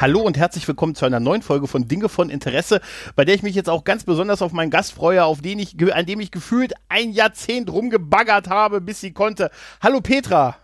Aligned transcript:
Hallo 0.00 0.20
und 0.22 0.38
herzlich 0.38 0.66
willkommen 0.66 0.94
zu 0.94 1.04
einer 1.04 1.20
neuen 1.20 1.42
Folge 1.42 1.66
von 1.66 1.86
Dinge 1.86 2.08
von 2.08 2.30
Interesse, 2.30 2.80
bei 3.16 3.26
der 3.26 3.34
ich 3.34 3.42
mich 3.42 3.54
jetzt 3.54 3.68
auch 3.68 3.84
ganz 3.84 4.04
besonders 4.04 4.40
auf 4.40 4.50
meinen 4.50 4.70
Gast 4.70 4.94
freue, 4.94 5.26
auf 5.26 5.42
den 5.42 5.58
ich, 5.58 5.76
an 5.92 6.06
dem 6.06 6.20
ich 6.20 6.30
gefühlt 6.30 6.72
ein 6.88 7.12
Jahrzehnt 7.12 7.70
rumgebaggert 7.70 8.48
habe, 8.48 8.80
bis 8.80 9.02
sie 9.02 9.12
konnte. 9.12 9.50
Hallo 9.82 10.00
Petra. 10.00 10.56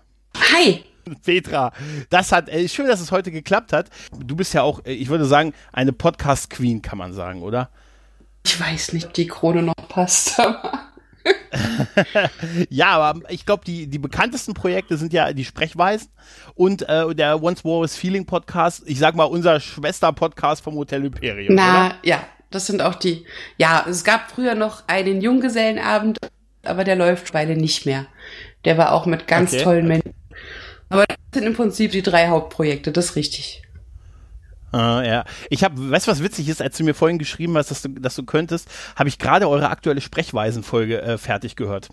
Hi. 0.55 0.87
Petra, 1.23 1.73
das 2.09 2.33
hat, 2.33 2.49
äh, 2.49 2.67
schön, 2.67 2.87
dass 2.87 3.01
es 3.01 3.13
heute 3.13 3.31
geklappt 3.31 3.75
hat. 3.75 3.91
Du 4.19 4.37
bist 4.37 4.55
ja 4.55 4.63
auch, 4.63 4.83
äh, 4.87 4.95
ich 4.95 5.11
würde 5.11 5.27
sagen, 5.27 5.53
eine 5.71 5.93
Podcast-Queen, 5.93 6.81
kann 6.81 6.97
man 6.97 7.13
sagen, 7.13 7.43
oder? 7.43 7.69
Ich 8.47 8.59
weiß 8.59 8.95
nicht, 8.95 9.05
ob 9.05 9.13
die 9.13 9.27
Krone 9.27 9.63
noch 9.63 9.75
passt, 9.91 10.41
aber. 10.41 10.81
ja, 12.71 12.89
aber 12.89 13.31
ich 13.31 13.47
glaube, 13.47 13.65
die, 13.65 13.87
die 13.87 13.99
bekanntesten 13.99 14.55
Projekte 14.55 14.97
sind 14.97 15.13
ja 15.13 15.33
die 15.33 15.45
Sprechweisen 15.45 16.09
und 16.55 16.89
äh, 16.89 17.15
der 17.15 17.43
Once 17.43 17.65
War 17.65 17.85
is 17.85 17.97
Feeling 17.97 18.27
Podcast. 18.27 18.83
Ich 18.87 18.99
sag 18.99 19.15
mal, 19.15 19.25
unser 19.25 19.61
Schwester-Podcast 19.61 20.63
vom 20.63 20.75
Hotel 20.77 21.05
Imperium. 21.05 21.55
Na, 21.55 21.87
oder? 21.87 21.95
ja, 22.03 22.23
das 22.51 22.67
sind 22.67 22.83
auch 22.83 22.95
die. 22.95 23.27
Ja, 23.59 23.85
es 23.89 24.05
gab 24.05 24.31
früher 24.31 24.55
noch 24.55 24.85
einen 24.87 25.21
Junggesellenabend, 25.21 26.19
aber 26.65 26.85
der 26.85 26.97
läuft 26.97 27.33
beide 27.33 27.57
nicht 27.57 27.87
mehr. 27.87 28.07
Der 28.65 28.79
war 28.79 28.93
auch 28.93 29.07
mit 29.07 29.27
ganz 29.27 29.53
Okay. 29.53 29.63
tollen 29.63 29.89
Menschen. 29.89 30.15
Aber 30.89 31.05
das 31.07 31.17
sind 31.35 31.45
im 31.45 31.55
Prinzip 31.55 31.91
die 31.93 32.03
drei 32.03 32.29
Hauptprojekte, 32.29 32.93
das 32.93 33.07
ist 33.07 33.17
richtig. 33.17 33.63
Ah, 34.77 35.03
ja. 35.03 35.25
Ich 35.49 35.65
habe, 35.65 35.91
weißt 35.91 36.07
du, 36.07 36.11
was 36.11 36.23
witzig 36.23 36.51
ist, 36.51 36.61
als 36.61 36.77
du 36.77 36.85
mir 36.85 36.93
vorhin 36.93 37.19
geschrieben 37.19 37.57
hast, 37.57 37.71
dass 37.71 37.81
du, 37.81 37.89
dass 37.89 38.15
du 38.15 38.25
könntest, 38.25 38.69
habe 38.95 39.09
ich 39.09 39.19
gerade 39.19 39.49
eure 39.49 39.71
aktuelle 39.71 40.03
Sprechweisenfolge 40.03 41.01
äh, 41.01 41.17
fertig 41.17 41.57
gehört. 41.57 41.89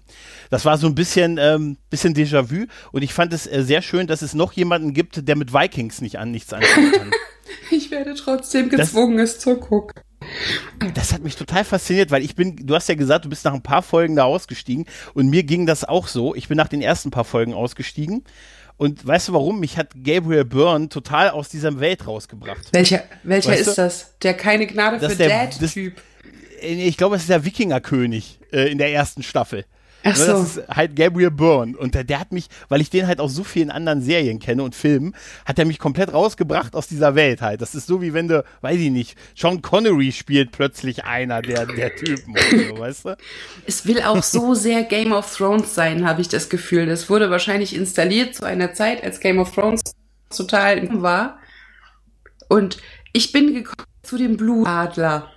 Das 0.49 0.65
war 0.65 0.77
so 0.77 0.87
ein 0.87 0.93
bisschen, 0.93 1.37
ähm, 1.37 1.77
bisschen 1.89 2.13
Déjà-vu 2.13 2.65
und 2.91 3.01
ich 3.01 3.13
fand 3.13 3.31
es 3.31 3.47
äh, 3.47 3.63
sehr 3.63 3.81
schön, 3.81 4.07
dass 4.07 4.21
es 4.21 4.33
noch 4.33 4.51
jemanden 4.51 4.93
gibt, 4.93 5.29
der 5.29 5.37
mit 5.37 5.53
Vikings 5.53 6.01
nicht 6.01 6.19
an 6.19 6.31
nichts 6.31 6.51
anfangen 6.51 6.91
kann. 6.91 7.11
Ich 7.69 7.91
werde 7.91 8.15
trotzdem 8.15 8.69
gezwungen, 8.69 9.19
es 9.19 9.37
zu 9.37 9.57
gucken. 9.57 10.01
Das 10.93 11.11
hat 11.11 11.23
mich 11.23 11.35
total 11.35 11.65
fasziniert, 11.65 12.09
weil 12.09 12.23
ich 12.23 12.35
bin, 12.35 12.55
du 12.55 12.73
hast 12.73 12.87
ja 12.87 12.95
gesagt, 12.95 13.25
du 13.25 13.29
bist 13.29 13.43
nach 13.45 13.53
ein 13.53 13.61
paar 13.61 13.81
Folgen 13.81 14.15
da 14.15 14.23
ausgestiegen 14.23 14.85
und 15.13 15.29
mir 15.29 15.43
ging 15.43 15.65
das 15.65 15.83
auch 15.83 16.07
so. 16.07 16.33
Ich 16.35 16.47
bin 16.47 16.57
nach 16.57 16.69
den 16.69 16.81
ersten 16.81 17.11
paar 17.11 17.25
Folgen 17.25 17.53
ausgestiegen 17.53 18.23
und 18.77 19.05
weißt 19.05 19.29
du 19.29 19.33
warum? 19.33 19.59
Mich 19.59 19.77
hat 19.77 19.89
Gabriel 20.03 20.45
Byrne 20.45 20.89
total 20.89 21.29
aus 21.29 21.49
dieser 21.49 21.79
Welt 21.79 22.07
rausgebracht. 22.07 22.69
Welcher, 22.71 23.03
welcher 23.23 23.51
Weißt 23.51 23.65
du? 23.67 23.69
ist 23.71 23.77
das? 23.77 24.17
Der 24.21 24.33
keine 24.33 24.67
Gnade 24.67 24.99
Das 24.99 25.13
für 25.13 25.27
Dad-Typ. 25.27 26.01
Äh, 26.61 26.87
Ich 26.87 26.97
glaube, 26.97 27.15
es 27.15 27.23
ist 27.23 27.29
der 27.29 27.45
Wikingerkönig 27.45 28.39
äh, 28.51 28.71
in 28.71 28.77
der 28.77 28.91
ersten 28.91 29.23
Staffel. 29.23 29.65
Ach 30.03 30.17
Ne, 30.17 30.25
so. 30.25 30.31
Das 30.33 30.57
ist 30.57 30.67
halt 30.69 30.95
Gabriel 30.95 31.31
Byrne. 31.31 31.77
Und 31.77 31.95
der, 31.95 32.03
der 32.03 32.19
hat 32.19 32.31
mich, 32.31 32.47
weil 32.69 32.81
ich 32.81 32.89
den 32.89 33.07
halt 33.07 33.19
aus 33.19 33.33
so 33.33 33.43
vielen 33.43 33.71
anderen 33.71 34.01
Serien 34.01 34.39
kenne 34.39 34.63
und 34.63 34.75
Filmen, 34.75 35.15
hat 35.45 35.59
er 35.59 35.65
mich 35.65 35.79
komplett 35.79 36.13
rausgebracht 36.13 36.75
aus 36.75 36.87
dieser 36.87 37.15
Welt 37.15 37.41
halt. 37.41 37.61
Das 37.61 37.75
ist 37.75 37.87
so 37.87 38.01
wie 38.01 38.13
wenn 38.13 38.27
du, 38.27 38.43
weiß 38.61 38.79
ich 38.79 38.91
nicht, 38.91 39.17
Sean 39.35 39.61
Connery 39.61 40.11
spielt 40.11 40.51
plötzlich 40.51 41.05
einer 41.05 41.41
der, 41.41 41.65
der 41.65 41.95
Typen 41.95 42.35
so, 42.35 42.77
weißt 42.79 43.05
du? 43.05 43.17
Es 43.65 43.85
will 43.85 44.01
auch 44.01 44.23
so 44.23 44.53
sehr 44.53 44.83
Game 44.83 45.13
of 45.13 45.35
Thrones 45.35 45.73
sein, 45.73 46.07
habe 46.07 46.21
ich 46.21 46.29
das 46.29 46.49
Gefühl. 46.49 46.85
Das 46.85 47.09
wurde 47.09 47.29
wahrscheinlich 47.29 47.75
installiert 47.75 48.35
zu 48.35 48.45
einer 48.45 48.73
Zeit, 48.73 49.03
als 49.03 49.19
Game 49.19 49.39
of 49.39 49.53
Thrones 49.53 49.81
total 50.35 51.01
war. 51.01 51.39
Und 52.49 52.77
ich 53.13 53.31
bin 53.31 53.53
gekommen 53.53 53.87
zu 54.03 54.17
dem 54.17 54.37
Blutadler. 54.37 55.31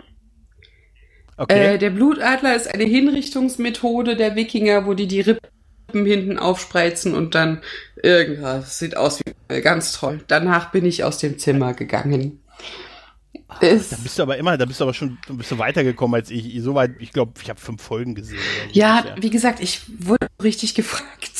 Okay. 1.38 1.74
Äh, 1.74 1.78
der 1.78 1.90
Blutadler 1.90 2.56
ist 2.56 2.72
eine 2.72 2.84
Hinrichtungsmethode 2.84 4.16
der 4.16 4.36
Wikinger, 4.36 4.86
wo 4.86 4.94
die 4.94 5.06
die 5.06 5.20
Rippen 5.20 6.06
hinten 6.06 6.38
aufspreizen 6.38 7.14
und 7.14 7.34
dann 7.34 7.62
irgendwas. 8.02 8.78
Sieht 8.78 8.96
aus 8.96 9.20
wie 9.20 9.60
ganz 9.60 9.92
toll. 9.92 10.20
Danach 10.28 10.70
bin 10.72 10.84
ich 10.86 11.04
aus 11.04 11.18
dem 11.18 11.38
Zimmer 11.38 11.74
gegangen. 11.74 12.40
Es- 13.60 13.90
da 13.90 13.96
bist 14.02 14.18
du 14.18 14.22
aber 14.22 14.36
immer, 14.38 14.56
da 14.56 14.64
bist 14.64 14.80
du 14.80 14.84
aber 14.84 14.94
schon, 14.94 15.18
du 15.26 15.36
bist 15.36 15.50
du 15.50 15.58
weitergekommen 15.58 16.14
als 16.20 16.30
ich. 16.30 16.60
Soweit, 16.62 16.92
ich 16.98 17.12
glaube, 17.12 17.32
ich 17.42 17.48
habe 17.48 17.60
fünf 17.60 17.82
Folgen 17.82 18.14
gesehen. 18.14 18.38
so 18.72 18.78
Ja, 18.78 19.02
bisher. 19.02 19.16
wie 19.22 19.30
gesagt, 19.30 19.60
ich 19.60 19.82
wurde 19.98 20.26
richtig 20.42 20.74
gefragt. 20.74 21.32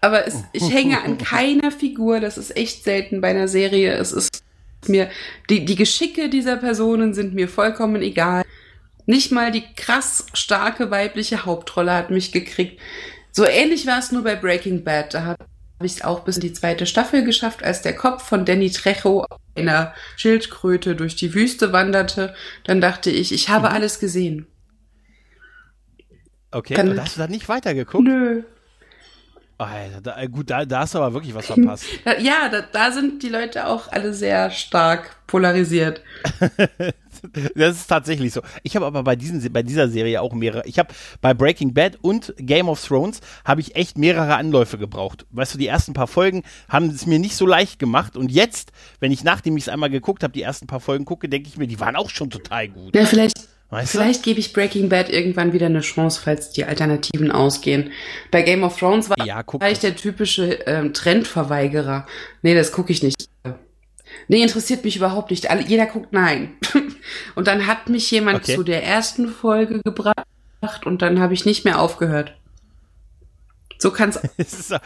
Aber 0.00 0.26
es, 0.26 0.44
ich 0.52 0.72
hänge 0.72 1.02
an 1.02 1.18
keiner 1.18 1.72
Figur, 1.72 2.20
das 2.20 2.38
ist 2.38 2.56
echt 2.56 2.84
selten 2.84 3.20
bei 3.20 3.28
einer 3.30 3.48
Serie. 3.48 3.94
Es 3.94 4.12
ist 4.12 4.42
mir, 4.86 5.10
die, 5.50 5.64
die 5.64 5.76
Geschicke 5.76 6.28
dieser 6.28 6.56
Personen 6.56 7.14
sind 7.14 7.34
mir 7.34 7.48
vollkommen 7.48 8.02
egal. 8.02 8.44
Nicht 9.06 9.32
mal 9.32 9.50
die 9.50 9.64
krass 9.74 10.26
starke 10.34 10.90
weibliche 10.90 11.44
Hauptrolle 11.44 11.94
hat 11.94 12.10
mich 12.10 12.30
gekriegt. 12.30 12.80
So 13.32 13.44
ähnlich 13.44 13.86
war 13.86 13.98
es 13.98 14.12
nur 14.12 14.22
bei 14.22 14.36
Breaking 14.36 14.84
Bad. 14.84 15.14
Da 15.14 15.24
habe 15.24 15.46
ich 15.82 15.92
es 15.92 16.04
auch 16.04 16.20
bis 16.20 16.36
in 16.36 16.42
die 16.42 16.52
zweite 16.52 16.86
Staffel 16.86 17.24
geschafft, 17.24 17.64
als 17.64 17.82
der 17.82 17.94
Kopf 17.94 18.22
von 18.22 18.44
Danny 18.44 18.70
Trejo 18.70 19.24
einer 19.56 19.94
Schildkröte 20.16 20.94
durch 20.94 21.16
die 21.16 21.34
Wüste 21.34 21.72
wanderte. 21.72 22.34
Dann 22.64 22.80
dachte 22.80 23.10
ich, 23.10 23.32
ich 23.32 23.48
habe 23.48 23.70
alles 23.70 23.98
gesehen. 23.98 24.46
Okay, 26.50 26.74
kann- 26.74 26.90
und 26.90 27.00
hast 27.00 27.16
du 27.16 27.20
da 27.20 27.28
nicht 27.28 27.48
weitergeguckt? 27.48 28.04
Nö. 28.04 28.42
Alter, 29.58 30.00
da, 30.00 30.20
äh, 30.20 30.28
gut, 30.28 30.50
da, 30.50 30.64
da 30.64 30.80
hast 30.80 30.94
du 30.94 30.98
aber 30.98 31.14
wirklich 31.14 31.34
was 31.34 31.46
verpasst. 31.52 31.84
Ja, 32.20 32.48
da, 32.48 32.62
da 32.62 32.92
sind 32.92 33.22
die 33.22 33.28
Leute 33.28 33.66
auch 33.66 33.90
alle 33.90 34.14
sehr 34.14 34.50
stark 34.50 35.16
polarisiert. 35.26 36.02
Das 37.56 37.76
ist 37.76 37.88
tatsächlich 37.88 38.32
so. 38.32 38.42
Ich 38.62 38.76
habe 38.76 38.86
aber 38.86 39.02
bei, 39.02 39.16
diesen, 39.16 39.52
bei 39.52 39.64
dieser 39.64 39.88
Serie 39.88 40.22
auch 40.22 40.34
mehrere. 40.34 40.64
Ich 40.66 40.78
habe 40.78 40.94
bei 41.20 41.34
Breaking 41.34 41.74
Bad 41.74 41.98
und 42.00 42.32
Game 42.38 42.68
of 42.68 42.84
Thrones 42.84 43.20
habe 43.44 43.60
ich 43.60 43.74
echt 43.74 43.98
mehrere 43.98 44.36
Anläufe 44.36 44.78
gebraucht. 44.78 45.26
Weißt 45.30 45.54
du, 45.54 45.58
die 45.58 45.66
ersten 45.66 45.94
paar 45.94 46.06
Folgen 46.06 46.44
haben 46.68 46.90
es 46.90 47.06
mir 47.06 47.18
nicht 47.18 47.34
so 47.34 47.44
leicht 47.44 47.80
gemacht. 47.80 48.16
Und 48.16 48.30
jetzt, 48.30 48.70
wenn 49.00 49.10
ich 49.10 49.24
nachdem 49.24 49.56
ich 49.56 49.64
es 49.64 49.68
einmal 49.68 49.90
geguckt 49.90 50.22
habe, 50.22 50.32
die 50.32 50.42
ersten 50.42 50.68
paar 50.68 50.78
Folgen 50.78 51.04
gucke, 51.04 51.28
denke 51.28 51.48
ich 51.48 51.56
mir, 51.56 51.66
die 51.66 51.80
waren 51.80 51.96
auch 51.96 52.10
schon 52.10 52.30
total 52.30 52.68
gut. 52.68 52.94
Ja, 52.94 53.04
vielleicht, 53.04 53.48
Weißt 53.70 53.90
vielleicht 53.92 54.22
gebe 54.22 54.40
ich 54.40 54.54
Breaking 54.54 54.88
Bad 54.88 55.10
irgendwann 55.10 55.52
wieder 55.52 55.66
eine 55.66 55.80
Chance, 55.80 56.20
falls 56.24 56.50
die 56.52 56.64
Alternativen 56.64 57.30
ausgehen. 57.30 57.92
Bei 58.30 58.40
Game 58.40 58.64
of 58.64 58.78
Thrones 58.78 59.10
war, 59.10 59.26
Ja, 59.26 59.44
ich 59.70 59.78
der 59.78 59.94
typische 59.94 60.54
ähm, 60.66 60.94
Trendverweigerer. 60.94 62.06
Nee, 62.40 62.54
das 62.54 62.72
gucke 62.72 62.92
ich 62.92 63.02
nicht. 63.02 63.28
Nee, 64.26 64.42
interessiert 64.42 64.84
mich 64.84 64.96
überhaupt 64.96 65.30
nicht. 65.30 65.50
Alle, 65.50 65.62
jeder 65.62 65.84
guckt 65.86 66.12
nein. 66.12 66.56
und 67.34 67.46
dann 67.46 67.66
hat 67.66 67.90
mich 67.90 68.10
jemand 68.10 68.42
Okay. 68.42 68.54
zu 68.56 68.62
der 68.62 68.84
ersten 68.84 69.28
Folge 69.28 69.80
gebracht 69.82 70.24
und 70.84 71.02
dann 71.02 71.20
habe 71.20 71.34
ich 71.34 71.44
nicht 71.44 71.64
mehr 71.66 71.78
aufgehört. 71.78 72.34
So 73.78 73.90
kann's. 73.90 74.18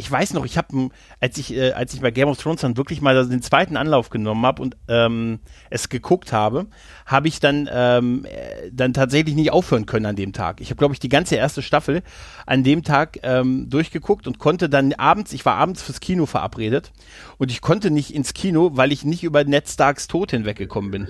Ich 0.00 0.10
weiß 0.10 0.32
noch, 0.32 0.46
ich 0.46 0.56
habe, 0.56 0.88
als 1.20 1.36
ich, 1.36 1.54
äh, 1.54 1.72
als 1.72 1.92
ich 1.92 2.00
bei 2.00 2.10
Game 2.10 2.28
of 2.28 2.40
Thrones 2.40 2.62
dann 2.62 2.78
wirklich 2.78 3.02
mal 3.02 3.28
den 3.28 3.42
zweiten 3.42 3.76
Anlauf 3.76 4.08
genommen 4.08 4.46
habe 4.46 4.62
und 4.62 4.78
ähm, 4.88 5.40
es 5.68 5.90
geguckt 5.90 6.32
habe, 6.32 6.68
habe 7.04 7.28
ich 7.28 7.38
dann, 7.38 7.68
ähm, 7.70 8.24
äh, 8.24 8.70
dann 8.72 8.94
tatsächlich 8.94 9.34
nicht 9.34 9.52
aufhören 9.52 9.84
können 9.84 10.06
an 10.06 10.16
dem 10.16 10.32
Tag. 10.32 10.62
Ich 10.62 10.70
habe, 10.70 10.78
glaube 10.78 10.94
ich, 10.94 11.00
die 11.00 11.10
ganze 11.10 11.36
erste 11.36 11.60
Staffel 11.60 12.02
an 12.46 12.64
dem 12.64 12.82
Tag 12.82 13.18
ähm, 13.24 13.68
durchgeguckt 13.68 14.26
und 14.26 14.38
konnte 14.38 14.70
dann 14.70 14.94
abends, 14.94 15.34
ich 15.34 15.44
war 15.44 15.56
abends 15.56 15.82
fürs 15.82 16.00
Kino 16.00 16.24
verabredet 16.24 16.92
und 17.36 17.50
ich 17.50 17.60
konnte 17.60 17.90
nicht 17.90 18.14
ins 18.14 18.32
Kino, 18.32 18.70
weil 18.72 18.92
ich 18.92 19.04
nicht 19.04 19.22
über 19.22 19.44
Ned 19.44 19.68
Starks 19.68 20.08
Tod 20.08 20.30
hinweggekommen 20.30 20.90
bin. 20.90 21.08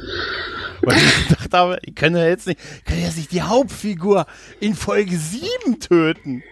Weil 0.82 0.96
ich 0.96 1.28
gedacht 1.28 1.54
habe, 1.54 1.78
ich 1.82 1.94
kann 1.94 2.16
ja 2.16 2.26
jetzt 2.26 2.48
nicht, 2.48 2.58
kann 2.84 2.98
ja 2.98 3.04
jetzt 3.04 3.18
nicht 3.18 3.30
die 3.30 3.42
Hauptfigur 3.42 4.26
in 4.58 4.74
Folge 4.74 5.16
7 5.16 5.78
töten. 5.78 6.42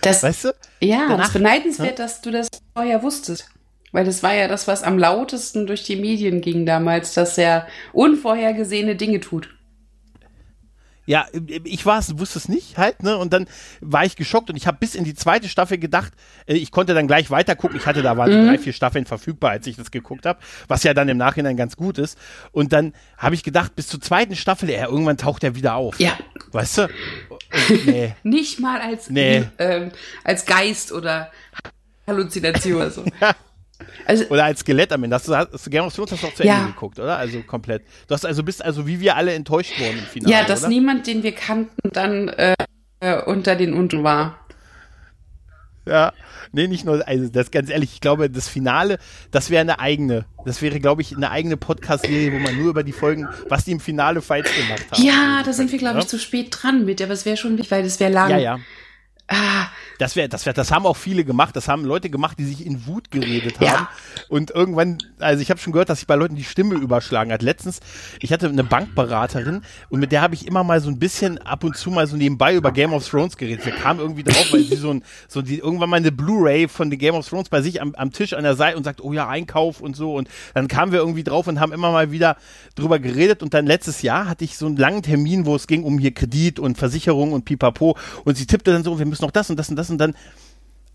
Das, 0.00 0.22
Weißt 0.22 0.44
du? 0.46 0.54
Ja, 0.80 1.00
Danach- 1.08 1.16
das 1.18 1.26
ist 1.28 1.32
beneidenswert, 1.34 1.98
dass 1.98 2.20
du 2.20 2.30
das 2.30 2.48
vorher 2.74 3.02
wusstest. 3.02 3.48
Weil 3.92 4.04
das 4.06 4.22
war 4.22 4.32
ja 4.34 4.48
das, 4.48 4.66
was 4.68 4.82
am 4.82 4.98
lautesten 4.98 5.66
durch 5.66 5.82
die 5.84 5.96
Medien 5.96 6.40
ging 6.40 6.64
damals, 6.64 7.12
dass 7.12 7.36
er 7.36 7.66
unvorhergesehene 7.92 8.96
Dinge 8.96 9.20
tut. 9.20 9.50
Ja, 11.04 11.26
ich 11.64 11.84
war 11.84 11.98
es, 11.98 12.16
wusste 12.20 12.38
es 12.38 12.48
nicht 12.48 12.78
halt, 12.78 13.02
ne? 13.02 13.18
Und 13.18 13.32
dann 13.32 13.48
war 13.80 14.04
ich 14.04 14.14
geschockt 14.14 14.50
und 14.50 14.56
ich 14.56 14.68
habe 14.68 14.76
bis 14.78 14.94
in 14.94 15.02
die 15.02 15.16
zweite 15.16 15.48
Staffel 15.48 15.76
gedacht, 15.78 16.12
äh, 16.46 16.54
ich 16.54 16.70
konnte 16.70 16.94
dann 16.94 17.08
gleich 17.08 17.28
weiter 17.28 17.56
gucken. 17.56 17.76
Ich 17.76 17.86
hatte 17.86 18.02
da 18.02 18.16
waren 18.16 18.30
Mhm. 18.30 18.46
drei, 18.46 18.56
vier 18.58 18.72
Staffeln 18.72 19.04
verfügbar, 19.04 19.50
als 19.50 19.66
ich 19.66 19.74
das 19.74 19.90
geguckt 19.90 20.26
habe, 20.26 20.38
was 20.68 20.84
ja 20.84 20.94
dann 20.94 21.08
im 21.08 21.16
Nachhinein 21.16 21.56
ganz 21.56 21.76
gut 21.76 21.98
ist. 21.98 22.16
Und 22.52 22.72
dann 22.72 22.92
habe 23.18 23.34
ich 23.34 23.42
gedacht, 23.42 23.74
bis 23.74 23.88
zur 23.88 24.00
zweiten 24.00 24.36
Staffel, 24.36 24.70
ja, 24.70 24.86
irgendwann 24.86 25.16
taucht 25.18 25.42
er 25.42 25.56
wieder 25.56 25.74
auf. 25.74 25.98
Ja. 25.98 26.12
Weißt 26.52 26.78
du? 26.78 26.88
Nee. 27.84 28.14
Nicht 28.22 28.60
mal 28.60 28.80
als, 28.80 29.10
Nee. 29.10 29.44
ähm, 29.58 29.90
als 30.24 30.44
Geist 30.46 30.92
oder 30.92 31.30
Halluzination 32.06 32.76
oder 32.76 32.90
so. 32.90 33.04
Also, 34.06 34.24
oder 34.26 34.44
als 34.44 34.60
Skelett 34.60 34.92
am 34.92 35.02
Ende. 35.04 35.16
Hast 35.16 35.28
du, 35.28 35.36
hast 35.36 35.66
du 35.66 35.70
Game 35.70 35.84
of 35.84 35.94
Thrones 35.94 36.12
hast 36.12 36.22
du 36.22 36.26
auch 36.28 36.34
zu 36.34 36.44
ja. 36.44 36.60
Ende 36.60 36.72
geguckt, 36.72 36.98
oder? 36.98 37.18
Also 37.18 37.42
komplett. 37.42 37.82
Du 38.06 38.14
hast 38.14 38.24
also 38.24 38.42
bist 38.42 38.64
also 38.64 38.86
wie 38.86 39.00
wir 39.00 39.16
alle 39.16 39.32
enttäuscht 39.34 39.78
worden 39.80 39.98
im 39.98 40.04
Finale. 40.04 40.32
Ja, 40.32 40.44
dass 40.44 40.60
oder? 40.60 40.68
niemand, 40.68 41.06
den 41.06 41.22
wir 41.22 41.32
kannten, 41.32 41.90
dann 41.92 42.28
äh, 42.28 42.54
unter 43.26 43.56
den 43.56 43.74
Unten 43.74 44.04
war. 44.04 44.41
Ja, 45.86 46.12
nee, 46.52 46.68
nicht 46.68 46.84
nur, 46.84 47.06
also 47.06 47.28
das 47.28 47.50
ganz 47.50 47.68
ehrlich, 47.68 47.94
ich 47.94 48.00
glaube, 48.00 48.30
das 48.30 48.48
Finale, 48.48 48.98
das 49.32 49.50
wäre 49.50 49.62
eine 49.62 49.80
eigene, 49.80 50.26
das 50.44 50.62
wäre, 50.62 50.78
glaube 50.78 51.02
ich, 51.02 51.16
eine 51.16 51.30
eigene 51.30 51.56
Podcast-Serie, 51.56 52.32
wo 52.32 52.38
man 52.38 52.56
nur 52.56 52.70
über 52.70 52.84
die 52.84 52.92
Folgen, 52.92 53.28
was 53.48 53.64
die 53.64 53.72
im 53.72 53.80
Finale 53.80 54.22
Fights 54.22 54.50
gemacht 54.54 54.86
haben. 54.92 55.02
Ja, 55.02 55.42
da 55.44 55.52
sind 55.52 55.72
wir, 55.72 55.78
glaube 55.78 55.98
ich, 55.98 56.06
zu 56.06 56.18
spät 56.18 56.48
dran 56.50 56.84
mit, 56.84 57.02
aber 57.02 57.12
es 57.12 57.24
wäre 57.24 57.36
schon 57.36 57.52
wichtig, 57.58 57.70
weil 57.72 57.82
das 57.82 57.98
wäre 57.98 58.12
lang. 58.12 58.30
Ja, 58.30 58.38
ja. 58.38 58.60
Ah. 59.28 59.68
Das 60.02 60.16
wäre, 60.16 60.28
das 60.28 60.46
wäre, 60.46 60.54
das 60.54 60.72
haben 60.72 60.84
auch 60.84 60.96
viele 60.96 61.24
gemacht. 61.24 61.54
Das 61.54 61.68
haben 61.68 61.84
Leute 61.84 62.10
gemacht, 62.10 62.36
die 62.36 62.44
sich 62.44 62.66
in 62.66 62.86
Wut 62.86 63.12
geredet 63.12 63.60
haben. 63.60 63.66
Ja. 63.66 63.88
Und 64.28 64.50
irgendwann, 64.50 64.98
also 65.20 65.40
ich 65.40 65.48
habe 65.48 65.60
schon 65.60 65.72
gehört, 65.72 65.90
dass 65.90 66.00
sich 66.00 66.08
bei 66.08 66.16
Leuten 66.16 66.34
die 66.34 66.42
Stimme 66.42 66.74
überschlagen 66.74 67.32
hat. 67.32 67.40
Letztens, 67.40 67.78
ich 68.20 68.32
hatte 68.32 68.48
eine 68.48 68.64
Bankberaterin 68.64 69.62
und 69.90 70.00
mit 70.00 70.10
der 70.10 70.22
habe 70.22 70.34
ich 70.34 70.46
immer 70.46 70.64
mal 70.64 70.80
so 70.80 70.88
ein 70.88 70.98
bisschen 70.98 71.38
ab 71.38 71.62
und 71.62 71.76
zu 71.76 71.90
mal 71.90 72.08
so 72.08 72.16
nebenbei 72.16 72.56
über 72.56 72.72
Game 72.72 72.92
of 72.92 73.08
Thrones 73.08 73.36
geredet. 73.36 73.64
Wir 73.64 73.74
kamen 73.74 74.00
irgendwie 74.00 74.24
drauf, 74.24 74.52
weil 74.52 74.64
sie 74.64 74.74
so 74.74 74.90
ein, 74.90 75.04
so 75.28 75.40
die 75.40 75.58
irgendwann 75.58 75.90
mal 75.90 75.98
eine 75.98 76.10
Blu-ray 76.10 76.66
von 76.66 76.90
The 76.90 76.98
Game 76.98 77.14
of 77.14 77.28
Thrones 77.28 77.48
bei 77.48 77.62
sich 77.62 77.80
am, 77.80 77.94
am 77.94 78.10
Tisch 78.10 78.32
an 78.32 78.42
der 78.42 78.56
Seite 78.56 78.76
und 78.76 78.82
sagt, 78.82 79.02
oh 79.02 79.12
ja, 79.12 79.28
Einkauf 79.28 79.80
und 79.80 79.94
so. 79.94 80.16
Und 80.16 80.28
dann 80.54 80.66
kamen 80.66 80.90
wir 80.90 80.98
irgendwie 80.98 81.22
drauf 81.22 81.46
und 81.46 81.60
haben 81.60 81.72
immer 81.72 81.92
mal 81.92 82.10
wieder 82.10 82.36
drüber 82.74 82.98
geredet. 82.98 83.40
Und 83.40 83.54
dann 83.54 83.66
letztes 83.66 84.02
Jahr 84.02 84.28
hatte 84.28 84.44
ich 84.44 84.56
so 84.56 84.66
einen 84.66 84.76
langen 84.76 85.02
Termin, 85.02 85.46
wo 85.46 85.54
es 85.54 85.68
ging 85.68 85.84
um 85.84 86.00
hier 86.00 86.12
Kredit 86.12 86.58
und 86.58 86.76
Versicherung 86.76 87.32
und 87.32 87.44
Pipapo. 87.44 87.96
Und 88.24 88.36
sie 88.36 88.46
tippte 88.46 88.72
dann 88.72 88.82
so, 88.82 88.98
wir 88.98 89.06
müssen 89.06 89.21
noch 89.22 89.30
das 89.30 89.50
und 89.50 89.56
das 89.56 89.70
und 89.70 89.76
das 89.76 89.90
und 89.90 89.98
dann, 89.98 90.14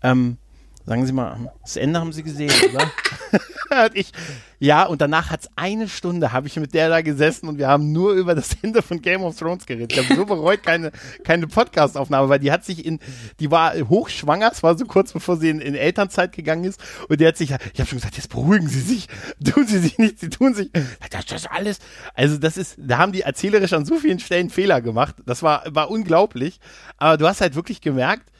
ähm, 0.02 0.38
sagen 0.88 1.04
Sie 1.04 1.12
mal, 1.12 1.52
das 1.62 1.76
Ende 1.76 2.00
haben 2.00 2.12
Sie 2.12 2.22
gesehen, 2.22 2.50
oder? 2.74 3.90
ich, 3.92 4.12
ja, 4.58 4.84
und 4.84 5.02
danach 5.02 5.30
hat 5.30 5.42
es 5.42 5.50
eine 5.54 5.86
Stunde, 5.88 6.32
habe 6.32 6.46
ich 6.46 6.56
mit 6.56 6.72
der 6.72 6.88
da 6.88 7.02
gesessen 7.02 7.46
und 7.46 7.58
wir 7.58 7.68
haben 7.68 7.92
nur 7.92 8.12
über 8.12 8.34
das 8.34 8.56
Ende 8.62 8.80
von 8.80 9.02
Game 9.02 9.22
of 9.22 9.38
Thrones 9.38 9.66
geredet. 9.66 9.92
Ich 9.92 9.98
habe 9.98 10.14
so 10.14 10.24
bereut 10.24 10.62
keine, 10.62 10.90
keine 11.24 11.46
Podcast-Aufnahme, 11.46 12.30
weil 12.30 12.38
die 12.38 12.50
hat 12.50 12.64
sich 12.64 12.86
in, 12.86 13.00
die 13.38 13.50
war 13.50 13.74
hochschwanger, 13.74 14.50
es 14.50 14.62
war 14.62 14.78
so 14.78 14.86
kurz 14.86 15.12
bevor 15.12 15.36
sie 15.36 15.50
in, 15.50 15.60
in 15.60 15.74
Elternzeit 15.74 16.32
gegangen 16.32 16.64
ist 16.64 16.80
und 17.08 17.20
die 17.20 17.26
hat 17.26 17.36
sich, 17.36 17.50
ich 17.50 17.80
habe 17.80 17.88
schon 17.88 17.98
gesagt, 17.98 18.16
jetzt 18.16 18.30
beruhigen 18.30 18.68
Sie 18.68 18.80
sich, 18.80 19.08
tun 19.44 19.66
Sie 19.66 19.78
sich 19.78 19.98
nicht, 19.98 20.18
Sie 20.18 20.30
tun 20.30 20.54
sich, 20.54 20.70
das 21.10 21.30
ist 21.30 21.50
alles, 21.50 21.80
also 22.14 22.38
das 22.38 22.56
ist, 22.56 22.76
da 22.78 22.96
haben 22.96 23.12
die 23.12 23.20
erzählerisch 23.20 23.74
an 23.74 23.84
so 23.84 23.96
vielen 23.96 24.20
Stellen 24.20 24.48
Fehler 24.48 24.80
gemacht, 24.80 25.16
das 25.26 25.42
war, 25.42 25.64
war 25.68 25.90
unglaublich, 25.90 26.60
aber 26.96 27.18
du 27.18 27.28
hast 27.28 27.42
halt 27.42 27.54
wirklich 27.54 27.82
gemerkt, 27.82 28.30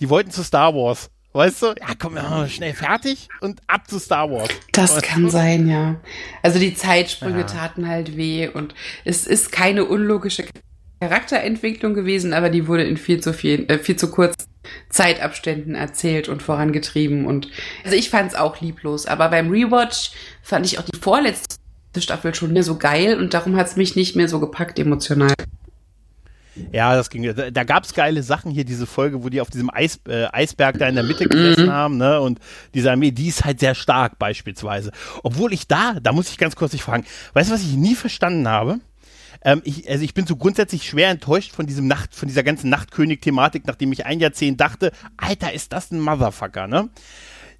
die 0.00 0.08
wollten 0.08 0.30
zu 0.30 0.42
Star 0.44 0.74
Wars. 0.74 1.10
Weißt 1.36 1.60
du? 1.60 1.66
Ja, 1.66 1.88
komm, 1.98 2.16
schnell 2.48 2.72
fertig 2.72 3.28
und 3.42 3.60
ab 3.66 3.90
zu 3.90 3.98
Star 3.98 4.30
Wars. 4.30 4.48
Das 4.72 4.96
weißt 4.96 5.02
kann 5.04 5.24
du? 5.24 5.28
sein, 5.28 5.68
ja. 5.68 6.00
Also 6.42 6.58
die 6.58 6.74
Zeitsprünge 6.74 7.40
ja. 7.40 7.44
taten 7.44 7.86
halt 7.86 8.16
weh 8.16 8.48
und 8.48 8.74
es 9.04 9.26
ist 9.26 9.52
keine 9.52 9.84
unlogische 9.84 10.46
Charakterentwicklung 10.98 11.92
gewesen, 11.92 12.32
aber 12.32 12.48
die 12.48 12.66
wurde 12.66 12.84
in 12.84 12.96
viel 12.96 13.20
zu 13.20 13.34
viel, 13.34 13.66
äh, 13.68 13.78
viel 13.78 13.96
zu 13.96 14.10
kurzen 14.10 14.46
Zeitabständen 14.88 15.74
erzählt 15.74 16.30
und 16.30 16.42
vorangetrieben 16.42 17.26
und 17.26 17.50
also 17.84 17.98
ich 17.98 18.08
fand 18.08 18.32
es 18.32 18.38
auch 18.38 18.62
lieblos, 18.62 19.04
aber 19.04 19.28
beim 19.28 19.50
Rewatch 19.50 20.12
fand 20.42 20.64
ich 20.64 20.78
auch 20.78 20.84
die 20.84 20.98
vorletzte 20.98 21.58
Staffel 21.98 22.34
schon 22.34 22.54
mehr 22.54 22.62
so 22.62 22.78
geil 22.78 23.18
und 23.18 23.34
darum 23.34 23.56
hat 23.56 23.66
es 23.66 23.76
mich 23.76 23.94
nicht 23.94 24.16
mehr 24.16 24.30
so 24.30 24.40
gepackt 24.40 24.78
emotional. 24.78 25.34
Ja, 26.72 26.94
das 26.94 27.10
ging. 27.10 27.22
Da, 27.34 27.50
da 27.50 27.64
gab 27.64 27.84
es 27.84 27.94
geile 27.94 28.22
Sachen 28.22 28.50
hier, 28.50 28.64
diese 28.64 28.86
Folge, 28.86 29.22
wo 29.22 29.28
die 29.28 29.40
auf 29.40 29.50
diesem 29.50 29.70
Eis, 29.72 30.00
äh, 30.08 30.26
Eisberg 30.32 30.78
da 30.78 30.88
in 30.88 30.94
der 30.94 31.04
Mitte 31.04 31.28
gesessen 31.28 31.66
mhm. 31.66 31.72
haben, 31.72 31.96
ne? 31.96 32.20
Und 32.20 32.38
diese 32.74 32.90
Armee, 32.90 33.10
die 33.10 33.28
ist 33.28 33.44
halt 33.44 33.60
sehr 33.60 33.74
stark 33.74 34.18
beispielsweise. 34.18 34.90
Obwohl 35.22 35.52
ich 35.52 35.66
da, 35.66 35.98
da 36.00 36.12
muss 36.12 36.30
ich 36.30 36.38
ganz 36.38 36.56
kurz 36.56 36.72
dich 36.72 36.82
fragen, 36.82 37.04
weißt 37.34 37.50
du, 37.50 37.54
was 37.54 37.62
ich 37.62 37.76
nie 37.76 37.94
verstanden 37.94 38.48
habe? 38.48 38.80
Ähm, 39.42 39.62
ich, 39.64 39.88
also 39.88 40.04
ich 40.04 40.14
bin 40.14 40.26
so 40.26 40.36
grundsätzlich 40.36 40.88
schwer 40.88 41.10
enttäuscht 41.10 41.52
von 41.52 41.66
diesem 41.66 41.86
Nacht, 41.86 42.14
von 42.14 42.28
dieser 42.28 42.42
ganzen 42.42 42.70
Nachtkönig-Thematik, 42.70 43.66
nachdem 43.66 43.92
ich 43.92 44.06
ein 44.06 44.20
Jahrzehnt 44.20 44.60
dachte, 44.60 44.92
Alter, 45.16 45.52
ist 45.52 45.72
das 45.72 45.90
ein 45.90 46.00
Motherfucker, 46.00 46.66
ne? 46.66 46.90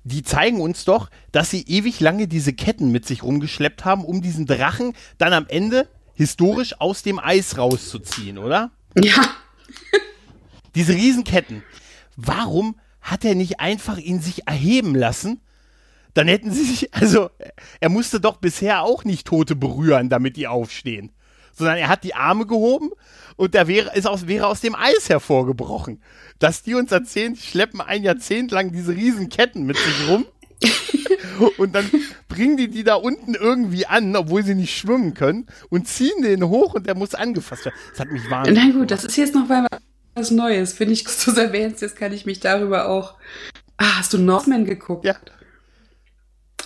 die 0.07 0.23
zeigen 0.23 0.61
uns 0.61 0.85
doch, 0.85 1.11
dass 1.33 1.51
sie 1.51 1.63
ewig 1.63 1.99
lange 1.99 2.29
diese 2.29 2.53
Ketten 2.53 2.93
mit 2.93 3.07
sich 3.07 3.25
rumgeschleppt 3.25 3.85
haben, 3.85 4.05
um 4.05 4.23
diesen 4.23 4.47
Drachen 4.47 4.93
dann 5.19 5.33
am 5.33 5.47
Ende 5.49 5.89
historisch 6.15 6.81
aus 6.81 7.03
dem 7.03 7.19
Eis 7.19 7.59
rauszuziehen, 7.59 8.39
oder? 8.39 8.71
Ja. 9.03 9.23
Diese 10.75 10.95
Riesenketten. 10.95 11.63
Warum 12.17 12.79
hat 13.01 13.25
er 13.25 13.35
nicht 13.35 13.61
einfach 13.61 13.99
ihn 13.99 14.21
sich 14.21 14.47
erheben 14.47 14.95
lassen? 14.95 15.41
Dann 16.15 16.29
hätten 16.29 16.51
sie 16.51 16.65
sich, 16.65 16.95
also 16.95 17.31
er 17.81 17.91
musste 17.91 18.21
doch 18.21 18.39
bisher 18.39 18.83
auch 18.83 19.05
nicht 19.05 19.27
Tote 19.27 19.55
berühren, 19.55 20.09
damit 20.09 20.37
die 20.37 20.47
aufstehen. 20.49 21.13
Sondern 21.53 21.77
er 21.77 21.89
hat 21.89 22.05
die 22.05 22.15
Arme 22.15 22.47
gehoben 22.47 22.91
und 23.37 23.55
der 23.55 23.67
wäre, 23.69 23.95
ist 23.95 24.07
aus, 24.07 24.27
wäre 24.27 24.47
aus 24.47 24.61
dem 24.61 24.75
Eis 24.75 25.09
hervorgebrochen. 25.09 26.03
Dass 26.39 26.63
die 26.63 26.75
uns 26.75 26.91
erzählen, 26.91 27.37
schleppen 27.37 27.81
ein 27.81 28.03
Jahrzehnt 28.03 28.51
lang 28.51 28.73
diese 28.73 28.93
Riesenketten 28.93 29.65
mit 29.65 29.77
sich 29.77 30.09
rum 30.09 30.27
und 31.59 31.75
dann 31.75 31.91
bringen 32.29 32.57
die 32.57 32.69
die 32.69 32.85
da 32.85 32.95
unten 32.95 33.35
irgendwie 33.35 33.87
an, 33.87 34.15
obwohl 34.17 34.43
sie 34.43 34.55
nicht 34.55 34.77
schwimmen 34.77 35.15
können 35.15 35.47
und 35.71 35.89
ziehen 35.89 36.23
den 36.23 36.49
hoch 36.49 36.75
und 36.75 36.87
der 36.87 36.97
muss 36.97 37.15
angefasst 37.15 37.65
werden. 37.65 37.77
Das 37.91 38.01
hat 38.01 38.11
mich 38.11 38.29
wahnsinnig. 38.31 38.63
Na 38.65 38.79
gut, 38.79 38.91
das 38.91 39.05
ist 39.05 39.17
jetzt 39.17 39.35
noch 39.35 39.49
was 40.15 40.31
Neues. 40.31 40.73
Finde 40.73 40.95
ich, 40.95 41.05
dass 41.05 41.25
du 41.25 41.31
es 41.33 41.39
erwähnst, 41.39 41.83
jetzt 41.83 41.97
kann 41.97 42.13
ich 42.13 42.27
mich 42.27 42.41
darüber 42.41 42.89
auch. 42.89 43.15
Ah, 43.77 43.99
hast 43.99 44.13
du 44.13 44.19
Northman 44.19 44.65
geguckt? 44.65 45.05
Ja. 45.05 45.17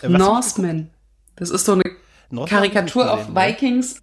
Äh, 0.02 0.08
Northman. 0.08 0.90
Das 1.36 1.50
ist 1.50 1.64
so 1.64 1.72
eine 1.72 1.82
Northman 2.30 2.62
Karikatur 2.62 3.10
auf 3.12 3.34
Vikings 3.34 4.02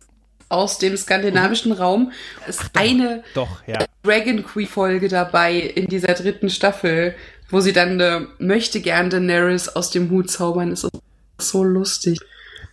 aus 0.49 0.77
dem 0.77 0.95
skandinavischen 0.97 1.71
Raum. 1.71 2.11
Ist 2.47 2.61
doch, 2.61 2.81
eine 2.81 3.23
doch, 3.33 3.67
ja. 3.67 3.79
Dragon 4.03 4.43
Queen 4.43 4.67
Folge 4.67 5.07
dabei 5.07 5.55
in 5.55 5.87
dieser 5.87 6.13
dritten 6.13 6.49
Staffel, 6.49 7.15
wo 7.49 7.59
sie 7.61 7.73
dann 7.73 7.99
äh, 7.99 8.21
möchte 8.39 8.81
gern 8.81 9.09
Daenerys 9.09 9.69
aus 9.69 9.89
dem 9.89 10.09
Hut 10.09 10.29
zaubern. 10.29 10.69
Das 10.71 10.83
ist 10.83 10.91
so 11.39 11.63
lustig. 11.63 12.19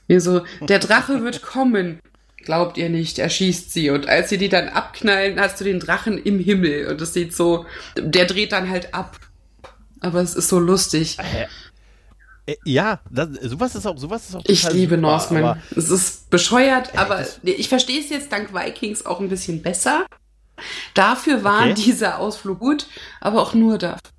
Wie 0.07 0.21
so, 0.21 0.43
der 0.61 0.79
Drache 0.79 1.23
wird 1.23 1.43
kommen. 1.43 2.01
Glaubt 2.45 2.77
ihr 2.77 2.91
nicht, 2.91 3.19
er 3.19 3.31
schießt 3.31 3.73
sie. 3.73 3.89
Und 3.89 4.07
als 4.07 4.29
sie 4.29 4.37
die 4.37 4.51
dann 4.51 4.69
abknallen, 4.69 5.41
hast 5.41 5.61
du 5.61 5.65
den 5.65 5.81
Drachen 5.81 6.19
im 6.19 6.39
Himmel. 6.39 6.89
Und 6.89 7.01
es 7.01 7.15
sieht 7.15 7.35
so, 7.35 7.65
der 7.97 8.27
dreht 8.27 8.53
dann 8.53 8.69
halt 8.69 8.93
ab. 8.93 9.19
Aber 10.01 10.21
es 10.21 10.35
ist 10.35 10.49
so 10.49 10.59
lustig. 10.59 11.17
Äh, 11.19 11.47
äh, 12.47 12.57
ja, 12.65 13.01
das, 13.11 13.29
sowas 13.43 13.75
ist 13.75 13.87
auch, 13.87 13.97
sowas 13.97 14.29
ist 14.29 14.35
auch 14.35 14.43
Ich 14.47 14.71
liebe 14.71 14.97
super, 14.97 15.01
Norseman. 15.01 15.63
Es 15.75 15.89
ist 15.89 16.29
bescheuert, 16.29 16.93
äh, 16.95 16.99
aber 16.99 17.25
ich 17.43 17.71
verstehe 17.71 18.01
es 18.01 18.11
jetzt 18.11 18.31
dank 18.31 18.53
Vikings 18.53 19.07
auch 19.07 19.21
ein 19.21 19.31
bisschen 19.31 19.63
besser. 19.63 20.07
Dafür 20.93 21.43
war 21.43 21.63
okay. 21.63 21.75
dieser 21.75 22.19
Ausflug 22.19 22.61
gut, 22.61 22.87
aber 23.21 23.41
auch 23.41 23.55
nur 23.55 23.79
dafür. 23.79 24.14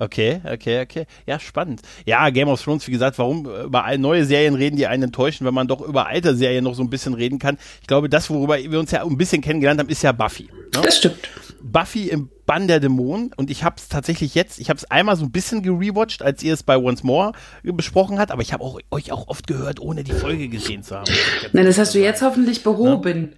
Okay, 0.00 0.40
okay, 0.50 0.80
okay. 0.80 1.06
Ja, 1.26 1.38
spannend. 1.38 1.82
Ja, 2.06 2.30
Game 2.30 2.48
of 2.48 2.62
Thrones, 2.62 2.86
wie 2.88 2.92
gesagt, 2.92 3.18
warum 3.18 3.46
über 3.46 3.84
neue 3.98 4.24
Serien 4.24 4.54
reden, 4.54 4.76
die 4.76 4.86
einen 4.86 5.04
enttäuschen, 5.04 5.46
wenn 5.46 5.52
man 5.52 5.68
doch 5.68 5.82
über 5.82 6.06
alte 6.06 6.34
Serien 6.34 6.64
noch 6.64 6.74
so 6.74 6.82
ein 6.82 6.88
bisschen 6.88 7.12
reden 7.12 7.38
kann. 7.38 7.58
Ich 7.82 7.86
glaube, 7.86 8.08
das, 8.08 8.30
worüber 8.30 8.56
wir 8.56 8.80
uns 8.80 8.90
ja 8.92 9.04
ein 9.04 9.18
bisschen 9.18 9.42
kennengelernt 9.42 9.78
haben, 9.78 9.90
ist 9.90 10.02
ja 10.02 10.12
Buffy. 10.12 10.44
Ne? 10.74 10.80
Das 10.82 10.96
stimmt. 10.96 11.28
Buffy 11.62 12.08
im 12.08 12.30
Bann 12.46 12.66
der 12.66 12.80
Dämonen 12.80 13.32
und 13.36 13.50
ich 13.50 13.62
habe 13.62 13.76
es 13.76 13.88
tatsächlich 13.88 14.34
jetzt, 14.34 14.58
ich 14.58 14.70
habe 14.70 14.78
es 14.78 14.90
einmal 14.90 15.16
so 15.16 15.24
ein 15.26 15.30
bisschen 15.30 15.62
gerewatcht, 15.62 16.22
als 16.22 16.42
ihr 16.42 16.54
es 16.54 16.62
bei 16.62 16.78
Once 16.78 17.04
More 17.04 17.32
besprochen 17.62 18.18
habt, 18.18 18.30
aber 18.30 18.40
ich 18.40 18.54
habe 18.54 18.64
auch, 18.64 18.80
euch 18.90 19.12
auch 19.12 19.28
oft 19.28 19.46
gehört, 19.46 19.80
ohne 19.80 20.02
die 20.02 20.12
Folge 20.12 20.48
gesehen 20.48 20.82
zu 20.82 20.96
haben. 20.96 21.12
Nein, 21.52 21.66
das 21.66 21.78
hast 21.78 21.94
du 21.94 22.00
jetzt 22.00 22.22
hoffentlich 22.22 22.62
behoben. 22.62 23.34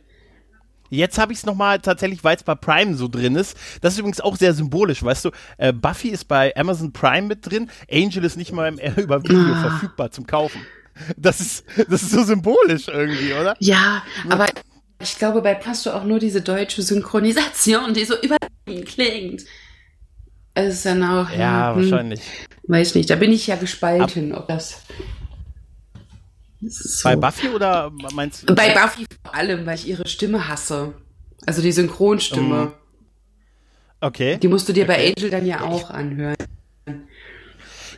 Jetzt 0.92 1.16
habe 1.16 1.32
ich 1.32 1.38
es 1.38 1.46
nochmal 1.46 1.78
tatsächlich, 1.78 2.22
weil 2.22 2.36
es 2.36 2.42
bei 2.42 2.54
Prime 2.54 2.94
so 2.96 3.08
drin 3.08 3.34
ist. 3.34 3.56
Das 3.80 3.94
ist 3.94 3.98
übrigens 3.98 4.20
auch 4.20 4.36
sehr 4.36 4.52
symbolisch, 4.52 5.02
weißt 5.02 5.24
du. 5.24 5.30
Äh, 5.56 5.72
Buffy 5.72 6.08
ist 6.08 6.28
bei 6.28 6.54
Amazon 6.54 6.92
Prime 6.92 7.22
mit 7.22 7.50
drin. 7.50 7.70
Angel 7.90 8.22
ist 8.24 8.36
nicht 8.36 8.52
mal 8.52 8.68
im, 8.68 8.78
äh, 8.78 8.92
über 9.00 9.22
Video 9.22 9.54
ah. 9.54 9.60
verfügbar 9.70 10.10
zum 10.10 10.26
Kaufen. 10.26 10.60
Das 11.16 11.40
ist, 11.40 11.64
das 11.88 12.02
ist 12.02 12.10
so 12.10 12.22
symbolisch 12.24 12.88
irgendwie, 12.88 13.32
oder? 13.32 13.56
Ja, 13.58 14.02
aber 14.28 14.46
ich 15.00 15.16
glaube, 15.16 15.40
bei 15.40 15.54
du 15.54 15.90
auch 15.94 16.04
nur 16.04 16.18
diese 16.18 16.42
deutsche 16.42 16.82
Synchronisation, 16.82 17.94
die 17.94 18.04
so 18.04 18.14
über 18.20 18.36
klingt. 18.84 19.44
Es 20.52 20.74
ist 20.74 20.86
dann 20.86 21.02
auch. 21.02 21.30
Ja, 21.30 21.74
hm, 21.74 21.82
wahrscheinlich. 21.82 22.20
Weiß 22.64 22.94
nicht, 22.94 23.08
da 23.08 23.16
bin 23.16 23.32
ich 23.32 23.46
ja 23.46 23.56
gespalten, 23.56 24.32
Ab 24.32 24.42
ob 24.42 24.48
das 24.48 24.82
so. 26.62 27.08
Bei 27.08 27.16
Buffy 27.16 27.48
oder 27.48 27.92
meinst 28.14 28.48
du? 28.48 28.54
Bei 28.54 28.74
Buffy 28.74 29.06
vor 29.24 29.34
allem, 29.34 29.66
weil 29.66 29.76
ich 29.76 29.88
ihre 29.88 30.06
Stimme 30.06 30.48
hasse. 30.48 30.94
Also 31.46 31.62
die 31.62 31.72
Synchronstimme. 31.72 32.66
Um, 32.66 32.72
okay. 34.00 34.38
Die 34.38 34.48
musst 34.48 34.68
du 34.68 34.72
dir 34.72 34.84
okay. 34.84 34.92
bei 34.96 35.14
Angel 35.16 35.30
dann 35.30 35.46
ja 35.46 35.62
auch 35.62 35.90
anhören. 35.90 36.36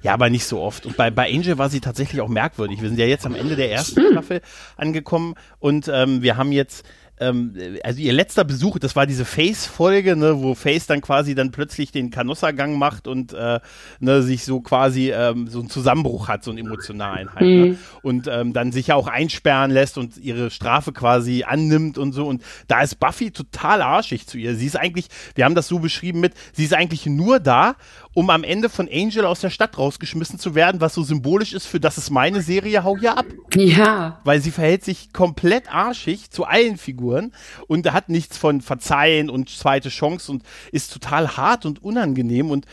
Ja, 0.02 0.12
aber 0.12 0.28
nicht 0.28 0.44
so 0.44 0.60
oft. 0.60 0.84
Und 0.84 0.98
bei, 0.98 1.10
bei 1.10 1.32
Angel 1.32 1.56
war 1.56 1.70
sie 1.70 1.80
tatsächlich 1.80 2.20
auch 2.20 2.28
merkwürdig. 2.28 2.82
Wir 2.82 2.90
sind 2.90 2.98
ja 2.98 3.06
jetzt 3.06 3.24
am 3.24 3.34
Ende 3.34 3.56
der 3.56 3.72
ersten 3.72 4.02
hm. 4.02 4.12
Staffel 4.12 4.42
angekommen 4.76 5.34
und 5.60 5.88
ähm, 5.88 6.20
wir 6.20 6.36
haben 6.36 6.52
jetzt 6.52 6.84
ähm, 7.20 7.54
also 7.84 8.00
ihr 8.00 8.12
letzter 8.12 8.44
Besuch, 8.44 8.78
das 8.78 8.96
war 8.96 9.06
diese 9.06 9.24
Face-Folge, 9.24 10.16
ne, 10.16 10.42
wo 10.42 10.54
Face 10.54 10.86
dann 10.86 11.00
quasi 11.00 11.34
dann 11.34 11.52
plötzlich 11.52 11.92
den 11.92 12.10
Canossa-Gang 12.10 12.76
macht 12.76 13.06
und 13.06 13.32
äh, 13.32 13.60
ne, 14.00 14.22
sich 14.22 14.44
so 14.44 14.60
quasi 14.60 15.12
ähm, 15.12 15.46
so 15.46 15.60
einen 15.60 15.70
Zusammenbruch 15.70 16.28
hat, 16.28 16.42
so 16.42 16.50
einen 16.50 16.58
emotionalen 16.58 17.32
halt. 17.34 17.46
Ne? 17.46 17.46
Mhm. 17.46 17.70
Ne? 17.70 17.78
Und 18.02 18.26
ähm, 18.26 18.52
dann 18.52 18.72
sich 18.72 18.88
ja 18.88 18.96
auch 18.96 19.06
einsperren 19.06 19.70
lässt 19.70 19.96
und 19.96 20.16
ihre 20.16 20.50
Strafe 20.50 20.92
quasi 20.92 21.44
annimmt 21.44 21.98
und 21.98 22.12
so. 22.12 22.26
Und 22.26 22.42
da 22.66 22.82
ist 22.82 22.98
Buffy 22.98 23.30
total 23.30 23.80
arschig 23.80 24.26
zu 24.26 24.36
ihr. 24.36 24.56
Sie 24.56 24.66
ist 24.66 24.76
eigentlich, 24.76 25.06
wir 25.34 25.44
haben 25.44 25.54
das 25.54 25.68
so 25.68 25.78
beschrieben 25.78 26.20
mit, 26.20 26.34
sie 26.52 26.64
ist 26.64 26.74
eigentlich 26.74 27.06
nur 27.06 27.38
da, 27.38 27.76
um 28.14 28.30
am 28.30 28.44
Ende 28.44 28.68
von 28.68 28.88
Angel 28.90 29.24
aus 29.24 29.40
der 29.40 29.50
Stadt 29.50 29.76
rausgeschmissen 29.76 30.38
zu 30.38 30.54
werden, 30.54 30.80
was 30.80 30.94
so 30.94 31.02
symbolisch 31.02 31.52
ist 31.52 31.66
für 31.66 31.80
das 31.80 31.98
ist 31.98 32.10
meine 32.10 32.40
Serie, 32.40 32.84
hau 32.84 32.96
hier 32.96 33.18
ab. 33.18 33.26
Ja. 33.54 34.20
Weil 34.24 34.40
sie 34.40 34.52
verhält 34.52 34.84
sich 34.84 35.12
komplett 35.12 35.72
arschig 35.72 36.30
zu 36.30 36.44
allen 36.44 36.78
Figuren 36.78 37.32
und 37.66 37.92
hat 37.92 38.08
nichts 38.08 38.38
von 38.38 38.60
Verzeihen 38.60 39.28
und 39.28 39.50
zweite 39.50 39.88
Chance 39.88 40.30
und 40.30 40.44
ist 40.70 40.92
total 40.92 41.36
hart 41.36 41.66
und 41.66 41.82
unangenehm 41.82 42.50
und 42.50 42.66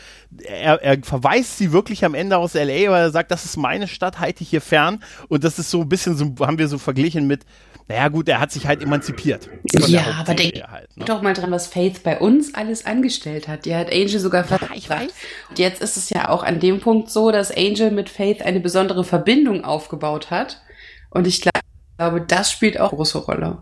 er, 0.44 0.82
er 0.82 1.02
verweist 1.02 1.58
sie 1.58 1.72
wirklich 1.72 2.04
am 2.04 2.14
Ende 2.14 2.36
aus 2.36 2.54
LA, 2.54 2.90
weil 2.90 3.02
er 3.02 3.10
sagt, 3.10 3.30
das 3.30 3.44
ist 3.44 3.56
meine 3.56 3.88
Stadt, 3.88 4.20
halte 4.20 4.42
ich 4.42 4.50
hier 4.50 4.60
fern 4.60 5.02
und 5.28 5.44
das 5.44 5.58
ist 5.58 5.70
so 5.70 5.82
ein 5.82 5.88
bisschen 5.88 6.16
so, 6.16 6.32
haben 6.40 6.58
wir 6.58 6.68
so 6.68 6.78
verglichen 6.78 7.26
mit 7.26 7.44
naja, 7.88 8.08
gut, 8.08 8.28
er 8.28 8.40
hat 8.40 8.52
sich 8.52 8.66
halt 8.66 8.82
emanzipiert. 8.82 9.50
Ja, 9.86 10.02
aber 10.20 10.34
denk 10.34 10.54
halt, 10.66 10.96
ne? 10.96 11.04
doch 11.04 11.20
mal 11.20 11.34
dran, 11.34 11.50
was 11.50 11.66
Faith 11.66 12.02
bei 12.02 12.18
uns 12.18 12.54
alles 12.54 12.86
angestellt 12.86 13.48
hat. 13.48 13.64
Die 13.64 13.74
hat 13.74 13.92
Angel 13.92 14.18
sogar 14.18 14.46
ich 14.74 14.88
weiß. 14.88 15.10
Und 15.48 15.58
jetzt 15.58 15.82
ist 15.82 15.96
es 15.96 16.10
ja 16.10 16.28
auch 16.28 16.42
an 16.42 16.60
dem 16.60 16.80
Punkt 16.80 17.10
so, 17.10 17.30
dass 17.30 17.54
Angel 17.54 17.90
mit 17.90 18.08
Faith 18.08 18.42
eine 18.42 18.60
besondere 18.60 19.04
Verbindung 19.04 19.64
aufgebaut 19.64 20.30
hat. 20.30 20.62
Und 21.10 21.26
ich 21.26 21.40
glaube, 21.40 22.24
das 22.26 22.50
spielt 22.50 22.78
auch 22.80 22.90
eine 22.90 22.96
große 22.96 23.18
Rolle. 23.18 23.58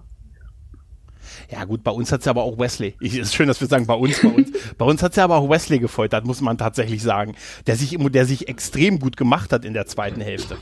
Ja 1.50 1.64
gut, 1.64 1.82
bei 1.82 1.90
uns 1.90 2.12
hat 2.12 2.22
sie 2.22 2.30
aber 2.30 2.44
auch 2.44 2.58
Wesley. 2.58 2.94
Es 3.00 3.14
ist 3.14 3.34
schön, 3.34 3.48
dass 3.48 3.60
wir 3.60 3.66
sagen, 3.66 3.84
bei 3.86 3.94
uns, 3.94 4.22
bei 4.22 4.28
uns. 4.28 4.50
bei 4.78 4.84
uns 4.84 5.02
hat 5.02 5.14
sie 5.14 5.20
aber 5.20 5.36
auch 5.36 5.50
Wesley 5.50 5.80
gefoltert, 5.80 6.24
muss 6.24 6.40
man 6.40 6.56
tatsächlich 6.58 7.02
sagen. 7.02 7.34
Der 7.66 7.74
sich, 7.74 7.96
der 7.98 8.24
sich 8.24 8.48
extrem 8.48 9.00
gut 9.00 9.16
gemacht 9.16 9.52
hat 9.52 9.64
in 9.64 9.74
der 9.74 9.86
zweiten 9.86 10.20
Hälfte. 10.20 10.58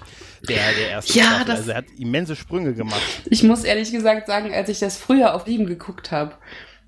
Der, 0.49 0.57
der 0.79 0.93
ersten 0.93 1.19
ja, 1.19 1.25
Staffel. 1.25 1.45
Das, 1.45 1.59
also 1.59 1.71
er 1.73 1.77
hat 1.79 1.85
immense 1.99 2.37
Sprünge 2.37 2.73
gemacht. 2.73 3.03
Ich 3.27 3.43
muss 3.43 3.65
ehrlich 3.65 3.93
gesagt 3.93 4.27
sagen, 4.27 4.55
als 4.55 4.71
ich 4.71 4.79
das 4.79 4.97
früher 4.97 5.35
auf 5.35 5.47
Lieben 5.47 5.67
geguckt 5.67 6.11
habe, 6.11 6.35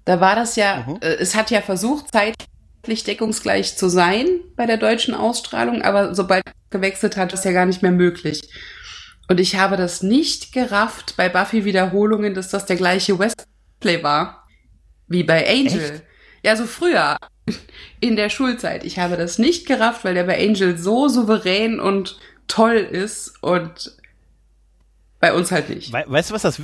da 0.06 0.20
war 0.20 0.34
das 0.34 0.56
ja, 0.56 0.86
mhm. 0.88 0.98
äh, 1.02 1.16
es 1.16 1.34
hat 1.34 1.50
ja 1.50 1.60
versucht, 1.60 2.10
zeitlich 2.10 2.48
deckungsgleich 2.86 3.76
zu 3.76 3.88
sein 3.88 4.26
bei 4.56 4.66
der 4.66 4.76
deutschen 4.76 5.14
Ausstrahlung, 5.14 5.82
aber 5.82 6.14
sobald 6.14 6.42
gewechselt 6.70 7.16
hat, 7.16 7.32
ist 7.32 7.44
ja 7.44 7.52
gar 7.52 7.66
nicht 7.66 7.82
mehr 7.82 7.92
möglich. 7.92 8.42
Und 9.28 9.38
ich 9.38 9.56
habe 9.56 9.76
das 9.76 10.02
nicht 10.02 10.52
gerafft 10.52 11.14
bei 11.16 11.28
Buffy 11.28 11.64
Wiederholungen, 11.64 12.34
dass 12.34 12.48
das 12.48 12.66
der 12.66 12.76
gleiche 12.76 13.18
West 13.18 13.46
Play 13.78 14.02
war. 14.02 14.48
Wie 15.06 15.22
bei 15.22 15.48
Angel. 15.48 15.80
Echt? 15.80 16.02
Ja, 16.42 16.56
so 16.56 16.66
früher. 16.66 17.16
In 18.00 18.16
der 18.16 18.30
Schulzeit. 18.30 18.84
Ich 18.84 18.98
habe 18.98 19.16
das 19.16 19.38
nicht 19.38 19.66
gerafft, 19.66 20.04
weil 20.04 20.14
der 20.14 20.24
bei 20.24 20.38
Angel 20.38 20.78
so 20.78 21.08
souverän 21.08 21.80
und 21.80 22.18
toll 22.48 22.76
ist 22.76 23.34
und 23.42 23.96
bei 25.20 25.32
uns 25.32 25.52
halt 25.52 25.68
nicht. 25.68 25.92
We 25.92 26.04
weißt 26.06 26.30
du, 26.30 26.34
was 26.34 26.42
das 26.42 26.60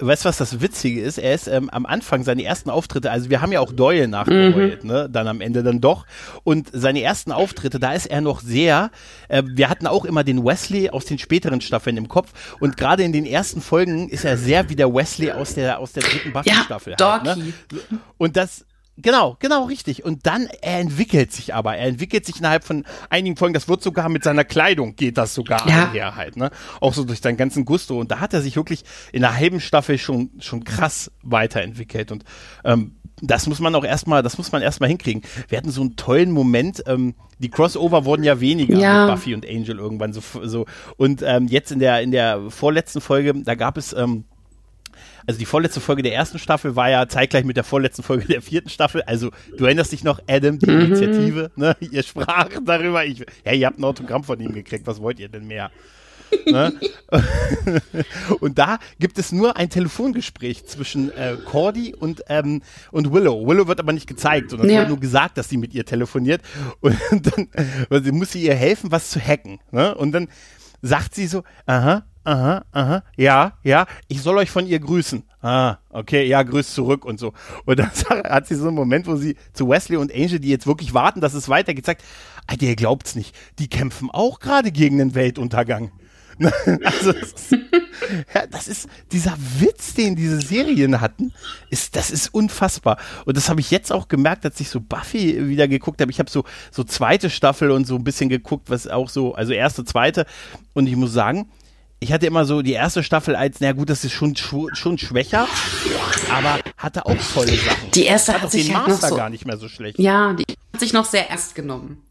weißt 0.00 0.24
du, 0.24 0.28
was 0.28 0.38
das 0.38 0.60
Witzige 0.60 1.00
ist? 1.00 1.18
Er 1.18 1.34
ist 1.34 1.46
ähm, 1.46 1.70
am 1.70 1.86
Anfang 1.86 2.24
seine 2.24 2.44
ersten 2.44 2.70
Auftritte, 2.70 3.10
also 3.10 3.30
wir 3.30 3.40
haben 3.40 3.52
ja 3.52 3.60
auch 3.60 3.72
Doyle 3.72 4.08
nachgeholt, 4.08 4.84
mhm. 4.84 4.90
ne? 4.90 5.08
Dann 5.10 5.28
am 5.28 5.40
Ende 5.40 5.62
dann 5.62 5.80
doch. 5.80 6.06
Und 6.44 6.68
seine 6.72 7.02
ersten 7.02 7.32
Auftritte, 7.32 7.78
da 7.78 7.92
ist 7.92 8.06
er 8.06 8.20
noch 8.20 8.40
sehr, 8.40 8.90
äh, 9.28 9.42
wir 9.46 9.68
hatten 9.68 9.86
auch 9.86 10.04
immer 10.04 10.24
den 10.24 10.44
Wesley 10.44 10.90
aus 10.90 11.04
den 11.04 11.18
späteren 11.18 11.60
Staffeln 11.60 11.96
im 11.96 12.08
Kopf. 12.08 12.32
Und 12.60 12.76
gerade 12.76 13.02
in 13.02 13.12
den 13.12 13.26
ersten 13.26 13.60
Folgen 13.60 14.08
ist 14.08 14.24
er 14.24 14.36
sehr 14.36 14.68
wie 14.68 14.76
der 14.76 14.92
Wesley 14.92 15.32
aus 15.32 15.54
der, 15.54 15.78
aus 15.78 15.92
der 15.92 16.02
dritten 16.02 16.32
Buffy-Staffel. 16.32 16.96
Ja, 16.98 17.22
halt, 17.24 17.38
ne? 17.38 17.52
Und 18.18 18.36
das, 18.36 18.64
Genau, 19.02 19.36
genau, 19.38 19.64
richtig. 19.64 20.04
Und 20.04 20.26
dann, 20.26 20.48
er 20.62 20.80
entwickelt 20.80 21.32
sich 21.32 21.54
aber. 21.54 21.76
Er 21.76 21.88
entwickelt 21.88 22.26
sich 22.26 22.38
innerhalb 22.38 22.64
von 22.64 22.84
einigen 23.08 23.36
Folgen. 23.36 23.54
Das 23.54 23.68
wird 23.68 23.82
sogar 23.82 24.08
mit 24.08 24.24
seiner 24.24 24.44
Kleidung 24.44 24.96
geht 24.96 25.18
das 25.18 25.34
sogar 25.34 25.68
ja. 25.68 25.86
einher 25.86 26.16
halt, 26.16 26.36
ne? 26.36 26.50
Auch 26.80 26.94
so 26.94 27.04
durch 27.04 27.20
seinen 27.20 27.36
ganzen 27.36 27.64
Gusto. 27.64 27.98
Und 27.98 28.10
da 28.10 28.20
hat 28.20 28.34
er 28.34 28.42
sich 28.42 28.56
wirklich 28.56 28.84
in 29.12 29.22
der 29.22 29.36
halben 29.36 29.60
Staffel 29.60 29.98
schon, 29.98 30.30
schon 30.40 30.64
krass 30.64 31.10
weiterentwickelt. 31.22 32.12
Und, 32.12 32.24
ähm, 32.64 32.96
das 33.22 33.46
muss 33.46 33.60
man 33.60 33.74
auch 33.74 33.84
erstmal, 33.84 34.22
das 34.22 34.38
muss 34.38 34.52
man 34.52 34.62
erstmal 34.62 34.88
hinkriegen. 34.88 35.22
Wir 35.48 35.58
hatten 35.58 35.70
so 35.70 35.82
einen 35.82 35.96
tollen 35.96 36.30
Moment, 36.30 36.82
ähm, 36.86 37.14
die 37.38 37.50
Crossover 37.50 38.04
wurden 38.04 38.22
ja 38.22 38.40
weniger 38.40 38.78
ja. 38.78 39.06
mit 39.06 39.14
Buffy 39.14 39.34
und 39.34 39.46
Angel 39.46 39.78
irgendwann 39.78 40.12
so, 40.12 40.20
so. 40.42 40.66
Und 40.96 41.22
ähm, 41.22 41.46
jetzt 41.46 41.72
in 41.72 41.78
der, 41.78 42.00
in 42.02 42.10
der 42.10 42.50
vorletzten 42.50 43.00
Folge, 43.00 43.34
da 43.34 43.54
gab 43.54 43.76
es, 43.76 43.92
ähm, 43.92 44.24
also 45.30 45.38
die 45.38 45.46
vorletzte 45.46 45.80
Folge 45.80 46.02
der 46.02 46.12
ersten 46.12 46.40
Staffel 46.40 46.74
war 46.74 46.90
ja 46.90 47.06
zeitgleich 47.06 47.44
mit 47.44 47.56
der 47.56 47.62
vorletzten 47.62 48.02
Folge 48.02 48.26
der 48.26 48.42
vierten 48.42 48.68
Staffel. 48.68 49.02
Also 49.02 49.30
du 49.56 49.64
erinnerst 49.64 49.92
dich 49.92 50.02
noch, 50.02 50.20
Adam, 50.28 50.58
die 50.58 50.68
mhm. 50.68 50.80
Initiative, 50.80 51.52
ne? 51.54 51.76
Ihr 51.92 52.02
sprach 52.02 52.48
darüber. 52.64 53.04
Ich, 53.04 53.24
ja, 53.44 53.52
ihr 53.52 53.68
habt 53.68 53.78
ein 53.78 53.84
Autogramm 53.84 54.24
von 54.24 54.40
ihm 54.40 54.52
gekriegt. 54.52 54.88
Was 54.88 55.00
wollt 55.00 55.20
ihr 55.20 55.28
denn 55.28 55.46
mehr? 55.46 55.70
ne? 56.46 56.72
und 58.40 58.58
da 58.58 58.80
gibt 58.98 59.18
es 59.18 59.30
nur 59.30 59.56
ein 59.56 59.70
Telefongespräch 59.70 60.66
zwischen 60.66 61.12
äh, 61.12 61.36
Cordy 61.44 61.94
und, 61.94 62.24
ähm, 62.28 62.62
und 62.90 63.12
Willow. 63.12 63.46
Willow 63.46 63.68
wird 63.68 63.78
aber 63.78 63.92
nicht 63.92 64.08
gezeigt, 64.08 64.50
sondern 64.50 64.68
ja. 64.68 64.80
wird 64.80 64.88
nur 64.88 64.98
gesagt, 64.98 65.38
dass 65.38 65.48
sie 65.48 65.58
mit 65.58 65.74
ihr 65.74 65.84
telefoniert. 65.84 66.42
Und 66.80 66.98
dann 67.10 67.46
also 67.88 68.12
muss 68.12 68.32
sie 68.32 68.42
ihr 68.42 68.56
helfen, 68.56 68.90
was 68.90 69.10
zu 69.10 69.20
hacken. 69.20 69.60
Ne? 69.70 69.94
Und 69.94 70.10
dann 70.10 70.26
sagt 70.82 71.14
sie 71.14 71.28
so, 71.28 71.44
aha, 71.66 72.04
aha, 72.24 72.64
aha, 72.72 73.02
ja, 73.16 73.52
ja, 73.62 73.86
ich 74.08 74.22
soll 74.22 74.38
euch 74.38 74.50
von 74.50 74.66
ihr 74.66 74.78
grüßen. 74.78 75.22
Ah, 75.42 75.78
okay, 75.88 76.26
ja, 76.26 76.42
grüß 76.42 76.74
zurück 76.74 77.04
und 77.04 77.18
so. 77.18 77.32
Und 77.64 77.78
dann 77.78 77.90
hat 78.28 78.46
sie 78.46 78.56
so 78.56 78.68
einen 78.68 78.76
Moment, 78.76 79.06
wo 79.06 79.16
sie 79.16 79.36
zu 79.52 79.68
Wesley 79.68 79.96
und 79.96 80.14
Angel, 80.14 80.38
die 80.38 80.50
jetzt 80.50 80.66
wirklich 80.66 80.92
warten, 80.92 81.20
dass 81.20 81.34
es 81.34 81.48
weitergeht, 81.48 81.86
sagt, 81.86 82.04
Alter, 82.46 82.66
ihr 82.66 82.76
glaubt's 82.76 83.14
nicht, 83.14 83.34
die 83.58 83.68
kämpfen 83.68 84.10
auch 84.10 84.40
gerade 84.40 84.70
gegen 84.72 84.98
den 84.98 85.14
Weltuntergang. 85.14 85.92
also, 86.84 87.12
das 87.12 87.32
ist, 87.32 87.52
ja, 88.34 88.46
das 88.46 88.68
ist 88.68 88.88
dieser 89.12 89.36
Witz, 89.58 89.92
den 89.92 90.16
diese 90.16 90.40
Serien 90.40 91.00
hatten, 91.00 91.32
ist, 91.68 91.96
das 91.96 92.10
ist 92.10 92.32
unfassbar. 92.32 92.96
Und 93.26 93.36
das 93.36 93.50
habe 93.50 93.60
ich 93.60 93.70
jetzt 93.70 93.92
auch 93.92 94.08
gemerkt, 94.08 94.46
als 94.46 94.58
ich 94.58 94.70
so 94.70 94.80
Buffy 94.80 95.48
wieder 95.48 95.68
geguckt 95.68 96.00
habe. 96.00 96.10
Ich 96.10 96.18
habe 96.18 96.30
so, 96.30 96.44
so 96.70 96.82
zweite 96.82 97.28
Staffel 97.28 97.70
und 97.70 97.86
so 97.86 97.94
ein 97.94 98.04
bisschen 98.04 98.30
geguckt, 98.30 98.70
was 98.70 98.88
auch 98.88 99.10
so, 99.10 99.34
also 99.34 99.52
erste, 99.52 99.84
zweite. 99.84 100.24
Und 100.72 100.86
ich 100.86 100.96
muss 100.96 101.12
sagen, 101.12 101.50
ich 102.00 102.12
hatte 102.12 102.26
immer 102.26 102.46
so 102.46 102.62
die 102.62 102.72
erste 102.72 103.02
Staffel 103.02 103.36
als, 103.36 103.60
na 103.60 103.72
gut, 103.72 103.90
das 103.90 104.04
ist 104.04 104.12
schon, 104.12 104.34
schon 104.34 104.96
schwächer, 104.96 105.46
aber 106.30 106.58
hatte 106.78 107.04
auch 107.04 107.16
tolle 107.34 107.54
Sachen. 107.54 107.90
Die 107.94 108.04
erste 108.04 108.32
hat, 108.32 108.42
hat 108.42 108.50
sich 108.50 108.66
den 108.66 108.76
halt 108.76 108.88
Master 108.88 109.08
so, 109.08 109.16
gar 109.16 109.28
nicht 109.28 109.44
mehr 109.44 109.58
so 109.58 109.68
schlecht. 109.68 109.98
Ja, 109.98 110.32
die 110.32 110.44
hat 110.72 110.80
sich 110.80 110.94
noch 110.94 111.04
sehr 111.04 111.28
ernst 111.28 111.54
genommen. 111.54 112.02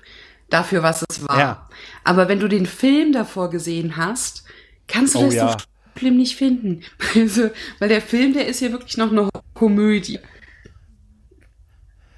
Dafür, 0.51 0.84
was 0.84 1.03
es 1.10 1.27
war. 1.27 1.39
Ja. 1.39 1.69
Aber 2.03 2.27
wenn 2.27 2.39
du 2.39 2.48
den 2.48 2.67
Film 2.67 3.13
davor 3.13 3.50
gesehen 3.50 3.98
hast, 3.98 4.43
kannst 4.88 5.15
du 5.15 5.19
oh, 5.19 5.25
das 5.25 5.34
ja. 5.34 5.58
schlimm 5.98 6.17
nicht 6.17 6.36
finden. 6.36 6.84
Also, 7.15 7.50
weil 7.79 7.89
der 7.89 8.01
Film, 8.01 8.34
der 8.34 8.48
ist 8.48 8.62
ja 8.62 8.72
wirklich 8.72 8.98
noch 8.98 9.12
eine 9.12 9.29
Komödie. 9.55 10.19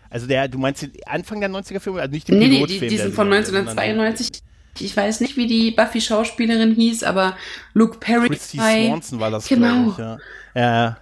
Also 0.10 0.28
der, 0.28 0.50
du 0.50 0.58
meinst 0.58 0.82
den 0.82 0.92
Anfang 1.06 1.40
der 1.40 1.50
90er 1.50 1.80
Filme, 1.80 2.02
also 2.02 2.12
nicht 2.12 2.28
den 2.28 2.38
nee, 2.38 2.50
Pilotfilm? 2.50 2.82
Nee, 2.82 2.90
die, 2.90 2.96
die 2.96 3.02
sind 3.02 3.16
von 3.16 3.32
1992 3.32 4.42
ich 4.80 4.96
weiß 4.96 5.22
nicht, 5.22 5.38
wie 5.38 5.48
die 5.48 5.72
Buffy-Schauspielerin 5.72 6.74
hieß, 6.74 7.04
aber 7.04 7.36
Luke 7.74 7.98
Perry. 8.00 8.30
Christy 8.30 8.58
Swanson 8.58 9.20
war 9.20 9.32
das, 9.32 9.48
genau. 9.48 9.92
Ich, 9.92 9.98
ja. 9.98 10.18
ja. 10.56 10.98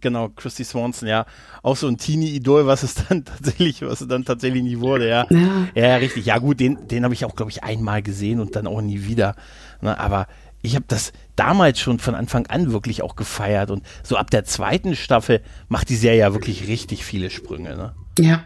Genau, 0.00 0.28
Christy 0.28 0.64
Swanson, 0.64 1.08
ja. 1.08 1.26
Auch 1.62 1.76
so 1.76 1.88
ein 1.88 1.98
Teenie-Idol, 1.98 2.66
was 2.66 2.82
es 2.82 2.94
dann 2.94 3.24
tatsächlich, 3.24 3.82
was 3.82 4.00
es 4.00 4.08
dann 4.08 4.24
tatsächlich 4.24 4.62
nie 4.62 4.78
wurde, 4.78 5.08
ja. 5.08 5.26
Ja, 5.30 5.68
ja 5.74 5.96
richtig. 5.96 6.26
Ja, 6.26 6.38
gut, 6.38 6.60
den, 6.60 6.86
den 6.88 7.04
habe 7.04 7.14
ich 7.14 7.24
auch, 7.24 7.34
glaube 7.34 7.50
ich, 7.50 7.64
einmal 7.64 8.02
gesehen 8.02 8.40
und 8.40 8.54
dann 8.54 8.66
auch 8.66 8.80
nie 8.80 9.04
wieder. 9.04 9.34
Ne, 9.80 9.98
aber 9.98 10.28
ich 10.62 10.74
habe 10.74 10.84
das 10.88 11.12
damals 11.36 11.80
schon 11.80 11.98
von 11.98 12.14
Anfang 12.14 12.46
an 12.46 12.72
wirklich 12.72 13.02
auch 13.02 13.16
gefeiert 13.16 13.70
und 13.70 13.84
so 14.02 14.16
ab 14.16 14.30
der 14.30 14.44
zweiten 14.44 14.96
Staffel 14.96 15.40
macht 15.68 15.88
die 15.88 15.96
Serie 15.96 16.20
ja 16.20 16.32
wirklich 16.32 16.66
richtig 16.66 17.04
viele 17.04 17.30
Sprünge, 17.30 17.76
ne? 17.76 17.94
Ja. 18.18 18.44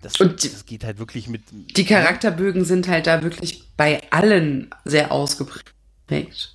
Das, 0.00 0.20
und 0.20 0.44
das 0.44 0.64
geht 0.66 0.84
halt 0.84 0.98
wirklich 0.98 1.28
mit. 1.28 1.42
Die 1.50 1.84
Charakterbögen 1.84 2.64
sind 2.64 2.88
halt 2.88 3.06
da 3.06 3.22
wirklich 3.22 3.64
bei 3.76 4.02
allen 4.10 4.70
sehr 4.84 5.10
ausgeprägt. 5.10 6.54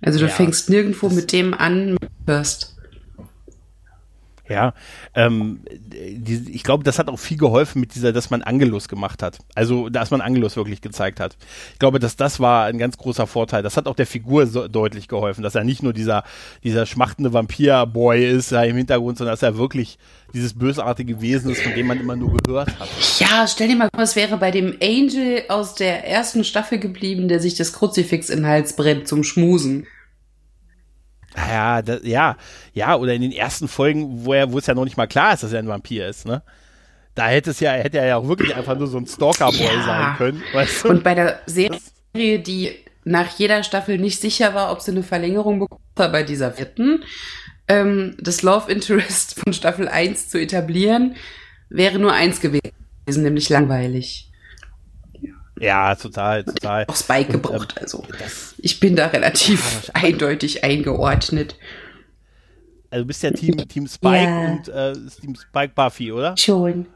Also 0.00 0.18
du 0.18 0.26
ja, 0.26 0.30
fängst 0.30 0.70
nirgendwo 0.70 1.08
mit 1.08 1.32
dem 1.32 1.54
an, 1.54 1.96
hörst. 2.26 2.76
Ja, 4.50 4.74
ähm, 5.14 5.60
die, 5.70 6.50
ich 6.52 6.64
glaube, 6.64 6.82
das 6.82 6.98
hat 6.98 7.08
auch 7.08 7.20
viel 7.20 7.36
geholfen 7.36 7.78
mit 7.78 7.94
dieser, 7.94 8.12
dass 8.12 8.30
man 8.30 8.42
Angelus 8.42 8.88
gemacht 8.88 9.22
hat. 9.22 9.38
Also, 9.54 9.88
dass 9.88 10.10
man 10.10 10.20
Angelus 10.20 10.56
wirklich 10.56 10.80
gezeigt 10.80 11.20
hat. 11.20 11.36
Ich 11.72 11.78
glaube, 11.78 12.00
dass 12.00 12.16
das 12.16 12.40
war 12.40 12.64
ein 12.64 12.76
ganz 12.76 12.98
großer 12.98 13.28
Vorteil. 13.28 13.62
Das 13.62 13.76
hat 13.76 13.86
auch 13.86 13.94
der 13.94 14.08
Figur 14.08 14.48
so 14.48 14.66
deutlich 14.66 15.06
geholfen, 15.06 15.42
dass 15.42 15.54
er 15.54 15.62
nicht 15.62 15.84
nur 15.84 15.92
dieser, 15.92 16.24
dieser 16.64 16.84
schmachtende 16.84 17.32
Vampir-Boy 17.32 18.26
ist 18.28 18.50
da 18.50 18.64
im 18.64 18.76
Hintergrund, 18.76 19.18
sondern 19.18 19.34
dass 19.34 19.42
er 19.44 19.56
wirklich 19.56 19.98
dieses 20.34 20.54
bösartige 20.54 21.20
Wesen 21.20 21.52
ist, 21.52 21.62
von 21.62 21.74
dem 21.74 21.86
man 21.86 22.00
immer 22.00 22.16
nur 22.16 22.36
gehört 22.36 22.76
hat. 22.80 22.88
Ja, 23.20 23.46
stell 23.46 23.68
dir 23.68 23.76
mal 23.76 23.88
vor, 23.94 24.02
es 24.02 24.16
wäre 24.16 24.36
bei 24.36 24.50
dem 24.50 24.76
Angel 24.82 25.44
aus 25.48 25.76
der 25.76 26.08
ersten 26.08 26.42
Staffel 26.42 26.78
geblieben, 26.78 27.28
der 27.28 27.38
sich 27.38 27.54
das 27.54 27.72
Kruzifix 27.72 28.30
in 28.30 28.40
den 28.40 28.46
Hals 28.46 28.74
brennt 28.74 29.06
zum 29.06 29.22
Schmusen. 29.22 29.86
Ja, 31.36 31.82
das, 31.82 32.00
ja, 32.02 32.36
ja, 32.74 32.96
oder 32.96 33.14
in 33.14 33.22
den 33.22 33.32
ersten 33.32 33.68
Folgen, 33.68 34.24
wo 34.24 34.32
er, 34.32 34.52
wo 34.52 34.58
es 34.58 34.66
ja 34.66 34.74
noch 34.74 34.84
nicht 34.84 34.96
mal 34.96 35.06
klar 35.06 35.34
ist, 35.34 35.42
dass 35.42 35.52
er 35.52 35.60
ein 35.60 35.68
Vampir 35.68 36.08
ist, 36.08 36.26
ne? 36.26 36.42
Da 37.14 37.28
hätte 37.28 37.50
es 37.50 37.60
ja, 37.60 37.72
hätte 37.72 37.98
er 37.98 38.06
ja 38.06 38.16
auch 38.16 38.28
wirklich 38.28 38.54
einfach 38.54 38.76
nur 38.78 38.86
so 38.86 38.98
ein 38.98 39.06
Stalker-Boy 39.06 39.76
Ja. 39.76 39.84
sein 39.84 40.16
können. 40.16 40.42
Weißt 40.52 40.84
du? 40.84 40.88
Und 40.88 41.04
bei 41.04 41.14
der 41.14 41.40
Serie, 41.46 42.38
die 42.38 42.72
nach 43.04 43.36
jeder 43.38 43.62
Staffel 43.62 43.98
nicht 43.98 44.20
sicher 44.20 44.54
war, 44.54 44.72
ob 44.72 44.80
sie 44.80 44.92
eine 44.92 45.02
Verlängerung 45.02 45.58
bekommt, 45.60 45.80
war 45.96 46.10
bei 46.10 46.22
dieser 46.22 46.52
vierten, 46.52 47.04
ähm, 47.68 48.16
das 48.20 48.42
Love 48.42 48.70
Interest 48.70 49.38
von 49.38 49.52
Staffel 49.52 49.88
1 49.88 50.28
zu 50.28 50.38
etablieren, 50.40 51.16
wäre 51.68 51.98
nur 51.98 52.12
eins 52.12 52.40
gewesen, 52.40 52.72
nämlich 53.08 53.48
langweilig. 53.48 54.29
Ja, 55.60 55.94
total, 55.94 56.44
total. 56.44 56.84
Auch 56.88 56.96
Spike 56.96 57.28
Und, 57.28 57.34
ähm, 57.36 57.42
gebraucht, 57.42 57.78
also. 57.80 58.04
Das, 58.18 58.54
Ich 58.58 58.80
bin 58.80 58.96
da 58.96 59.06
relativ 59.06 59.90
eindeutig 59.94 60.64
eingeordnet. 60.64 61.56
also 62.90 63.02
du 63.04 63.06
bist 63.06 63.22
ja 63.22 63.30
Team, 63.30 63.56
Team 63.68 63.86
Spike 63.86 64.24
Ja. 64.24 64.50
und 64.52 64.68
äh, 64.68 64.92
Team 65.20 65.34
Spike 65.36 65.72
Buffy, 65.74 66.10
oder? 66.12 66.36
Schon. 66.36 66.86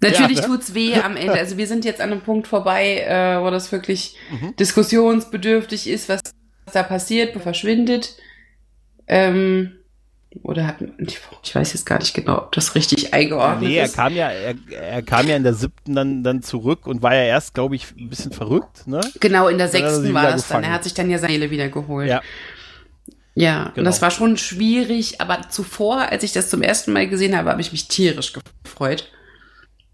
Natürlich 0.00 0.38
Ja, 0.38 0.48
ne? 0.48 0.54
tut's 0.54 0.74
weh 0.74 0.94
am 0.96 1.16
Ende. 1.16 1.34
Also 1.34 1.56
wir 1.56 1.66
sind 1.68 1.84
jetzt 1.84 2.00
an 2.00 2.10
einem 2.10 2.22
Punkt 2.22 2.48
vorbei, 2.48 2.98
äh, 3.00 3.40
wo 3.40 3.50
das 3.50 3.70
wirklich 3.70 4.16
Mhm. 4.30 4.56
diskussionsbedürftig 4.56 5.86
ist, 5.88 6.08
was 6.08 6.20
da 6.72 6.82
passiert, 6.82 7.40
verschwindet. 7.40 8.16
Ähm, 9.06 9.76
oder 10.42 10.66
hat 10.66 10.76
ich 11.42 11.54
weiß 11.54 11.72
jetzt 11.74 11.84
gar 11.86 11.98
nicht 11.98 12.14
genau, 12.14 12.38
ob 12.38 12.52
das 12.52 12.74
richtig 12.74 13.12
eingeordnet 13.12 13.68
Nee, 13.68 13.76
er 13.76 13.84
ist. 13.84 13.94
kam 13.94 14.14
ja, 14.14 14.28
er, 14.30 14.54
er 14.70 15.02
kam 15.02 15.28
ja 15.28 15.36
in 15.36 15.42
der 15.42 15.54
siebten 15.54 15.94
dann, 15.94 16.22
dann 16.22 16.42
zurück 16.42 16.86
und 16.86 17.02
war 17.02 17.14
ja 17.14 17.24
erst, 17.24 17.54
glaube 17.54 17.76
ich, 17.76 17.86
ein 17.98 18.08
bisschen 18.08 18.32
verrückt, 18.32 18.86
ne? 18.86 19.00
Genau, 19.20 19.48
in 19.48 19.58
der 19.58 19.66
er 19.66 19.72
sechsten 19.72 20.14
war 20.14 20.30
das 20.30 20.48
dann. 20.48 20.64
Er 20.64 20.72
hat 20.72 20.84
sich 20.84 20.94
dann 20.94 21.10
ja 21.10 21.18
seine 21.18 21.34
Seele 21.34 21.50
wieder 21.50 21.68
geholt. 21.68 22.08
Ja, 22.08 22.22
Ja, 23.34 23.66
und 23.66 23.74
Genau. 23.76 23.84
das 23.84 24.00
war 24.02 24.10
schon 24.10 24.36
schwierig, 24.36 25.20
aber 25.20 25.48
zuvor, 25.50 25.98
als 26.10 26.22
ich 26.22 26.32
das 26.32 26.48
zum 26.50 26.62
ersten 26.62 26.92
Mal 26.92 27.08
gesehen 27.08 27.36
habe, 27.36 27.50
habe 27.50 27.60
ich 27.60 27.72
mich 27.72 27.88
tierisch 27.88 28.32
gefreut. 28.64 29.10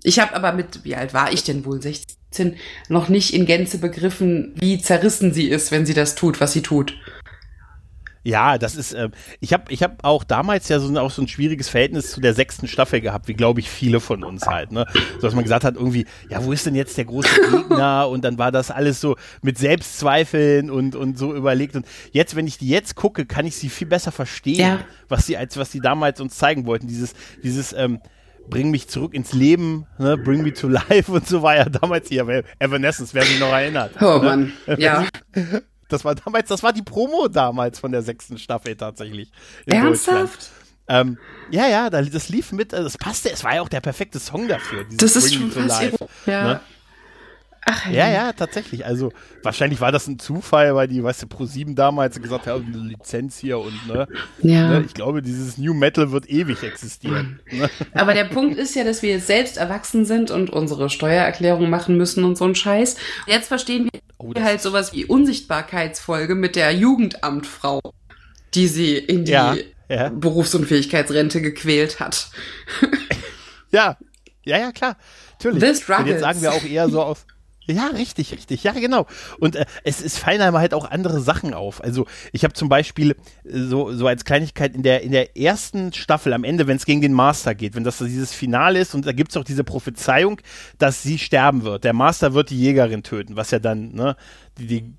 Ich 0.03 0.19
habe 0.21 0.35
aber 0.35 0.53
mit, 0.53 0.85
wie 0.85 0.95
alt 0.97 1.15
war 1.15 1.33
ich 1.33 1.43
denn 1.45 1.65
wohl, 1.65 1.83
16, 1.83 2.57
noch 2.89 3.09
nicht 3.09 3.35
in 3.35 3.47
Gänze 3.47 3.79
begriffen, 3.79 4.55
wie 4.59 4.81
zerrissen 4.81 5.33
sie 5.35 5.49
ist, 5.49 5.73
wenn 5.73 5.87
sie 5.87 5.95
das 5.95 6.15
tut, 6.15 6.41
was 6.41 6.53
sie 6.53 6.63
tut. 6.63 6.95
Ja, 8.29 8.59
das 8.59 8.77
ist, 8.77 8.93
ähm, 8.93 9.13
ich 9.41 9.53
habe 9.55 9.65
ich 9.73 9.83
hab 9.83 10.05
auch 10.05 10.23
damals 10.23 10.69
ja 10.69 10.79
so, 10.81 10.89
ein- 10.89 10.99
auch 10.99 11.11
so 11.11 11.23
ein 11.23 11.29
schwieriges 11.29 11.69
Verhältnis 11.71 12.11
zu 12.13 12.21
der 12.21 12.35
sechsten 12.35 12.69
Staffel 12.69 13.01
gehabt, 13.01 13.27
wie 13.27 13.33
glaube 13.35 13.61
ich 13.61 13.71
viele 13.71 14.01
von 14.01 14.23
uns 14.23 14.47
halt, 14.47 14.71
ne? 14.71 14.85
So 15.15 15.23
dass 15.23 15.35
man 15.35 15.45
gesagt 15.45 15.65
hat, 15.65 15.77
irgendwie, 15.77 16.05
ja, 16.29 16.45
wo 16.45 16.53
ist 16.53 16.67
denn 16.67 16.75
jetzt 16.75 16.99
der 16.99 17.07
große 17.07 17.29
Gegner? 17.51 18.07
Und 18.09 18.25
dann 18.25 18.37
war 18.37 18.53
das 18.53 18.71
alles 18.71 19.01
so 19.01 19.17
mit 19.43 19.57
Selbstzweifeln 19.59 20.71
und, 20.71 20.95
und 20.95 21.17
so 21.19 21.35
überlegt. 21.35 21.75
Und 21.77 21.87
jetzt, 22.13 22.37
wenn 22.37 22.47
ich 22.47 22.59
die 22.59 22.69
jetzt 22.69 22.95
gucke, 22.97 23.25
kann 23.27 23.47
ich 23.47 23.57
sie 23.57 23.69
viel 23.71 23.87
besser 23.87 24.13
verstehen, 24.13 24.61
Ja. 24.61 24.79
was 25.09 25.27
sie, 25.27 25.37
als 25.37 25.57
was 25.57 25.73
sie 25.73 25.81
damals 25.81 26.21
uns 26.21 26.37
zeigen 26.37 26.67
wollten. 26.67 26.87
Dieses, 26.87 27.15
dieses, 27.43 27.73
ähm, 27.73 28.01
Bring 28.51 28.71
mich 28.71 28.89
zurück 28.89 29.13
ins 29.13 29.35
Leben, 29.35 29.85
ne? 29.99 30.17
Bring 30.17 30.43
me 30.43 30.55
to 30.55 30.69
life 30.69 31.13
und 31.13 31.27
so 31.27 31.43
war 31.43 31.57
ja 31.57 31.65
damals 31.67 32.11
ihr 32.11 32.45
Evanescence, 32.59 33.13
wer 33.13 33.23
sich 33.23 33.39
noch 33.39 33.53
erinnert. 33.53 33.93
Oh 34.01 34.19
ne? 34.19 34.25
Mann, 34.25 34.53
ja. 34.79 35.05
Das 35.89 36.05
war 36.05 36.15
damals, 36.15 36.49
das 36.49 36.63
war 36.63 36.73
die 36.73 36.83
Promo 36.83 37.29
damals 37.29 37.79
von 37.79 37.93
der 37.93 38.03
sechsten 38.03 38.39
Staffel 38.39 38.77
tatsächlich. 38.77 39.31
Ernsthaft? 39.67 40.51
Ähm, 40.91 41.19
ja, 41.51 41.67
ja, 41.69 41.91
da- 41.91 42.03
das 42.03 42.29
lief 42.31 42.53
mit, 42.53 42.73
also 42.73 42.85
das 42.85 42.97
passte, 42.97 43.31
es 43.31 43.45
war 43.45 43.55
ja 43.55 43.61
auch 43.63 43.69
der 43.69 43.81
perfekte 43.81 44.19
Song 44.19 44.49
dafür. 44.49 44.87
Das 44.91 45.17
ist 45.17 45.35
schon 45.35 45.51
fast. 45.51 45.83
Ja. 46.27 46.45
ne? 46.45 46.61
Ach, 47.71 47.87
Ja, 47.91 48.09
ja, 48.11 48.33
tatsächlich. 48.33 48.87
Also 48.87 49.13
wahrscheinlich 49.43 49.81
war 49.81 49.93
das 49.93 50.07
ein 50.07 50.19
Zufall, 50.19 50.75
weil 50.75 50.89
die, 50.89 51.03
weißt 51.03 51.23
du, 51.23 51.27
Pro7 51.27 51.75
damals 51.75 52.21
gesagt 52.21 52.47
haben, 52.47 52.67
eine 52.73 52.83
Lizenz 52.89 53.39
hier 53.39 53.59
und 53.59 53.87
ne, 53.87 54.09
Ja. 54.41 54.69
ne, 54.71 54.83
ich 54.87 54.95
glaube, 54.95 55.21
dieses 55.23 55.59
New 55.59 55.75
Metal 55.75 56.11
wird 56.11 56.29
ewig 56.31 56.63
existieren. 56.63 57.41
ne? 57.53 57.69
Aber 57.95 58.15
der 58.15 58.25
Punkt 58.25 58.57
ist 58.59 58.75
ja, 58.75 58.85
dass 58.85 59.03
wir 59.03 59.11
jetzt 59.11 59.27
selbst 59.27 59.57
erwachsen 59.59 60.05
sind 60.07 60.31
und 60.31 60.51
unsere 60.51 60.89
Steuererklärung 60.89 61.69
machen 61.69 61.97
müssen 61.97 62.25
und 62.25 62.39
so 62.39 62.45
ein 62.47 62.55
Scheiß. 62.55 62.97
Jetzt 63.27 63.49
verstehen 63.49 63.89
wir 63.93 64.01
Oh, 64.21 64.33
halt 64.43 64.61
sowas 64.61 64.93
wie 64.93 65.05
Unsichtbarkeitsfolge 65.05 66.35
mit 66.35 66.57
der 66.57 66.73
Jugendamtfrau, 66.75 67.81
die 68.55 68.67
sie 68.67 68.97
in 68.97 69.25
die 69.25 69.31
Ja, 69.31 69.55
ja. 69.89 70.09
Berufsunfähigkeitsrente 70.09 71.41
gequält 71.43 72.01
hat. 72.01 72.31
Ja, 73.71 73.99
ja, 74.47 74.59
ja, 74.59 74.73
klar. 74.73 74.97
Natürlich. 75.33 75.63
Und 75.63 76.07
jetzt 76.07 76.21
sagen 76.21 76.41
wir 76.41 76.53
auch 76.53 76.65
eher 76.65 76.89
so 76.89 77.03
aus. 77.03 77.27
Ja, 77.71 77.89
richtig, 77.89 78.33
richtig. 78.33 78.65
Ja, 78.65 78.73
genau. 78.73 79.07
Und 79.39 79.57
äh, 79.57 79.67
es, 79.85 80.01
es 80.03 80.17
fallen 80.17 80.41
einem 80.41 80.57
halt 80.57 80.73
auch 80.73 80.91
andere 80.91 81.21
Sachen 81.21 81.53
auf. 81.53 81.85
Also 81.85 82.07
ich 82.33 82.45
habe 82.45 82.55
zum 82.55 82.71
Beispiel 82.71 83.11
äh, 83.11 83.15
so, 83.45 83.93
so 83.93 84.07
als 84.07 84.25
Kleinigkeit 84.25 84.75
in 84.75 84.83
der, 84.83 85.03
in 85.03 85.13
der 85.13 85.37
ersten 85.37 85.93
Staffel 85.93 86.33
am 86.33 86.45
Ende, 86.45 86.67
wenn 86.67 86.77
es 86.77 86.87
gegen 86.87 87.03
den 87.03 87.13
Master 87.13 87.55
geht, 87.55 87.75
wenn 87.75 87.85
das 87.85 87.99
dieses 87.99 88.33
Finale 88.33 88.79
ist 88.79 88.95
und 88.95 89.07
da 89.07 89.13
gibt 89.13 89.33
es 89.33 89.37
auch 89.37 89.45
diese 89.45 89.65
Prophezeiung, 89.65 90.41
dass 90.79 91.03
sie 91.03 91.19
sterben 91.19 91.63
wird. 91.63 91.85
Der 91.85 91.93
Master 91.93 92.33
wird 92.33 92.51
die 92.51 92.59
Jägerin 92.59 93.03
töten, 93.03 93.37
was 93.37 93.51
ja 93.51 93.59
dann 93.59 93.93
ne, 93.93 94.17
die, 94.59 94.67
die 94.67 94.95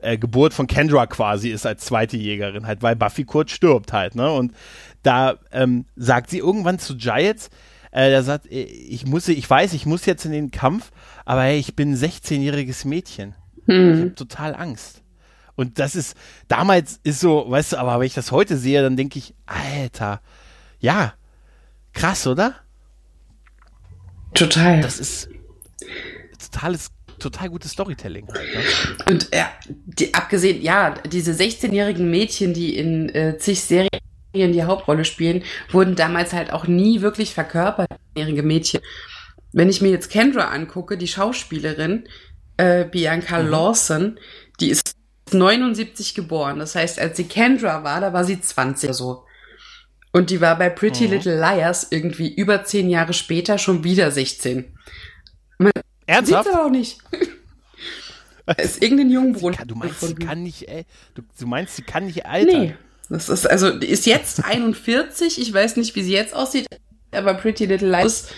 äh, 0.00 0.16
Geburt 0.16 0.54
von 0.54 0.68
Kendra 0.68 1.06
quasi 1.06 1.48
ist 1.48 1.66
als 1.66 1.84
zweite 1.84 2.16
Jägerin, 2.16 2.66
halt, 2.66 2.82
weil 2.82 2.94
Buffy 2.94 3.24
kurz 3.24 3.50
stirbt 3.50 3.92
halt, 3.92 4.14
ne? 4.14 4.30
Und 4.30 4.52
da 5.02 5.34
ähm, 5.50 5.86
sagt 5.96 6.30
sie 6.30 6.38
irgendwann 6.38 6.78
zu 6.78 6.96
Giles, 6.96 7.50
äh, 7.94 8.10
der 8.10 8.24
sagt, 8.24 8.50
äh, 8.50 8.64
ich 8.64 9.06
muss, 9.06 9.28
ich 9.28 9.48
weiß, 9.48 9.72
ich 9.72 9.86
muss 9.86 10.04
jetzt 10.04 10.24
in 10.24 10.32
den 10.32 10.50
Kampf, 10.50 10.90
aber 11.24 11.42
hey, 11.42 11.58
ich 11.58 11.76
bin 11.76 11.92
ein 11.92 11.96
16-jähriges 11.96 12.86
Mädchen. 12.86 13.34
Ich 13.66 13.74
habe 13.74 14.14
total 14.14 14.54
Angst. 14.54 15.02
Und 15.54 15.78
das 15.78 15.94
ist, 15.94 16.16
damals 16.48 16.98
ist 17.04 17.20
so, 17.20 17.46
weißt 17.48 17.72
du, 17.72 17.76
aber 17.78 18.00
wenn 18.00 18.06
ich 18.06 18.14
das 18.14 18.32
heute 18.32 18.56
sehe, 18.56 18.82
dann 18.82 18.96
denke 18.96 19.18
ich, 19.18 19.34
Alter, 19.46 20.20
ja, 20.80 21.14
krass, 21.92 22.26
oder? 22.26 22.56
Total. 24.34 24.80
Das 24.80 24.98
ist 24.98 25.28
totales, 26.50 26.90
total 27.20 27.48
gutes 27.48 27.70
Storytelling 27.70 28.26
halt, 28.26 28.54
ne? 28.54 29.12
Und 29.12 29.28
ja, 29.32 29.48
die, 29.68 30.12
abgesehen, 30.12 30.60
ja, 30.60 30.90
diese 30.90 31.30
16-jährigen 31.30 32.10
Mädchen, 32.10 32.52
die 32.52 32.76
in 32.76 33.08
äh, 33.10 33.38
zig 33.38 33.62
Serien 33.62 33.88
die 34.34 34.64
Hauptrolle 34.64 35.04
spielen, 35.04 35.42
wurden 35.70 35.94
damals 35.96 36.32
halt 36.32 36.52
auch 36.52 36.66
nie 36.66 37.00
wirklich 37.00 37.34
verkörpert, 37.34 37.88
jährige 38.16 38.42
Mädchen. 38.42 38.80
Wenn 39.52 39.68
ich 39.68 39.80
mir 39.80 39.90
jetzt 39.90 40.10
Kendra 40.10 40.48
angucke, 40.48 40.98
die 40.98 41.06
Schauspielerin, 41.08 42.08
äh, 42.56 42.84
Bianca 42.84 43.38
Lawson, 43.38 44.18
die 44.60 44.70
ist 44.70 44.96
79 45.32 46.14
geboren. 46.14 46.58
Das 46.58 46.74
heißt, 46.74 46.98
als 46.98 47.16
sie 47.16 47.24
Kendra 47.24 47.84
war, 47.84 48.00
da 48.00 48.12
war 48.12 48.24
sie 48.24 48.40
20 48.40 48.88
oder 48.88 48.94
so. 48.94 49.24
Und 50.12 50.30
die 50.30 50.40
war 50.40 50.56
bei 50.56 50.70
Pretty 50.70 51.04
Mhm. 51.06 51.10
Little 51.10 51.36
Liars 51.40 51.88
irgendwie 51.90 52.32
über 52.32 52.64
zehn 52.64 52.88
Jahre 52.88 53.12
später 53.12 53.58
schon 53.58 53.82
wieder 53.82 54.10
16. 54.10 54.76
Sieht's 55.58 55.80
Ernsthaft? 56.06 56.48
aber 56.52 56.66
auch 56.66 56.70
nicht. 56.70 56.98
ist 58.58 58.82
irgendein 58.82 59.10
Jungbrunnen. 59.10 59.58
Du 59.66 59.74
meinst, 59.74 60.00
sie 60.00 60.14
kann 60.14 60.42
nicht, 60.42 60.68
ey, 60.68 60.84
du, 61.14 61.22
du 61.38 61.46
meinst, 61.46 61.76
sie 61.76 61.82
kann 61.82 62.06
nicht 62.06 62.26
altern? 62.26 62.60
Nee. 62.60 62.74
Das 63.08 63.28
ist 63.28 63.46
also, 63.46 63.78
die 63.78 63.88
ist 63.88 64.06
jetzt 64.06 64.44
41. 64.44 65.40
Ich 65.40 65.52
weiß 65.52 65.76
nicht, 65.76 65.94
wie 65.94 66.02
sie 66.02 66.12
jetzt 66.12 66.34
aussieht, 66.34 66.66
aber 67.12 67.34
Pretty 67.34 67.66
Little 67.66 67.90
Lies 67.90 68.28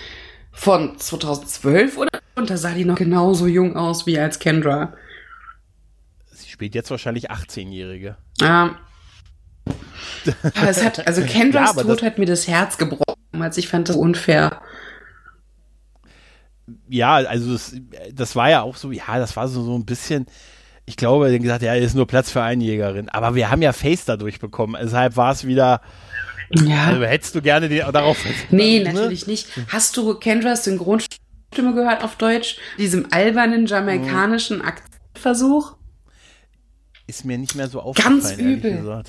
von 0.52 0.98
2012 0.98 1.96
oder? 1.96 2.20
Und 2.34 2.50
da 2.50 2.56
sah 2.56 2.72
die 2.72 2.84
noch 2.84 2.96
genauso 2.96 3.46
jung 3.46 3.76
aus 3.76 4.06
wie 4.06 4.18
als 4.18 4.38
Kendra. 4.38 4.94
Sie 6.32 6.48
spielt 6.48 6.74
jetzt 6.74 6.90
wahrscheinlich 6.90 7.30
18-Jährige. 7.30 8.16
Ähm, 8.42 8.76
aber 10.42 10.68
es 10.68 10.84
hat, 10.84 11.06
also 11.06 11.22
Kendras 11.26 11.76
Ja, 11.76 11.82
Tod 11.82 12.02
hat 12.02 12.18
mir 12.18 12.26
das 12.26 12.48
Herz 12.48 12.78
gebrochen, 12.78 13.40
als 13.40 13.56
ich 13.56 13.68
fand 13.68 13.88
das 13.88 13.96
unfair. 13.96 14.60
Ja, 16.88 17.14
also 17.14 17.52
das, 17.52 17.76
das 18.12 18.34
war 18.34 18.50
ja 18.50 18.62
auch 18.62 18.76
so, 18.76 18.90
ja, 18.90 19.18
das 19.18 19.36
war 19.36 19.48
so, 19.48 19.62
so 19.62 19.76
ein 19.76 19.86
bisschen, 19.86 20.26
ich 20.86 20.96
glaube, 20.96 21.30
den 21.30 21.42
gesagt, 21.42 21.62
ja, 21.62 21.74
ist 21.74 21.94
nur 21.94 22.06
Platz 22.06 22.30
für 22.30 22.42
eine 22.42 22.62
Jägerin. 22.62 23.08
Aber 23.08 23.34
wir 23.34 23.50
haben 23.50 23.60
ja 23.60 23.72
Face 23.72 24.04
dadurch 24.04 24.38
bekommen. 24.38 24.76
Deshalb 24.80 25.16
war 25.16 25.32
es 25.32 25.44
wieder, 25.46 25.80
Ja. 26.50 26.84
also 26.84 27.02
hättest 27.04 27.34
du 27.34 27.42
gerne 27.42 27.68
die, 27.68 27.78
darauf. 27.78 28.16
Nee, 28.50 28.78
ne? 28.84 28.92
natürlich 28.92 29.26
nicht. 29.26 29.48
Hast 29.68 29.96
du 29.96 30.14
Kendras 30.14 30.64
Synchronstimme 30.64 31.74
gehört 31.74 32.04
auf 32.04 32.16
Deutsch? 32.16 32.56
Diesem 32.78 33.08
albernen 33.10 33.66
jamaikanischen 33.66 34.62
Akzentversuch? 34.62 35.74
Ist 37.08 37.24
mir 37.24 37.38
nicht 37.38 37.54
mehr 37.56 37.68
so 37.68 37.80
aufgefallen, 37.80 38.22
ehrlich 38.38 38.64
übel. 38.64 39.04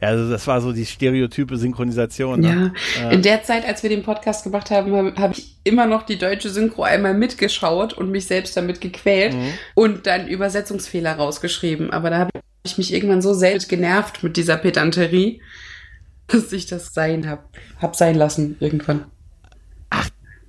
Ja, 0.00 0.08
also 0.08 0.30
das 0.30 0.46
war 0.46 0.60
so 0.60 0.72
die 0.72 0.86
stereotype 0.86 1.56
Synchronisation. 1.56 2.40
Ne? 2.40 2.72
Ja, 3.00 3.10
in 3.10 3.22
der 3.22 3.42
Zeit, 3.42 3.66
als 3.66 3.82
wir 3.82 3.90
den 3.90 4.02
Podcast 4.02 4.44
gemacht 4.44 4.70
haben, 4.70 4.94
habe 4.94 5.14
hab 5.16 5.32
ich 5.32 5.56
immer 5.64 5.86
noch 5.86 6.02
die 6.02 6.18
deutsche 6.18 6.50
Synchro 6.50 6.82
einmal 6.82 7.14
mitgeschaut 7.14 7.92
und 7.92 8.10
mich 8.10 8.26
selbst 8.26 8.56
damit 8.56 8.80
gequält 8.80 9.34
Mhm. 9.34 9.52
und 9.74 10.06
dann 10.06 10.26
Übersetzungsfehler 10.28 11.12
rausgeschrieben. 11.14 11.90
Aber 11.92 12.10
da 12.10 12.18
habe 12.18 12.30
ich 12.64 12.78
mich 12.78 12.92
irgendwann 12.92 13.22
so 13.22 13.34
selbst 13.34 13.68
genervt 13.68 14.22
mit 14.22 14.36
dieser 14.36 14.56
Pedanterie, 14.56 15.40
dass 16.28 16.52
ich 16.52 16.66
das 16.66 16.92
sein 16.94 17.28
hab, 17.28 17.50
hab 17.80 17.96
sein 17.96 18.14
lassen 18.14 18.56
irgendwann. 18.60 19.04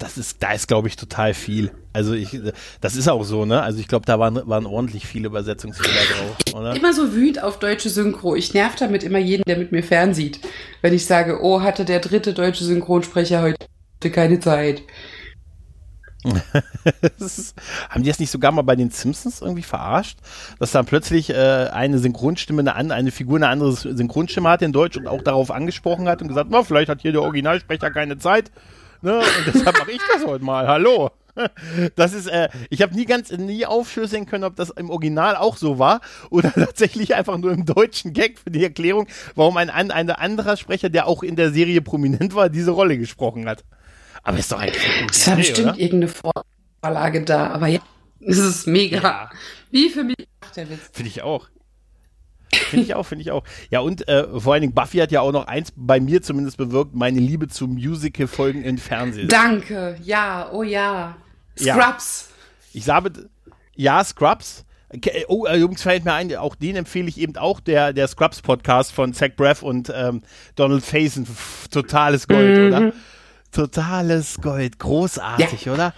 Das 0.06 0.20
ist, 0.20 0.44
da 0.44 0.52
ist, 0.52 0.68
glaube 0.68 0.88
ich, 0.88 0.98
total 0.98 1.34
viel. 1.34 1.72
Also 1.91 2.13
ich, 2.13 2.39
das 2.80 2.96
ist 2.96 3.08
auch 3.08 3.24
so, 3.24 3.46
ne? 3.46 3.63
Also 3.63 3.80
ich 3.80 3.88
glaube, 3.88 4.06
da 4.06 4.20
waren, 4.20 4.39
waren 4.48 4.68
ordentlich 4.68 5.08
viele 5.08 5.26
Übersetzungsfehler 5.26 5.89
drauf, 5.89 6.54
oder? 6.54 6.76
Immer 6.76 6.94
so 6.94 7.12
wütend 7.13 7.41
auf 7.41 7.58
deutsche 7.58 7.89
Synchro. 7.89 8.36
Ich 8.36 8.54
nerv 8.54 8.76
damit 8.76 9.04
immer 9.04 9.18
jeden, 9.18 9.41
der 9.48 9.58
mit 9.58 9.72
mir 9.72 9.82
fernsieht. 9.82 10.41
Wenn 10.84 10.94
ich 10.94 11.08
sage, 11.08 11.39
oh, 11.41 11.62
hatte 11.62 11.86
der 11.86 12.02
dritte 12.02 12.34
deutsche 12.34 12.63
Synchronsprecher 12.63 13.41
heute 13.41 14.12
keine 14.12 14.39
Zeit. 14.39 14.84
ist, 17.20 17.56
haben 17.89 18.04
die 18.04 18.10
das 18.10 18.20
nicht 18.20 18.30
sogar 18.30 18.52
mal 18.52 18.62
bei 18.62 18.76
den 18.76 18.91
Simpsons 18.91 19.41
irgendwie 19.41 19.63
verarscht? 19.63 20.20
Dass 20.60 20.72
dann 20.72 20.86
plötzlich 20.86 21.32
äh, 21.32 21.70
eine 21.74 21.98
Synchronstimme, 21.98 22.76
eine, 22.76 22.94
eine 22.94 23.10
Figur 23.10 23.38
eine 23.38 23.48
andere 23.48 23.72
Synchronstimme 23.72 24.50
hatte 24.50 24.65
in 24.65 24.72
Deutsch 24.72 24.98
und 24.98 25.08
auch 25.08 25.24
darauf 25.24 25.50
angesprochen 25.50 26.08
hat 26.08 26.22
und 26.22 26.28
gesagt, 26.28 26.50
na, 26.52 26.63
vielleicht 26.63 26.89
hat 26.89 27.02
hier 27.02 27.12
der 27.12 27.24
Originalsprecher 27.24 27.89
keine 27.89 28.20
Zeit. 28.20 28.52
Ne? 29.01 29.19
Und 29.19 29.53
deshalb 29.53 29.77
mache 29.77 29.91
ich 29.91 30.01
das 30.13 30.25
heute 30.25 30.43
mal. 30.43 30.67
Hallo. 30.67 31.12
Das 31.95 32.13
ist, 32.13 32.27
äh, 32.27 32.47
ich 32.69 32.81
habe 32.81 32.95
nie 32.95 33.05
ganz, 33.05 33.29
nie 33.31 33.65
aufschlüsseln 33.65 34.25
können, 34.25 34.45
ob 34.45 34.55
das 34.55 34.69
im 34.69 34.89
Original 34.89 35.36
auch 35.36 35.58
so 35.58 35.79
war 35.79 35.99
oder 36.29 36.53
tatsächlich 36.55 37.13
einfach 37.13 37.38
nur 37.38 37.51
im 37.51 37.65
deutschen 37.65 38.13
Gag 38.13 38.39
für 38.39 38.51
die 38.51 38.63
Erklärung, 38.63 39.08
warum 39.36 39.58
ein, 39.58 39.69
ein, 39.69 39.91
ein 39.91 40.10
anderer 40.10 40.55
Sprecher, 40.55 40.89
der 40.89 41.08
auch 41.08 41.23
in 41.23 41.36
der 41.36 41.51
Serie 41.51 41.81
prominent 41.81 42.36
war, 42.36 42.49
diese 42.49 42.71
Rolle 42.71 42.97
gesprochen 42.97 43.49
hat. 43.49 43.65
Aber 44.23 44.38
ist 44.38 44.51
doch 44.51 44.60
eigentlich. 44.60 44.81
Es 45.12 45.27
war 45.27 45.36
bestimmt 45.36 45.67
oder? 45.67 45.79
irgendeine 45.79 46.13
Vorlage 46.81 47.21
da, 47.23 47.47
aber 47.47 47.67
ja, 47.67 47.79
es 48.21 48.38
ist 48.38 48.65
mega. 48.65 48.97
Ja. 49.01 49.29
Wie 49.71 49.89
für 49.89 50.03
mich 50.03 50.15
macht 50.41 50.55
der 50.55 50.69
Witz. 50.69 50.89
Finde 50.93 51.10
ich 51.10 51.21
auch. 51.21 51.49
Finde 52.56 52.86
ich 52.86 52.96
auch, 52.96 53.06
finde 53.06 53.22
ich 53.24 53.32
auch. 53.32 53.44
Ja, 53.70 53.80
und 53.80 54.08
äh, 54.08 54.39
vor 54.39 54.54
allen 54.54 54.62
Dingen, 54.62 54.74
Buffy 54.74 54.98
hat 54.98 55.12
ja 55.12 55.22
auch 55.22 55.32
noch 55.32 55.48
eins 55.48 55.74
bei 55.76 56.00
mir 56.00 56.22
zumindest 56.22 56.58
bewirkt, 56.58 56.96
meine 56.96 57.20
Liebe 57.20 57.48
zu 57.48 57.68
Musical-Folgen 57.68 58.63
in 58.63 58.78
Fernsehen. 58.78 59.28
Danke, 59.28 59.98
ja, 60.04 60.50
oh 60.52 60.63
ja. 60.63 61.18
Scrubs. 61.58 62.30
Ja. 62.30 62.36
Ich 62.74 62.86
sage, 62.86 63.30
ja, 63.76 64.04
Scrubs. 64.04 64.65
Oh, 65.28 65.46
äh, 65.46 65.58
Jungs, 65.58 65.82
fällt 65.82 66.06
mir 66.06 66.13
ein, 66.13 66.36
auch 66.38 66.56
den 66.56 66.76
empfehle 66.76 67.10
ich 67.10 67.18
eben 67.18 67.36
auch, 67.38 67.60
der, 67.60 67.91
der 67.91 68.08
Scrubs-Podcast 68.08 68.94
von 68.94 69.13
Zach 69.13 69.32
Braff 69.36 69.62
und 69.62 69.91
ähm, 69.94 70.22
Donald 70.56 70.84
Faison. 70.86 71.28
Totales 71.72 72.28
Gold, 72.28 72.58
mhm. 72.58 72.68
oder? 72.68 72.94
Totales 73.52 74.38
Gold. 74.41 74.80
Großartig, 74.80 75.65
ja. 75.65 75.74
oder? 75.74 75.94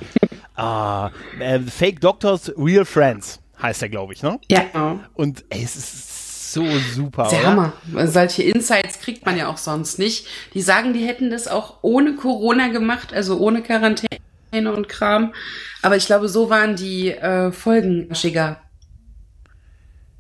Ah, 0.55 1.11
äh, 1.39 1.59
Fake 1.59 2.01
Doctors, 2.01 2.51
Real 2.57 2.85
Friends 2.85 3.39
heißt 3.61 3.81
er, 3.81 3.89
glaube 3.89 4.13
ich, 4.13 4.23
ne? 4.23 4.39
Ja. 4.49 4.99
Und 5.13 5.45
ey, 5.49 5.63
es 5.63 5.75
ist 5.75 6.26
so 6.53 6.65
super. 6.93 7.27
Der 7.29 7.43
Hammer. 7.43 7.73
Solche 8.05 8.43
Insights 8.43 8.99
kriegt 8.99 9.25
man 9.25 9.37
ja 9.37 9.47
auch 9.47 9.57
sonst 9.57 9.99
nicht. 9.99 10.27
Die 10.53 10.61
sagen, 10.61 10.93
die 10.93 11.05
hätten 11.05 11.29
das 11.29 11.47
auch 11.47 11.75
ohne 11.81 12.15
Corona 12.15 12.67
gemacht, 12.67 13.13
also 13.13 13.37
ohne 13.37 13.61
Quarantäne 13.61 14.73
und 14.73 14.89
Kram. 14.89 15.33
Aber 15.81 15.95
ich 15.95 16.05
glaube, 16.05 16.29
so 16.29 16.49
waren 16.49 16.75
die 16.75 17.11
äh, 17.11 17.51
Folgen 17.51 18.13
schicker. 18.15 18.61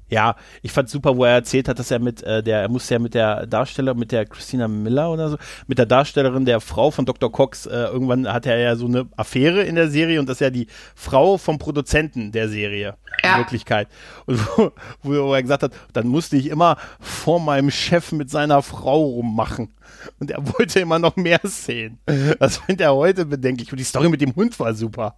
Ja, 0.09 0.35
ich 0.61 0.71
fand 0.71 0.89
super, 0.89 1.17
wo 1.17 1.25
er 1.25 1.33
erzählt 1.33 1.67
hat, 1.67 1.79
dass 1.79 1.91
er 1.91 1.99
mit 1.99 2.23
äh, 2.23 2.41
der, 2.41 2.61
er 2.61 2.69
musste 2.69 2.93
ja 2.93 2.99
mit 2.99 3.13
der 3.13 3.45
Darstellerin, 3.45 3.99
mit 3.99 4.11
der 4.11 4.25
Christina 4.25 4.67
Miller 4.67 5.11
oder 5.11 5.29
so, 5.29 5.37
mit 5.67 5.77
der 5.77 5.85
Darstellerin 5.85 6.45
der 6.45 6.61
Frau 6.61 6.91
von 6.91 7.05
Dr. 7.05 7.31
Cox, 7.31 7.65
äh, 7.65 7.71
irgendwann 7.71 8.31
hatte 8.31 8.51
er 8.51 8.59
ja 8.59 8.75
so 8.75 8.85
eine 8.85 9.07
Affäre 9.17 9.63
in 9.63 9.75
der 9.75 9.89
Serie 9.89 10.19
und 10.19 10.29
das 10.29 10.37
ist 10.37 10.41
ja 10.41 10.49
die 10.49 10.67
Frau 10.95 11.37
vom 11.37 11.59
Produzenten 11.59 12.31
der 12.31 12.47
Serie. 12.47 12.95
Ja. 13.23 13.33
In 13.33 13.39
Wirklichkeit. 13.39 13.87
Und 14.25 14.39
wo, 14.57 14.71
wo 15.01 15.33
er 15.33 15.41
gesagt 15.41 15.63
hat, 15.63 15.73
dann 15.93 16.07
musste 16.07 16.37
ich 16.37 16.47
immer 16.47 16.77
vor 16.99 17.39
meinem 17.39 17.71
Chef 17.71 18.11
mit 18.11 18.29
seiner 18.29 18.61
Frau 18.61 19.03
rummachen. 19.03 19.73
Und 20.19 20.31
er 20.31 20.45
wollte 20.57 20.79
immer 20.79 20.99
noch 20.99 21.15
mehr 21.15 21.39
sehen. 21.43 21.99
Das 22.39 22.57
findet 22.57 22.81
er 22.81 22.95
heute 22.95 23.25
bedenklich. 23.25 23.71
Und 23.71 23.79
die 23.79 23.83
Story 23.83 24.09
mit 24.09 24.21
dem 24.21 24.35
Hund 24.35 24.59
war 24.59 24.73
super. 24.73 25.15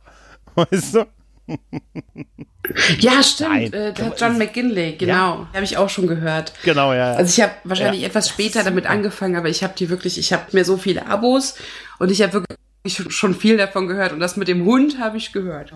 Weißt 0.55 0.95
du? 0.95 1.05
Ja, 2.99 3.23
stimmt. 3.23 3.73
Äh, 3.73 3.93
John 4.17 4.37
McGinley, 4.37 4.95
genau. 4.97 5.13
Ja. 5.13 5.49
Habe 5.53 5.63
ich 5.63 5.77
auch 5.77 5.89
schon 5.89 6.07
gehört. 6.07 6.53
Genau, 6.63 6.93
ja. 6.93 7.13
Also 7.13 7.29
ich 7.29 7.41
habe 7.41 7.53
wahrscheinlich 7.63 8.01
ja. 8.01 8.07
etwas 8.07 8.29
später 8.29 8.63
damit 8.63 8.85
angefangen, 8.85 9.35
aber 9.35 9.49
ich 9.49 9.63
habe 9.63 9.73
die 9.77 9.89
wirklich, 9.89 10.17
ich 10.17 10.33
habe 10.33 10.43
mir 10.51 10.65
so 10.65 10.77
viele 10.77 11.07
Abos 11.07 11.55
und 11.97 12.11
ich 12.11 12.21
habe 12.21 12.33
wirklich 12.33 13.13
schon 13.13 13.33
viel 13.33 13.57
davon 13.57 13.87
gehört. 13.87 14.13
Und 14.13 14.19
das 14.19 14.37
mit 14.37 14.47
dem 14.47 14.65
Hund 14.65 14.99
habe 14.99 15.17
ich 15.17 15.31
gehört. 15.31 15.73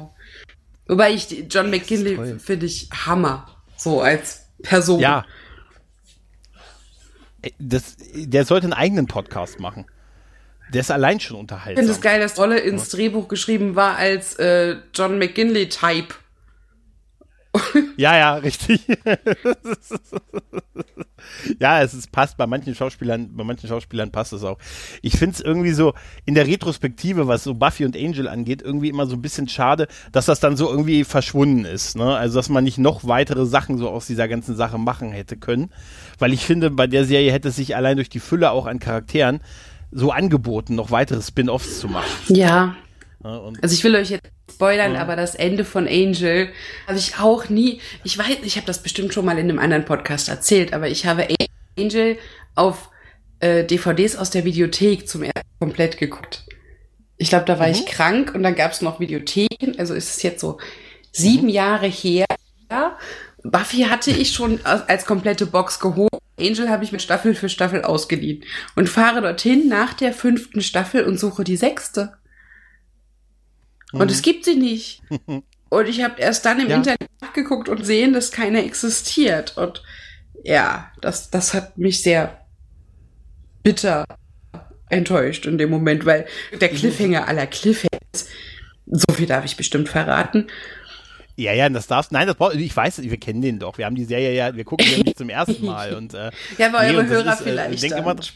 Wobei 0.88 1.14
ich 1.14 1.46
John 1.50 1.70
McGinley 1.70 2.40
finde 2.40 2.66
ich 2.66 2.90
Hammer. 2.92 3.48
So 3.76 4.02
als 4.02 4.46
Person. 4.62 5.00
Ja. 5.00 5.26
Das, 7.60 7.98
der 8.14 8.46
sollte 8.46 8.68
einen 8.68 8.74
eigenen 8.74 9.08
Podcast 9.08 9.60
machen. 9.60 9.86
Der 10.74 10.82
ist 10.82 10.92
allein 10.92 11.20
schon 11.20 11.38
unterhaltsam. 11.38 11.74
Ich 11.74 11.80
finde 11.80 11.92
es 11.92 12.02
geil, 12.02 12.20
dass 12.20 12.38
Rolle 12.38 12.60
ins 12.60 12.90
Drehbuch 12.90 13.28
geschrieben 13.28 13.76
war 13.76 13.96
als 13.98 14.36
äh, 14.36 14.78
John 14.94 15.18
McGinley-Type. 15.18 16.16
ja, 17.98 18.18
ja, 18.18 18.34
richtig. 18.36 18.82
ja, 21.60 21.82
es 21.84 21.94
ist, 21.94 22.12
passt 22.12 22.36
bei 22.36 22.48
manchen 22.48 22.74
Schauspielern, 22.74 23.30
bei 23.36 23.44
manchen 23.44 23.70
Schauspielern 23.70 24.12
passt 24.12 24.34
es 24.34 24.44
auch. 24.44 24.58
Ich 25.04 25.18
finde 25.18 25.36
es 25.36 25.42
irgendwie 25.42 25.74
so 25.74 25.94
in 26.26 26.34
der 26.34 26.48
Retrospektive, 26.48 27.28
was 27.28 27.44
so 27.44 27.54
Buffy 27.54 27.86
und 27.86 27.96
Angel 27.96 28.28
angeht, 28.28 28.64
irgendwie 28.64 28.90
immer 28.90 29.06
so 29.06 29.16
ein 29.16 29.22
bisschen 29.22 29.48
schade, 29.48 29.88
dass 30.12 30.26
das 30.26 30.40
dann 30.40 30.58
so 30.58 30.68
irgendwie 30.68 31.04
verschwunden 31.04 31.66
ist. 31.66 31.96
Ne? 31.96 32.16
Also, 32.16 32.40
dass 32.40 32.50
man 32.50 32.64
nicht 32.64 32.80
noch 32.80 33.08
weitere 33.08 33.46
Sachen 33.46 33.78
so 33.78 33.88
aus 33.90 34.08
dieser 34.08 34.28
ganzen 34.28 34.56
Sache 34.56 34.80
machen 34.80 35.12
hätte 35.12 35.38
können. 35.38 35.70
Weil 36.18 36.34
ich 36.34 36.44
finde, 36.46 36.72
bei 36.72 36.88
der 36.88 37.06
Serie 37.06 37.32
hätte 37.32 37.50
es 37.50 37.56
sich 37.58 37.76
allein 37.76 37.98
durch 37.98 38.10
die 38.10 38.20
Fülle 38.20 38.50
auch 38.50 38.66
an 38.66 38.80
Charakteren 38.80 39.42
so 39.94 40.12
angeboten, 40.12 40.76
noch 40.76 40.92
weitere 40.92 41.22
Spin-offs 41.22 41.80
zu 41.80 41.88
machen. 41.88 42.10
Ja. 42.28 42.76
ja 43.24 43.52
also 43.62 43.74
ich 43.74 43.84
will 43.84 43.96
euch 43.96 44.10
jetzt 44.10 44.28
spoilern, 44.52 44.96
ja. 44.96 45.02
aber 45.02 45.16
das 45.16 45.36
Ende 45.36 45.66
von 45.66 45.88
Angel 45.88 46.50
habe 46.88 46.98
ich 46.98 47.20
auch 47.20 47.50
nie. 47.50 47.80
Ich 48.04 48.18
weiß, 48.18 48.38
ich 48.44 48.58
habe 48.58 48.68
das 48.68 48.84
bestimmt 48.84 49.14
schon 49.14 49.26
mal 49.26 49.38
in 49.38 49.50
einem 49.50 49.60
anderen 49.60 49.86
Podcast 49.86 50.30
erzählt, 50.30 50.74
aber 50.74 50.90
ich 50.90 51.06
habe 51.06 51.28
Angel 51.78 52.18
auf 52.56 52.90
äh, 53.40 53.64
DVDs 53.64 54.16
aus 54.16 54.30
der 54.30 54.46
Videothek 54.46 55.08
zum 55.08 55.24
ersten 55.24 55.42
komplett 55.60 55.98
geguckt. 55.98 56.46
Ich 57.18 57.30
glaube, 57.30 57.46
da 57.46 57.60
war 57.60 57.68
mhm. 57.68 57.74
ich 57.74 57.86
krank 57.86 58.34
und 58.36 58.44
dann 58.44 58.56
gab 58.56 58.72
es 58.72 58.82
noch 58.82 59.00
Videotheken. 59.00 59.78
Also 59.78 59.94
ist 59.94 60.18
es 60.18 60.24
jetzt 60.24 60.42
so 60.42 60.58
sieben 61.12 61.48
mhm. 61.48 61.54
Jahre 61.54 61.88
her. 61.88 62.26
Buffy 63.44 63.84
hatte 63.84 64.12
ich 64.12 64.32
schon 64.32 64.60
als 64.66 65.06
komplette 65.06 65.46
Box 65.46 65.80
geholt. 65.80 66.10
Angel 66.40 66.70
habe 66.70 66.84
ich 66.84 66.92
mit 66.92 67.02
Staffel 67.02 67.36
für 67.36 67.50
Staffel 67.50 67.84
ausgeliehen 67.84 68.44
und 68.76 68.90
fahre 68.90 69.22
dorthin 69.22 69.68
nach 69.68 69.94
der 69.94 70.14
fünften 70.14 70.62
Staffel 70.62 71.04
und 71.04 71.20
suche 71.20 71.44
die 71.44 71.58
sechste. 71.58 72.14
Mhm. 73.92 74.02
Und 74.02 74.12
es 74.12 74.22
gibt 74.22 74.46
sie 74.46 74.56
nicht. 74.56 75.02
und 75.70 75.88
ich 75.88 76.02
habe 76.04 76.20
erst 76.20 76.46
dann 76.46 76.60
im 76.60 76.70
ja. 76.70 76.78
Internet 76.78 77.10
nachgeguckt 77.22 77.70
und 77.70 77.86
sehen, 77.86 78.14
dass 78.14 78.32
keine 78.32 78.66
existiert. 78.66 79.58
Und 79.58 79.84
ja, 80.44 80.92
das, 81.02 81.30
das 81.30 81.54
hat 81.54 81.78
mich 81.78 82.02
sehr 82.02 82.46
bitter 83.62 84.06
enttäuscht 84.90 85.46
in 85.46 85.58
dem 85.58 85.70
Moment, 85.70 86.06
weil 86.06 86.26
der 86.60 86.70
Cliffhanger 86.70 87.28
aller 87.28 87.48
Cliffhangers, 87.48 88.28
so 88.86 89.14
viel 89.14 89.28
darf 89.28 89.46
ich 89.46 89.58
bestimmt 89.58 89.90
verraten, 89.90 90.48
ja, 91.36 91.54
ja, 91.54 91.67
das 91.69 91.88
darfst 91.88 92.12
nein, 92.12 92.28
das 92.28 92.36
braucht, 92.36 92.56
ich 92.56 92.76
weiß, 92.76 93.02
wir 93.02 93.17
kennen 93.17 93.41
den 93.41 93.60
doch. 93.60 93.78
Wir 93.78 93.86
haben 93.86 93.96
die 93.96 94.06
Serie 94.06 94.34
ja, 94.34 94.56
wir 94.56 94.63
gucken 94.65 94.86
die 94.96 95.04
nicht 95.04 95.17
zum 95.17 95.30
ersten 95.30 95.65
Mal 95.65 95.96
und 95.96 96.13
äh, 96.13 96.32
Ja, 96.58 96.67
aber 96.67 96.84
nee, 96.84 96.96
eure 96.96 97.08
Hörer 97.08 97.34
ist, 97.34 97.41
äh, 97.41 97.43
vielleicht. 97.43 97.84
Denk 97.84 97.98
immer, 97.98 98.15
die, 98.15 98.30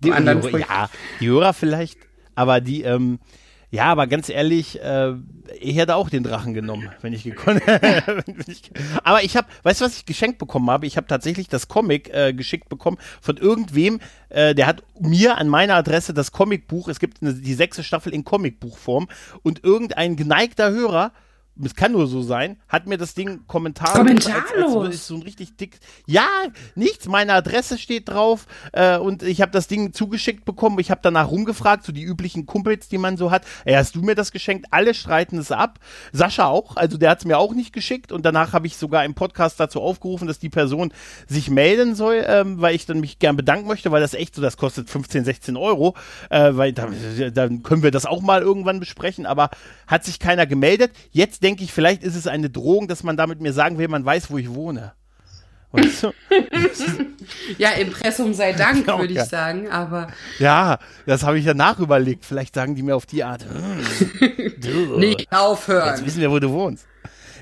die 0.00 0.12
Hörer, 0.12 0.58
ja, 0.58 0.90
die 1.20 1.28
Hörer 1.28 1.52
vielleicht, 1.52 1.98
aber 2.34 2.60
die 2.60 2.82
ähm, 2.82 3.18
ja, 3.74 3.86
aber 3.86 4.06
ganz 4.06 4.28
ehrlich, 4.28 4.80
äh, 4.80 5.14
ich 5.60 5.76
hätte 5.76 5.96
auch 5.96 6.08
den 6.08 6.22
Drachen 6.22 6.54
genommen, 6.54 6.90
wenn 7.00 7.12
ich 7.12 7.24
gekonnt 7.24 7.60
hätte. 7.66 8.22
aber 9.02 9.24
ich 9.24 9.36
habe, 9.36 9.48
weißt 9.64 9.80
du, 9.80 9.86
was 9.86 9.96
ich 9.96 10.06
geschenkt 10.06 10.38
bekommen 10.38 10.70
habe? 10.70 10.86
Ich 10.86 10.96
habe 10.96 11.08
tatsächlich 11.08 11.48
das 11.48 11.66
Comic 11.66 12.08
äh, 12.14 12.32
geschickt 12.32 12.68
bekommen 12.68 12.98
von 13.20 13.36
irgendwem, 13.36 13.98
äh, 14.28 14.54
der 14.54 14.68
hat 14.68 14.84
mir 15.00 15.38
an 15.38 15.48
meiner 15.48 15.74
Adresse 15.74 16.14
das 16.14 16.30
Comicbuch, 16.30 16.86
es 16.86 17.00
gibt 17.00 17.20
eine, 17.20 17.34
die 17.34 17.54
sechste 17.54 17.82
Staffel 17.82 18.14
in 18.14 18.24
Comicbuchform 18.24 19.08
und 19.42 19.64
irgendein 19.64 20.14
geneigter 20.14 20.70
Hörer 20.70 21.10
es 21.62 21.74
kann 21.74 21.92
nur 21.92 22.06
so 22.06 22.22
sein, 22.22 22.56
hat 22.68 22.86
mir 22.86 22.98
das 22.98 23.14
Ding 23.14 23.46
kommentarlos, 23.46 23.98
kommentarlos. 23.98 24.76
Als, 24.76 24.86
als 24.86 25.06
so 25.06 25.14
ein 25.14 25.22
richtig 25.22 25.56
dick, 25.56 25.78
ja, 26.06 26.26
nichts, 26.74 27.06
meine 27.06 27.32
Adresse 27.32 27.78
steht 27.78 28.08
drauf 28.08 28.46
äh, 28.72 28.98
und 28.98 29.22
ich 29.22 29.40
habe 29.40 29.52
das 29.52 29.68
Ding 29.68 29.92
zugeschickt 29.92 30.44
bekommen, 30.44 30.78
ich 30.80 30.90
habe 30.90 31.00
danach 31.02 31.30
rumgefragt, 31.30 31.84
so 31.84 31.92
die 31.92 32.02
üblichen 32.02 32.46
Kumpels, 32.46 32.88
die 32.88 32.98
man 32.98 33.16
so 33.16 33.30
hat, 33.30 33.44
ey, 33.64 33.74
hast 33.74 33.94
du 33.94 34.02
mir 34.02 34.16
das 34.16 34.32
geschenkt? 34.32 34.66
Alle 34.70 34.94
streiten 34.94 35.38
es 35.38 35.52
ab, 35.52 35.78
Sascha 36.12 36.46
auch, 36.46 36.76
also 36.76 36.98
der 36.98 37.10
hat 37.10 37.18
es 37.18 37.24
mir 37.24 37.38
auch 37.38 37.54
nicht 37.54 37.72
geschickt. 37.72 38.10
Und 38.10 38.24
danach 38.24 38.52
habe 38.52 38.66
ich 38.66 38.76
sogar 38.76 39.04
im 39.04 39.14
Podcast 39.14 39.60
dazu 39.60 39.80
aufgerufen, 39.80 40.26
dass 40.26 40.38
die 40.38 40.50
Person 40.50 40.92
sich 41.28 41.50
melden 41.50 41.94
soll, 41.94 42.24
ähm, 42.26 42.60
weil 42.60 42.74
ich 42.74 42.86
dann 42.86 43.00
mich 43.00 43.18
gern 43.18 43.36
bedanken 43.36 43.68
möchte, 43.68 43.92
weil 43.92 44.00
das 44.00 44.14
echt 44.14 44.34
so, 44.34 44.42
das 44.42 44.56
kostet 44.56 44.90
15, 44.90 45.24
16 45.24 45.56
Euro, 45.56 45.94
äh, 46.30 46.50
weil 46.54 46.72
dann, 46.72 46.94
dann 47.32 47.62
können 47.62 47.82
wir 47.84 47.92
das 47.92 48.06
auch 48.06 48.22
mal 48.22 48.42
irgendwann 48.42 48.80
besprechen, 48.80 49.26
aber 49.26 49.50
hat 49.86 50.04
sich 50.04 50.18
keiner 50.18 50.46
gemeldet, 50.46 50.90
jetzt 51.12 51.43
denke 51.44 51.62
ich, 51.62 51.72
vielleicht 51.72 52.02
ist 52.02 52.16
es 52.16 52.26
eine 52.26 52.50
Drohung, 52.50 52.88
dass 52.88 53.02
man 53.02 53.16
damit 53.16 53.40
mir 53.40 53.52
sagen 53.52 53.78
will, 53.78 53.86
man 53.88 54.04
weiß, 54.04 54.30
wo 54.30 54.38
ich 54.38 54.52
wohne. 54.52 54.92
Ja, 57.58 57.70
Impressum 57.70 58.32
sei 58.32 58.52
Dank, 58.52 58.86
würde 58.98 59.12
ich 59.12 59.22
sagen, 59.22 59.68
aber 59.70 60.08
Ja, 60.38 60.78
das 61.06 61.22
habe 61.24 61.38
ich 61.38 61.44
ja 61.44 61.54
nachüberlegt. 61.54 62.24
Vielleicht 62.24 62.54
sagen 62.54 62.74
die 62.74 62.82
mir 62.82 62.94
auf 62.94 63.06
die 63.06 63.24
Art, 63.24 63.44
hm, 63.44 64.98
nicht 64.98 65.20
jetzt 65.20 65.32
aufhören. 65.32 66.04
wissen 66.04 66.20
wir, 66.20 66.30
wo 66.30 66.38
du 66.38 66.50
wohnst. 66.50 66.86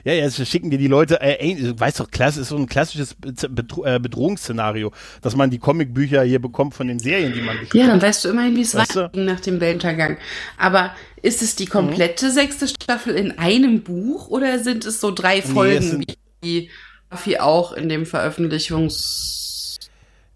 Ja, 0.05 0.13
jetzt 0.15 0.45
schicken 0.49 0.71
dir 0.71 0.79
die 0.79 0.89
Leute, 0.89 1.21
äh, 1.21 1.73
weißt 1.79 2.01
doch, 2.01 2.11
Klasse 2.11 2.41
ist 2.41 2.49
so 2.49 2.57
ein 2.57 2.67
klassisches 2.67 3.15
Bedro 3.15 3.85
äh, 3.85 4.01
Bedrohungsszenario, 4.01 4.93
dass 5.21 5.37
man 5.37 5.51
die 5.51 5.59
Comicbücher 5.59 6.23
hier 6.25 6.41
bekommt 6.41 6.75
von 6.75 6.89
den 6.89 6.99
Serien, 6.99 7.33
die 7.33 7.41
man 7.41 7.57
Ja, 7.73 7.87
dann 7.87 8.03
weißt 8.03 8.25
du 8.25 8.31
immerhin, 8.31 8.57
wie 8.57 8.63
es 8.63 8.75
weiterging 8.75 9.25
nach 9.25 9.41
dem 9.41 9.61
Weltuntergang. 9.61 10.17
Aber 10.59 10.95
ist 11.23 11.41
es 11.43 11.55
die 11.55 11.67
komplette 11.67 12.27
Mhm. 12.27 12.31
sechste 12.33 12.69
Staffel 12.69 13.15
in 13.15 13.39
einem 13.39 13.83
Buch 13.83 14.29
oder 14.29 14.59
sind 14.59 14.85
es 14.85 15.01
so 15.01 15.11
drei 15.13 15.41
Folgen, 15.43 15.83
sind- 15.83 16.17
wie 16.43 16.69
Buffy 17.09 17.39
auch 17.39 17.73
in 17.73 17.89
dem 17.89 18.05
Veröffentlichungs... 18.07 19.39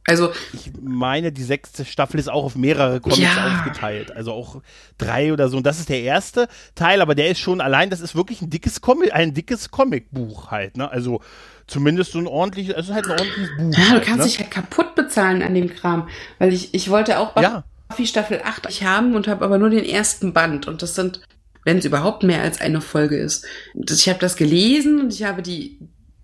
Also, 0.09 0.33
Ich 0.53 0.71
meine, 0.81 1.33
die 1.33 1.43
sechste 1.43 1.85
Staffel 1.85 2.21
ist 2.21 2.29
auch 2.31 2.45
auf 2.45 2.55
mehrere 2.55 3.01
Comics 3.01 3.19
Ja. 3.21 3.59
aufgeteilt. 3.59 4.13
Also 4.15 4.33
auch 4.33 4.63
drei 4.99 5.33
oder 5.33 5.49
so. 5.49 5.57
Und 5.57 5.67
das 5.67 5.81
ist 5.81 5.89
der 5.89 6.03
erste 6.03 6.47
Teil, 6.77 7.01
aber 7.01 7.15
der 7.17 7.29
ist 7.29 7.41
schon 7.41 7.61
allein, 7.61 7.91
das 7.91 8.01
ist 8.01 8.15
wirklich 8.15 8.41
ein 8.41 8.49
dickes 8.51 8.81
Comic, 8.81 9.13
ein 9.13 9.35
dickes 9.35 9.71
Comicbuch 9.71 10.51
halt, 10.53 10.77
ne? 10.77 10.89
Also 10.91 11.21
zumindest 11.67 12.13
so 12.13 12.19
ein 12.21 12.29
ordentliches, 12.29 12.75
es 12.77 12.89
ist 12.89 12.95
halt 12.95 13.07
ein 13.07 13.13
ordentliches 13.19 13.51
Buch. 13.57 13.73
ja, 13.77 13.85
du 13.85 13.91
halt, 13.91 14.05
kannst 14.05 14.19
ne? 14.21 14.25
dich 14.27 14.39
halt 14.39 14.51
kaputt 14.53 14.95
bezahlen 14.95 15.43
an 15.43 15.55
dem 15.55 15.69
Kram. 15.75 16.09
Weil 16.39 16.53
ich, 16.53 16.73
ich 16.73 16.89
wollte 16.89 17.19
auch 17.19 17.35
Ja. 17.43 17.65
Buffy 17.89 18.07
Staffel 18.07 18.41
8 18.45 18.67
ich 18.69 18.85
haben 18.85 19.15
und 19.17 19.27
habe 19.29 19.45
aber 19.45 19.59
nur 19.59 19.71
den 19.71 19.85
ersten 19.85 20.33
Band. 20.33 20.69
Und 20.69 20.83
das 20.83 20.95
sind, 20.95 21.21
wenn 21.65 21.79
es 21.79 21.85
überhaupt 21.85 22.23
mehr 22.23 22.43
als 22.43 22.61
eine 22.61 22.81
Folge 22.81 23.17
ist. 23.17 23.45
Ich 23.75 24.09
habe 24.09 24.19
das 24.21 24.37
gelesen 24.37 25.01
und 25.01 25.13
ich 25.13 25.25
habe 25.25 25.43
die, 25.43 25.79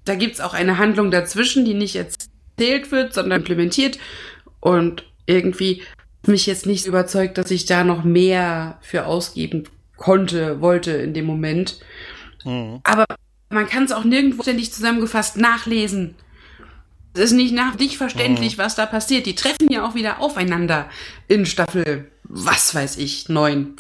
da 0.05 0.15
gibt's 0.15 0.41
auch 0.41 0.55
eine 0.55 0.79
Handlung 0.79 1.11
dazwischen, 1.11 1.65
die 1.65 1.75
nicht 1.75 1.97
erzählt 1.97 2.22
wird, 2.91 3.15
sondern 3.15 3.41
implementiert. 3.41 3.99
Und 4.61 5.05
irgendwie 5.27 5.83
mich 6.27 6.47
jetzt 6.47 6.67
nicht 6.67 6.87
überzeugt, 6.87 7.39
dass 7.39 7.51
ich 7.51 7.67
da 7.67 7.85
noch 7.85 8.05
mehr 8.05 8.79
für 8.81 9.07
ausgeben 9.07 9.65
konnte, 9.97 10.61
wollte 10.61 10.93
in 10.93 11.15
dem 11.15 11.27
Moment. 11.27 11.79
Mhm. 12.45 12.81
Aber 12.85 13.07
man 13.51 13.67
kann 13.67 13.85
es 13.85 13.93
auch 13.93 14.05
nirgendwo 14.05 14.43
ständig 14.43 14.73
zusammengefasst 14.73 15.37
nachlesen. 15.37 16.15
Es 17.15 17.21
ist 17.21 17.33
nicht, 17.33 17.55
nach, 17.55 17.79
nicht 17.79 17.99
verständlich, 17.99 18.57
was 18.57 18.75
da 18.75 18.87
passiert. 18.87 19.27
Die 19.27 19.35
treffen 19.35 19.71
ja 19.71 19.87
auch 19.87 19.95
wieder 19.95 20.21
aufeinander 20.21 20.89
in 21.29 21.45
Staffel, 21.45 22.11
was 22.25 22.75
weiß 22.75 22.97
ich, 22.97 23.29
neun, 23.29 23.77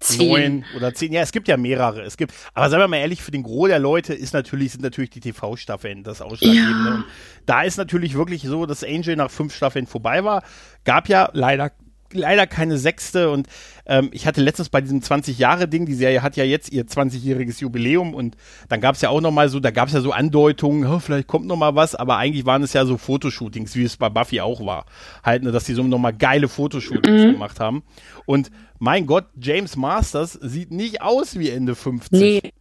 zehn. 0.00 0.28
Neun 0.28 0.64
oder 0.76 0.94
zehn. 0.94 1.12
Ja, 1.12 1.20
es 1.20 1.32
gibt 1.32 1.48
ja 1.48 1.56
mehrere. 1.56 2.02
Es 2.02 2.16
gibt, 2.16 2.32
aber 2.54 2.68
sagen 2.70 2.82
wir 2.82 2.88
mal 2.88 2.96
ehrlich, 2.96 3.22
für 3.22 3.30
den 3.30 3.42
Gros 3.42 3.68
der 3.68 3.78
Leute 3.78 4.14
ist 4.14 4.32
natürlich, 4.32 4.72
sind 4.72 4.82
natürlich 4.82 5.10
die 5.10 5.20
TV-Staffeln 5.20 6.02
das 6.02 6.20
Ausschlaggebende. 6.20 6.90
Ja. 6.90 7.04
Da 7.46 7.62
ist 7.62 7.76
natürlich 7.76 8.14
wirklich 8.14 8.42
so, 8.42 8.66
dass 8.66 8.82
Angel 8.82 9.16
nach 9.16 9.30
fünf 9.30 9.54
Staffeln 9.54 9.86
vorbei 9.86 10.24
war. 10.24 10.42
Gab 10.84 11.08
ja 11.08 11.30
leider 11.32 11.70
leider 12.12 12.46
keine 12.46 12.78
sechste 12.78 13.30
und 13.30 13.46
ähm, 13.90 14.08
ich 14.12 14.26
hatte 14.26 14.40
letztens 14.40 14.68
bei 14.68 14.80
diesem 14.80 15.00
20-Jahre-Ding, 15.00 15.84
die 15.84 15.94
Serie 15.94 16.22
hat 16.22 16.36
ja 16.36 16.44
jetzt 16.44 16.72
ihr 16.72 16.86
20-jähriges 16.86 17.60
Jubiläum 17.60 18.14
und 18.14 18.36
dann 18.68 18.80
gab 18.80 18.94
es 18.94 19.02
ja 19.02 19.10
auch 19.10 19.20
noch 19.20 19.32
mal 19.32 19.48
so, 19.48 19.58
da 19.60 19.72
gab 19.72 19.88
es 19.88 19.94
ja 19.94 20.00
so 20.00 20.12
Andeutungen, 20.12 20.86
oh, 20.86 21.00
vielleicht 21.00 21.26
kommt 21.26 21.46
noch 21.46 21.56
mal 21.56 21.74
was, 21.74 21.96
aber 21.96 22.16
eigentlich 22.16 22.46
waren 22.46 22.62
es 22.62 22.72
ja 22.72 22.86
so 22.86 22.96
Fotoshootings, 22.96 23.74
wie 23.74 23.82
es 23.82 23.96
bei 23.96 24.08
Buffy 24.08 24.40
auch 24.40 24.64
war. 24.64 24.86
Halt, 25.24 25.42
ne, 25.42 25.50
dass 25.50 25.64
die 25.64 25.74
so 25.74 25.82
noch 25.82 25.98
mal 25.98 26.12
geile 26.12 26.48
Fotoshootings 26.48 27.32
gemacht 27.32 27.58
haben 27.60 27.82
und 28.24 28.50
mein 28.78 29.06
Gott, 29.06 29.26
James 29.38 29.76
Masters 29.76 30.32
sieht 30.40 30.70
nicht 30.70 31.02
aus 31.02 31.38
wie 31.38 31.50
Ende 31.50 31.74
50. 31.74 32.18
Nee, 32.18 32.52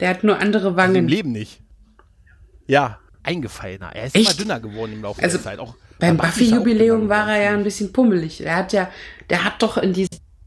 der 0.00 0.10
hat 0.10 0.24
nur 0.24 0.38
andere 0.38 0.66
Also 0.66 0.70
Im 0.70 0.76
Wangen. 0.76 1.08
Leben 1.08 1.32
nicht. 1.32 1.62
Ja, 2.66 2.98
eingefallener. 3.22 3.94
Er 3.94 4.06
ist 4.06 4.16
Echt? 4.16 4.26
immer 4.26 4.34
dünner 4.36 4.60
geworden 4.60 4.92
im 4.94 5.02
Laufe 5.02 5.22
Also, 5.22 5.36
der 5.38 5.44
Zeit. 5.44 5.58
Auch 5.60 5.74
Beim 5.98 6.16
Buffy-Jubiläum 6.16 7.08
war 7.08 7.30
er 7.30 7.42
ja 7.42 7.50
ein 7.52 7.64
bisschen 7.64 7.92
pummelig. 7.92 8.44
Er 8.44 8.56
hat 8.56 8.72
ja, 8.72 8.90
der 9.30 9.44
hat 9.44 9.62
doch 9.62 9.78
in 9.78 9.92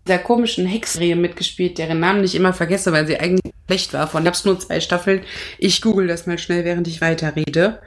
dieser 0.09 0.19
komischen 0.19 0.65
Hexserie 0.65 1.15
mitgespielt, 1.15 1.77
deren 1.77 1.99
Namen 1.99 2.23
ich 2.23 2.33
immer 2.33 2.51
vergesse, 2.51 2.91
weil 2.91 3.05
sie 3.05 3.19
eigentlich 3.19 3.53
schlecht 3.67 3.93
war. 3.93 4.07
Von 4.07 4.23
gab's 4.23 4.43
nur 4.43 4.59
zwei 4.59 4.79
Staffeln. 4.79 5.21
Ich 5.59 5.81
google 5.81 6.07
das 6.07 6.25
mal 6.25 6.39
schnell, 6.39 6.65
während 6.65 6.87
ich 6.87 6.99
weiterrede. 6.99 7.79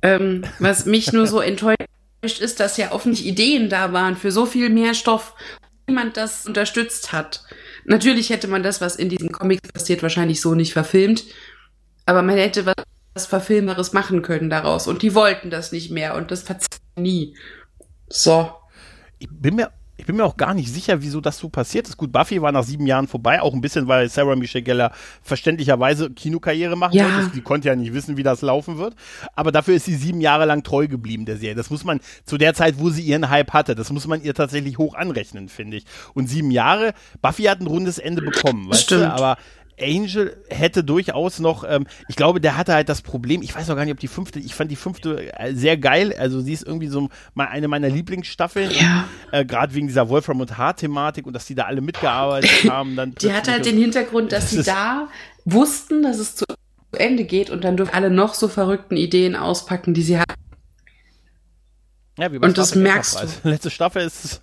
Ähm, 0.00 0.44
was 0.60 0.86
mich 0.86 1.12
nur 1.12 1.26
so 1.26 1.40
enttäuscht 1.40 1.78
ist, 2.22 2.60
dass 2.60 2.76
ja 2.76 2.92
offensichtlich 2.92 3.32
Ideen 3.32 3.68
da 3.68 3.92
waren 3.92 4.16
für 4.16 4.30
so 4.30 4.46
viel 4.46 4.70
mehr 4.70 4.94
Stoff. 4.94 5.34
Niemand 5.88 6.16
das 6.16 6.46
unterstützt 6.46 7.12
hat. 7.12 7.44
Natürlich 7.84 8.30
hätte 8.30 8.46
man 8.46 8.62
das, 8.62 8.80
was 8.80 8.94
in 8.94 9.08
diesen 9.08 9.32
Comics 9.32 9.72
passiert, 9.72 10.02
wahrscheinlich 10.02 10.40
so 10.40 10.54
nicht 10.54 10.72
verfilmt. 10.72 11.24
Aber 12.06 12.22
man 12.22 12.36
hätte 12.36 12.64
was 12.64 12.76
was 13.14 13.26
Verfilmeres 13.26 13.92
machen 13.92 14.22
können 14.22 14.50
daraus. 14.50 14.88
Und 14.88 15.02
die 15.02 15.14
wollten 15.14 15.48
das 15.48 15.70
nicht 15.70 15.90
mehr 15.92 16.16
und 16.16 16.32
das 16.32 16.42
verzeiht 16.42 16.80
nie. 16.96 17.36
So. 18.08 18.50
Ich 19.20 19.28
bin 19.30 19.54
mir 19.54 19.70
ich 19.96 20.06
bin 20.06 20.16
mir 20.16 20.24
auch 20.24 20.36
gar 20.36 20.54
nicht 20.54 20.72
sicher, 20.72 21.02
wieso 21.02 21.20
das 21.20 21.38
so 21.38 21.48
passiert 21.48 21.86
ist. 21.88 21.96
Gut, 21.96 22.10
Buffy 22.10 22.42
war 22.42 22.50
nach 22.50 22.64
sieben 22.64 22.86
Jahren 22.86 23.06
vorbei, 23.06 23.40
auch 23.40 23.54
ein 23.54 23.60
bisschen, 23.60 23.86
weil 23.86 24.08
Sarah 24.08 24.34
Michelle 24.36 24.64
Gellar 24.64 24.92
verständlicherweise 25.22 26.10
Kinokarriere 26.10 26.76
machen 26.76 26.94
Ja. 26.96 27.04
wollte. 27.16 27.30
Die 27.34 27.40
konnte 27.42 27.68
ja 27.68 27.76
nicht 27.76 27.92
wissen, 27.92 28.16
wie 28.16 28.22
das 28.22 28.42
laufen 28.42 28.78
wird. 28.78 28.94
Aber 29.34 29.52
dafür 29.52 29.74
ist 29.74 29.84
sie 29.84 29.94
sieben 29.94 30.20
Jahre 30.20 30.44
lang 30.46 30.62
treu 30.62 30.88
geblieben, 30.88 31.24
der 31.26 31.36
Serie. 31.36 31.54
Das 31.54 31.70
muss 31.70 31.84
man 31.84 32.00
zu 32.24 32.38
der 32.38 32.54
Zeit, 32.54 32.78
wo 32.78 32.90
sie 32.90 33.02
ihren 33.02 33.30
Hype 33.30 33.52
hatte, 33.52 33.74
das 33.74 33.90
muss 33.90 34.06
man 34.06 34.22
ihr 34.22 34.34
tatsächlich 34.34 34.78
hoch 34.78 34.94
anrechnen, 34.94 35.48
finde 35.48 35.76
ich. 35.78 35.84
Und 36.14 36.28
sieben 36.28 36.50
Jahre, 36.50 36.94
Buffy 37.22 37.44
hat 37.44 37.60
ein 37.60 37.66
rundes 37.66 37.98
Ende 37.98 38.22
bekommen, 38.22 38.68
weißt 38.70 38.82
Stimmt. 38.82 39.02
du? 39.04 39.12
Aber 39.12 39.36
Angel 39.80 40.36
hätte 40.48 40.84
durchaus 40.84 41.38
noch, 41.40 41.64
ähm, 41.68 41.86
ich 42.08 42.16
glaube, 42.16 42.40
der 42.40 42.56
hatte 42.56 42.74
halt 42.74 42.88
das 42.88 43.02
Problem, 43.02 43.42
ich 43.42 43.54
weiß 43.54 43.68
auch 43.70 43.76
gar 43.76 43.84
nicht, 43.84 43.92
ob 43.94 44.00
die 44.00 44.08
fünfte, 44.08 44.38
ich 44.38 44.54
fand 44.54 44.70
die 44.70 44.76
fünfte 44.76 45.32
äh, 45.38 45.54
sehr 45.54 45.76
geil, 45.76 46.14
also 46.18 46.40
sie 46.40 46.52
ist 46.52 46.64
irgendwie 46.64 46.86
so 46.88 47.08
mal 47.34 47.46
eine 47.46 47.68
meiner 47.68 47.88
Lieblingsstaffeln, 47.88 48.70
Ja. 48.70 49.08
äh, 49.32 49.44
gerade 49.44 49.74
wegen 49.74 49.86
dieser 49.88 50.08
Wolfram 50.08 50.40
und 50.40 50.56
Hart-Thematik 50.58 51.26
und 51.26 51.32
dass 51.32 51.46
die 51.46 51.54
da 51.54 51.64
alle 51.64 51.80
mitgearbeitet 51.80 52.50
haben. 52.70 52.94
Dann 52.96 53.14
Die 53.16 53.32
hat 53.32 53.48
halt 53.48 53.66
den 53.66 53.78
Hintergrund, 53.78 54.32
dass 54.32 54.50
Das 54.50 54.50
sie 54.50 54.62
da 54.70 55.08
wussten, 55.44 56.02
dass 56.02 56.18
es 56.18 56.36
zu 56.36 56.44
Ende 56.92 57.24
geht 57.24 57.50
und 57.50 57.64
dann 57.64 57.76
dürfen 57.76 57.92
alle 57.94 58.10
noch 58.10 58.34
so 58.34 58.46
verrückten 58.48 58.96
Ideen 58.96 59.34
auspacken, 59.34 59.94
die 59.94 60.02
sie 60.02 60.18
hatten. 60.18 60.34
ja, 62.18 62.30
wie 62.32 62.38
bei 62.38 62.46
und 62.46 62.56
das 62.58 62.74
merkst 62.74 63.14
Enterprise. 63.20 63.48
Letzte 63.48 63.70
Staffel 63.70 64.02
ist, 64.06 64.42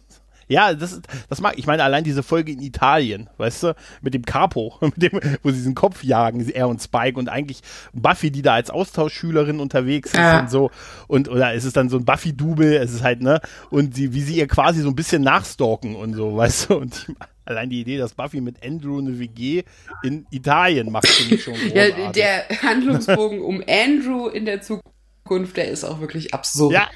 ja, 0.52 0.74
das, 0.74 0.92
ist, 0.94 1.08
das 1.30 1.40
mag 1.42 1.54
ich 1.58 1.66
meine, 1.66 1.84
allein 1.84 2.04
diese 2.04 2.24
Folge 2.24 2.52
in 2.52 2.62
Italien, 2.62 3.30
weißt 3.38 3.64
du, 3.64 3.76
mit 4.02 4.14
dem 4.14 4.24
Capo, 4.24 4.76
mit 4.82 5.02
dem, 5.02 5.20
wo 5.44 5.50
sie 5.50 5.58
diesen 5.58 5.76
Kopf 5.76 6.04
jagen, 6.04 6.48
er 6.50 6.68
und 6.68 6.82
Spike 6.82 7.18
und 7.18 7.30
eigentlich 7.30 7.62
Buffy, 7.94 8.32
die 8.32 8.42
da 8.42 8.54
als 8.56 8.70
Austauschschülerin 8.70 9.60
unterwegs 9.60 10.12
ist 10.12 10.18
Ja. 10.18 10.40
und 10.42 10.50
so 10.52 10.70
und 11.08 11.30
oder 11.30 11.54
es 11.54 11.64
ist 11.66 11.78
dann 11.78 11.90
so 11.90 11.98
ein 11.98 12.06
Buffy-Double, 12.06 12.76
es 12.76 12.94
ist 12.94 13.04
halt, 13.04 13.22
ne, 13.22 13.40
und 13.70 13.96
sie, 13.96 14.14
wie 14.14 14.22
sie 14.22 14.36
ihr 14.36 14.48
quasi 14.48 14.82
so 14.82 14.90
ein 14.90 14.96
bisschen 14.96 15.22
nachstalken 15.24 15.96
und 15.96 16.14
so, 16.16 16.36
weißt 16.36 16.70
du, 16.70 16.78
und 16.78 17.08
die, 17.08 17.16
allein 17.46 17.70
die 17.70 17.82
Idee, 17.82 17.98
dass 17.98 18.14
Buffy 18.14 18.42
mit 18.42 18.64
Andrew 18.66 19.00
eine 19.00 19.18
WG 19.20 19.64
in 20.04 20.26
Italien 20.32 20.92
macht, 20.92 21.08
finde 21.08 21.36
ich 21.36 21.44
schon 21.44 21.56
Ja, 21.74 22.12
der 22.12 22.48
Handlungsbogen 22.62 23.42
um 23.42 23.64
Andrew 23.68 24.28
in 24.28 24.46
der 24.46 24.62
Zukunft, 24.62 25.56
der 25.58 25.70
ist 25.70 25.84
auch 25.84 26.00
wirklich 26.02 26.34
absurd. 26.34 26.74
ja, 26.74 26.88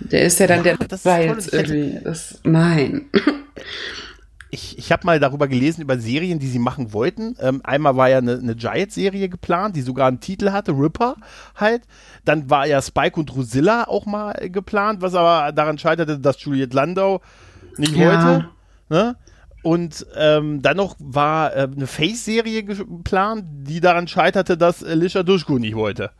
Der 0.00 0.22
ist 0.22 0.38
ja 0.40 0.46
dann 0.46 0.58
Ja, 0.64 0.74
der 0.76 0.86
das 0.88 1.00
ist 1.00 1.04
war 1.04 1.18
toll. 1.18 1.26
jetzt 1.28 1.52
irgendwie. 1.52 1.98
Das, 2.04 2.40
nein. 2.44 3.06
ich, 4.50 4.78
ich 4.78 4.92
habe 4.92 5.04
mal 5.06 5.18
darüber 5.18 5.48
gelesen, 5.48 5.82
über 5.82 5.98
Serien, 5.98 6.38
die 6.38 6.46
sie 6.48 6.58
machen 6.58 6.92
wollten. 6.92 7.36
Ähm, 7.40 7.60
einmal 7.64 7.96
war 7.96 8.08
ja 8.08 8.18
eine, 8.18 8.38
eine 8.38 8.54
Giant-Serie 8.54 9.28
geplant, 9.28 9.74
die 9.76 9.82
sogar 9.82 10.08
einen 10.08 10.20
Titel 10.20 10.50
hatte, 10.52 10.72
Ripper 10.72 11.16
halt. 11.56 11.82
Dann 12.24 12.48
war 12.48 12.66
ja 12.66 12.80
Spike 12.80 13.18
und 13.18 13.26
Drusilla 13.26 13.84
auch 13.88 14.06
mal 14.06 14.32
geplant, 14.50 15.02
was 15.02 15.14
aber 15.14 15.52
daran 15.52 15.78
scheiterte, 15.78 16.18
dass 16.18 16.42
Juliette 16.42 16.76
Landau 16.76 17.20
nicht 17.76 17.94
Ja. 17.96 18.06
wollte. 18.06 18.48
Ne? 18.88 19.16
Und 19.62 20.06
ähm, 20.16 20.62
dann 20.62 20.76
noch 20.76 20.94
war 21.00 21.56
äh, 21.56 21.68
eine 21.74 21.88
Face-Serie 21.88 22.62
geplant, 22.62 23.44
die 23.48 23.80
daran 23.80 24.06
scheiterte, 24.06 24.56
dass 24.56 24.84
Alicia 24.84 25.24
Dushku 25.24 25.58
nicht 25.58 25.74
wollte. 25.74 26.12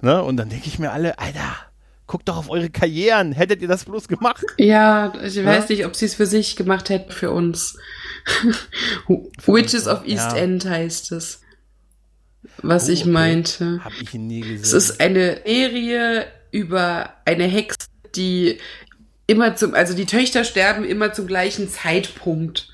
Ne? 0.00 0.22
Und 0.22 0.38
dann 0.38 0.48
denke 0.48 0.66
ich 0.66 0.78
mir 0.78 0.92
alle, 0.92 1.18
Alter, 1.18 1.54
guckt 2.06 2.28
doch 2.28 2.36
auf 2.36 2.50
eure 2.50 2.70
Karrieren. 2.70 3.32
Hättet 3.32 3.62
ihr 3.62 3.68
das 3.68 3.84
bloß 3.84 4.08
gemacht? 4.08 4.44
Ja, 4.58 5.12
ich 5.22 5.44
weiß 5.44 5.68
nicht, 5.68 5.86
ob 5.86 5.96
sie 5.96 6.06
es 6.06 6.14
für 6.14 6.26
sich 6.26 6.56
gemacht 6.56 6.88
hätten, 6.88 7.12
für 7.12 7.30
uns. 7.30 7.78
Witches 9.46 9.86
of 9.86 10.06
East 10.06 10.32
ja. 10.32 10.36
End 10.36 10.64
heißt 10.64 11.12
es. 11.12 11.40
Was 12.62 12.88
Oh, 12.88 12.92
ich 12.92 13.02
okay. 13.02 13.10
meinte. 13.10 13.80
Hab 13.84 13.92
ich 14.00 14.14
nie 14.14 14.40
gesehen. 14.40 14.62
Es 14.62 14.72
ist 14.72 15.00
eine 15.00 15.40
Serie 15.44 16.26
über 16.52 17.10
eine 17.24 17.44
Hexe, 17.44 17.88
die 18.14 18.58
immer 19.26 19.56
zum, 19.56 19.74
also 19.74 19.94
die 19.94 20.06
Töchter 20.06 20.44
sterben 20.44 20.84
immer 20.84 21.12
zum 21.12 21.26
gleichen 21.26 21.68
Zeitpunkt 21.68 22.68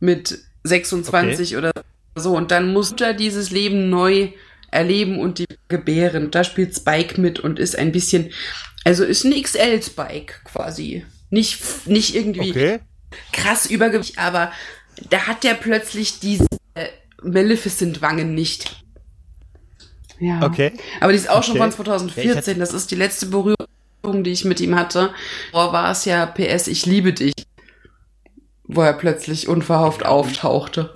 mit 0.00 0.38
26 0.64 1.56
oder 1.56 1.72
so 2.14 2.36
und 2.36 2.50
dann 2.50 2.72
muss 2.72 2.92
er 2.92 3.14
dieses 3.14 3.50
Leben 3.50 3.90
neu 3.90 4.30
erleben 4.70 5.18
und 5.18 5.38
die 5.38 5.46
gebären. 5.68 6.30
Da 6.30 6.44
spielt 6.44 6.74
Spike 6.74 7.20
mit 7.20 7.40
und 7.40 7.58
ist 7.58 7.76
ein 7.76 7.92
bisschen, 7.92 8.30
also 8.84 9.04
ist 9.04 9.24
ein 9.24 9.32
XL-Spike 9.32 10.34
quasi. 10.44 11.04
Nicht, 11.30 11.86
nicht 11.86 12.14
irgendwie 12.14 12.50
okay. 12.50 12.78
krass 13.32 13.66
Übergewicht, 13.66 14.18
aber 14.18 14.52
da 15.10 15.26
hat 15.26 15.44
der 15.44 15.54
plötzlich 15.54 16.20
diese 16.20 16.46
Maleficent-Wangen 17.22 18.34
nicht. 18.34 18.84
Ja. 20.18 20.42
Okay. 20.42 20.72
Aber 21.00 21.12
die 21.12 21.18
ist 21.18 21.30
auch 21.30 21.42
schon 21.42 21.54
Okay. 21.54 21.70
von 21.70 21.86
2014. 21.86 22.58
das 22.58 22.72
ist 22.72 22.90
die 22.90 22.96
letzte 22.96 23.26
Berührung, 23.26 24.24
die 24.24 24.30
ich 24.30 24.44
mit 24.44 24.60
ihm 24.60 24.74
hatte. 24.74 25.10
Vorher 25.52 25.72
war 25.72 25.90
es 25.92 26.04
ja 26.04 26.26
PS, 26.26 26.66
ich 26.66 26.86
liebe 26.86 27.12
dich. 27.12 27.34
Wo 28.64 28.82
er 28.82 28.92
plötzlich 28.92 29.48
unverhofft 29.48 30.04
auftauchte. 30.04 30.94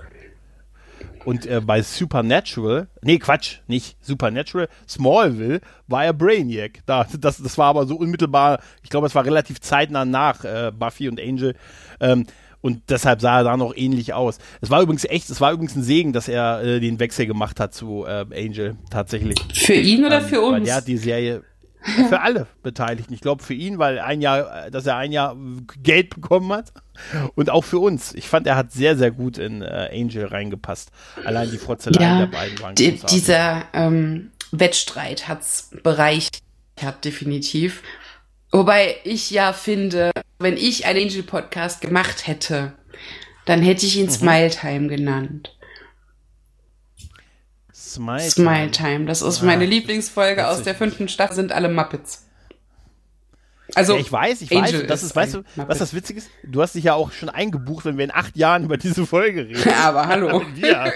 Und 1.25 1.47
äh, 1.47 1.61
bei 1.65 1.83
Supernatural, 1.83 2.89
nee, 3.03 3.19
Quatsch, 3.19 3.59
nicht 3.69 3.97
Supernatural, 4.05 4.69
Smallville 4.89 5.61
war 5.87 6.05
er 6.05 6.13
Brainiac. 6.13 6.81
Da, 6.87 7.07
das, 7.19 7.39
das 7.43 7.59
war 7.59 7.67
aber 7.67 7.87
so 7.87 7.97
unmittelbar, 7.97 8.61
ich 8.83 8.91
glaube, 8.91 9.07
es 9.07 9.15
war 9.15 9.25
relativ 9.25 9.61
zeitnah 9.61 10.05
nach 10.05 10.45
äh, 10.45 10.73
Buffy 10.77 11.09
und 11.09 11.21
Angel. 11.21 11.55
Ähm, 12.01 12.27
und 12.61 12.83
deshalb 12.91 13.21
sah 13.21 13.39
er 13.39 13.45
da 13.45 13.57
noch 13.57 13.75
ähnlich 13.77 14.15
aus. 14.15 14.39
Es 14.61 14.71
war 14.71 14.83
übrigens 14.83 15.05
echt, 15.05 15.29
es 15.31 15.41
war 15.41 15.53
übrigens 15.53 15.75
ein 15.75 15.83
Segen, 15.83 16.13
dass 16.13 16.29
er 16.29 16.63
äh, 16.63 16.81
den 16.81 17.01
Wechsel 17.01 17.27
gemacht 17.27 17.59
hat 17.59 17.75
zu 17.75 18.05
äh, 18.07 18.25
Angel, 18.35 18.77
tatsächlich. 18.89 19.37
Für 19.53 19.75
ihn 19.75 20.05
oder 20.05 20.19
Ähm, 20.19 20.25
für 20.25 20.37
Weil 20.37 20.55
uns? 20.61 20.65
der 20.67 20.77
hat 20.77 20.87
die 20.87 20.97
Serie 20.97 21.43
für 22.09 22.21
alle 22.21 22.47
Beteiligten. 22.63 23.13
Ich 23.15 23.21
glaube 23.21 23.43
für 23.43 23.55
ihn, 23.55 23.79
weil 23.79 23.99
ein 23.99 24.21
Jahr, 24.21 24.67
äh, 24.67 24.71
dass 24.71 24.87
er 24.87 24.97
ein 24.97 25.13
Jahr 25.13 25.37
Geld 25.83 26.11
bekommen 26.11 26.53
hat 26.53 26.73
und 27.35 27.51
auch 27.51 27.65
für 27.65 27.79
uns. 27.79 28.15
Ich 28.15 28.29
fand, 28.29 28.47
er 28.47 28.57
hat 28.57 28.73
sehr, 28.73 28.97
sehr 28.97 29.11
gut 29.11 29.39
in 29.39 29.63
äh, 29.63 29.91
Angel 29.93 30.27
reingepasst. 30.27 30.91
Allein 31.25 31.51
die 31.51 31.59
Frotzeleien 31.59 32.19
der 32.19 32.27
beiden 32.27 32.61
waren 32.61 32.75
die, 32.75 32.99
dieser 33.11 33.65
ähm, 33.73 34.31
Wettstreit 34.53 35.29
hat's 35.29 35.71
bereichert, 35.83 36.41
definitiv. 37.05 37.83
Wobei 38.51 38.97
ich 39.05 39.31
ja 39.31 39.53
finde, 39.55 40.11
wenn 40.39 40.57
ich 40.59 40.85
einen 40.85 41.09
Angel-Podcast 41.09 41.81
gemacht 41.81 42.27
hätte, 42.27 42.75
dann 43.47 43.63
hätte 43.63 43.87
ich 43.87 43.97
ihn 43.97 44.07
Mhm. 44.07 44.11
Smile 44.11 44.51
Time 44.51 44.89
genannt. 44.89 45.57
Smile. 47.95 48.21
Smile 48.21 48.71
Time, 48.71 49.05
das 49.07 49.23
ist 49.23 49.43
meine 49.43 49.65
Ah, 49.65 49.69
Lieblingsfolge 49.69 50.49
aus 50.49 50.63
der 50.63 50.75
fünften 50.75 51.09
Staffel, 51.09 51.37
sind 51.37 51.53
alle 51.53 51.69
Muppets. 51.69 52.27
Also, 53.75 53.95
Ja, 53.95 54.01
ich 54.01 54.13
weiß, 54.13 54.43
ich 54.43 54.51
weiß. 54.51 54.69
Angel 54.69 54.81
Und 54.83 54.91
das 54.91 55.03
ist 55.03 55.11
ist, 55.11 55.17
weißt 55.17 55.35
du, 55.35 55.39
Muppet. 55.39 55.69
was 55.69 55.79
das 55.79 55.95
Witzige 55.95 56.19
ist? 56.19 56.29
Du 56.45 56.61
hast 56.61 56.75
dich 56.75 56.85
ja 56.85 56.93
auch 56.95 57.11
schon 57.13 57.31
eingebucht, 57.31 57.87
wenn 57.87 57.97
wir 57.97 58.05
in 58.05 58.11
acht 58.11 58.37
Jahren 58.37 58.65
über 58.65 58.77
diese 58.77 59.07
Folge 59.07 59.49
reden. 59.49 59.71
aber 59.83 60.09
hallo. 60.09 60.43
wir. 60.55 60.93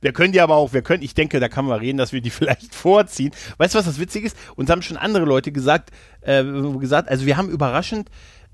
Wir 0.00 0.12
können 0.12 0.32
die 0.32 0.40
aber 0.40 0.56
auch, 0.56 0.72
wir 0.72 0.82
können, 0.82 1.04
ich 1.04 1.14
denke, 1.14 1.38
da 1.38 1.48
kann 1.48 1.64
man 1.66 1.78
reden, 1.78 1.96
dass 1.98 2.12
wir 2.12 2.20
die 2.20 2.30
vielleicht 2.30 2.74
vorziehen. 2.74 3.32
Weißt 3.58 3.74
du, 3.74 3.78
was 3.78 3.86
das 3.86 4.00
Witzige 4.00 4.26
ist? 4.26 4.36
Uns 4.56 4.70
haben 4.70 4.82
schon 4.82 4.96
andere 4.96 5.24
Leute 5.24 5.52
gesagt, 5.52 5.90
äh, 6.22 6.42
gesagt, 6.80 7.08
also 7.08 7.26
wir 7.26 7.36
haben 7.36 7.48
überraschend, 7.48 8.10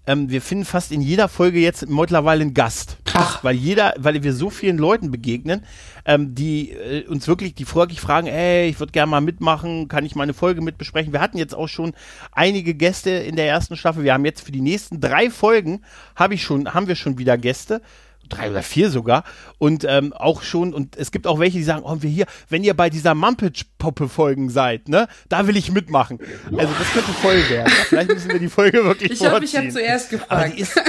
ähm, 0.07 0.31
wir 0.31 0.41
finden 0.43 0.65
fast 0.65 0.93
in 0.93 1.01
jeder 1.01 1.29
Folge 1.29 1.61
jetzt 1.61 1.89
mittlerweile 1.89 2.43
einen 2.43 2.55
Gast. 2.55 2.97
Ach. 3.13 3.45
Weil 3.45 3.55
jeder, 3.55 3.95
weil 3.99 4.23
wir 4.23 4.33
so 4.33 4.51
vielen 4.51 4.79
Leuten 4.79 5.11
begegnen, 5.11 5.65
ähm, 6.05 6.35
die 6.35 6.71
äh, 6.71 7.07
uns 7.07 7.29
wirklich, 7.29 7.55
die 7.55 7.65
folglich 7.65 8.01
fragen, 8.01 8.27
ey, 8.27 8.69
ich 8.69 8.81
würde 8.81 8.93
gerne 8.93 9.11
mal 9.11 9.21
mitmachen, 9.21 9.89
kann 9.89 10.05
ich 10.05 10.15
meine 10.15 10.35
Folge 10.35 10.63
mitbesprechen? 10.63 11.13
Wir 11.13 11.21
hatten 11.21 11.39
jetzt 11.39 11.55
auch 11.55 11.69
schon 11.69 11.93
einige 12.33 12.75
Gäste 12.75 13.11
in 13.11 13.37
der 13.37 13.47
ersten 13.47 13.77
Staffel. 13.77 14.05
Wir 14.05 14.15
haben 14.15 14.25
jetzt 14.25 14.41
für 14.41 14.53
die 14.53 14.61
nächsten 14.61 15.01
drei 15.01 15.31
Folgen, 15.31 15.83
habe 16.17 16.35
ich 16.35 16.43
schon, 16.43 16.73
haben 16.73 16.89
wir 16.89 16.97
schon 16.97 17.19
wieder 17.19 17.37
Gäste 17.37 17.83
drei 18.31 18.51
oder 18.51 18.63
vier 18.63 18.91
sogar 18.91 19.25
und 19.59 19.85
ähm, 19.89 20.13
auch 20.13 20.43
schon 20.43 20.73
und 20.73 20.97
es 20.97 21.11
gibt 21.13 21.27
auch 21.27 21.39
welche, 21.39 21.59
die 21.59 21.65
sagen, 21.65 21.83
oh, 21.85 21.97
wir 22.01 22.09
hier, 22.11 22.27
wenn 22.49 22.65
ihr 22.65 22.75
bei 22.75 22.89
dieser 22.91 23.15
Muppet-Puppe-Folgen 23.15 24.49
seid, 24.51 24.89
ne, 24.89 25.09
da 25.29 25.47
will 25.47 25.57
ich 25.57 25.71
mitmachen. 25.73 26.19
Also 26.57 26.73
das 26.79 26.91
könnte 26.93 27.13
voll 27.13 27.43
werden. 27.51 27.73
Vielleicht 27.89 28.09
müssen 28.09 28.31
wir 28.31 28.39
die 28.39 28.49
Folge 28.49 28.85
wirklich 28.85 29.13
Ich 29.13 29.21
hoffe, 29.21 29.45
ich 29.45 29.57
habe 29.57 29.71
vorziehen. 29.71 29.71
zuerst 29.71 30.13
Aber 30.29 30.45
gefragt. 30.49 30.59
ist, 30.59 30.81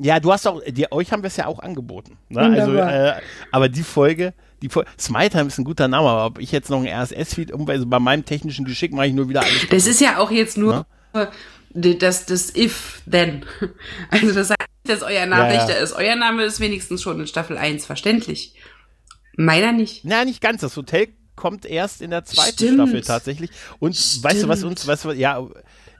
ja, 0.00 0.20
du 0.20 0.32
hast 0.32 0.46
auch, 0.46 0.60
die, 0.66 0.90
euch 0.92 1.10
haben 1.12 1.22
wir 1.22 1.28
es 1.28 1.36
ja 1.36 1.46
auch 1.46 1.58
angeboten. 1.58 2.16
Ne? 2.28 2.40
Also, 2.40 2.74
äh, 2.76 3.14
aber 3.50 3.68
die 3.68 3.82
Folge, 3.82 4.32
die 4.62 4.68
Folge, 4.68 4.88
Smile 4.98 5.28
Time 5.30 5.46
ist 5.48 5.58
ein 5.58 5.64
guter 5.64 5.88
Name, 5.88 6.08
aber 6.08 6.26
ob 6.26 6.38
ich 6.38 6.52
jetzt 6.52 6.70
noch 6.70 6.80
ein 6.82 6.86
RSS-Feed, 6.88 7.52
also 7.68 7.86
bei 7.86 7.98
meinem 7.98 8.24
technischen 8.24 8.64
Geschick 8.64 8.92
mache 8.92 9.06
ich 9.08 9.12
nur 9.12 9.28
wieder 9.28 9.40
alles. 9.42 9.66
Das 9.70 9.86
ist 9.88 10.00
ja 10.00 10.18
auch 10.18 10.30
jetzt 10.30 10.56
nur 10.56 10.86
die- 11.70 11.98
das, 11.98 12.26
das 12.26 12.54
If, 12.54 13.02
Then. 13.10 13.44
Also 14.10 14.32
das 14.32 14.50
heißt, 14.50 14.67
dass 14.88 15.02
euer 15.02 15.26
Name 15.26 15.54
Ja, 15.54 15.68
ja. 15.68 15.74
Ist. 15.76 15.92
Euer 15.94 16.16
Name 16.16 16.44
ist 16.44 16.60
wenigstens 16.60 17.02
schon 17.02 17.20
in 17.20 17.26
Staffel 17.26 17.56
1 17.58 17.86
verständlich. 17.86 18.54
Meiner 19.36 19.72
nicht. 19.72 20.04
Na, 20.04 20.24
nicht 20.24 20.40
ganz. 20.40 20.60
Das 20.62 20.76
Hotel 20.76 21.08
kommt 21.36 21.64
erst 21.64 22.02
in 22.02 22.10
der 22.10 22.24
zweiten 22.24 22.52
Stimmt. 22.54 22.74
Staffel 22.74 23.00
tatsächlich. 23.02 23.50
Und 23.78 23.94
weißt 23.94 24.42
du, 24.42 24.48
was 24.48 24.58
Stimmt. 24.58 24.70
uns, 24.72 24.86
weißt 24.86 25.04
du, 25.04 25.08
was- 25.10 25.16
ja, 25.16 25.46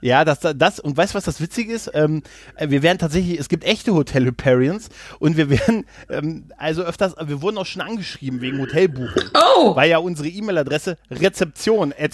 ja, 0.01 0.25
das, 0.25 0.39
das, 0.39 0.79
und 0.79 0.97
weißt 0.97 1.13
du, 1.13 1.17
was 1.17 1.25
das 1.25 1.41
Witzige 1.41 1.73
ist? 1.73 1.91
Ähm, 1.93 2.23
äh, 2.55 2.69
wir 2.69 2.83
werden 2.83 2.97
tatsächlich, 2.97 3.39
es 3.39 3.49
gibt 3.49 3.63
echte 3.63 3.93
Hotel 3.93 4.25
Hyperions 4.25 4.89
und 5.19 5.37
wir 5.37 5.49
werden, 5.49 5.85
ähm, 6.09 6.45
also 6.57 6.83
öfters, 6.83 7.15
wir 7.21 7.41
wurden 7.41 7.57
auch 7.57 7.65
schon 7.65 7.81
angeschrieben 7.81 8.41
wegen 8.41 8.59
Hotelbuchung. 8.59 9.23
Oh! 9.33 9.75
Weil 9.75 9.89
ja 9.89 9.97
unsere 9.97 10.27
E-Mail-Adresse 10.27 10.97
Rezeption 11.11 11.93
at 11.97 12.13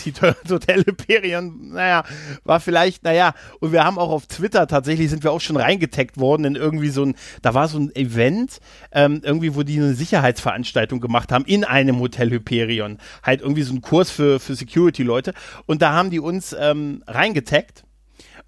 Hotel 0.50 0.84
Hyperion, 0.86 1.74
naja, 1.74 2.04
war 2.44 2.60
vielleicht, 2.60 3.04
naja, 3.04 3.34
und 3.60 3.72
wir 3.72 3.84
haben 3.84 3.98
auch 3.98 4.10
auf 4.10 4.28
Twitter 4.28 4.68
tatsächlich 4.68 5.10
sind 5.10 5.24
wir 5.24 5.32
auch 5.32 5.42
schon 5.42 5.58
reingetaggt 5.58 6.18
worden 6.18 6.46
in 6.46 6.56
irgendwie 6.56 6.90
so 6.90 7.04
ein, 7.04 7.16
da 7.42 7.54
war 7.54 7.68
so 7.68 7.78
ein 7.78 7.96
Event, 7.96 8.60
ähm, 8.92 9.22
irgendwie, 9.24 9.56
wo 9.56 9.64
die 9.64 9.78
eine 9.78 9.94
Sicherheitsveranstaltung 9.94 11.00
gemacht 11.00 11.32
haben 11.32 11.46
in 11.46 11.64
einem 11.64 12.00
Hotel 12.00 12.32
Hyperion. 12.32 12.98
Halt 13.24 13.42
irgendwie 13.42 13.64
so 13.64 13.74
ein 13.74 13.82
Kurs 13.82 14.12
für, 14.12 14.40
für 14.40 14.56
Security-Leute. 14.56 15.34
Und 15.66 15.82
da 15.82 15.94
haben 15.94 16.10
die 16.10 16.20
uns 16.20 16.56
ähm, 16.58 17.04
reingetaggt 17.08 17.75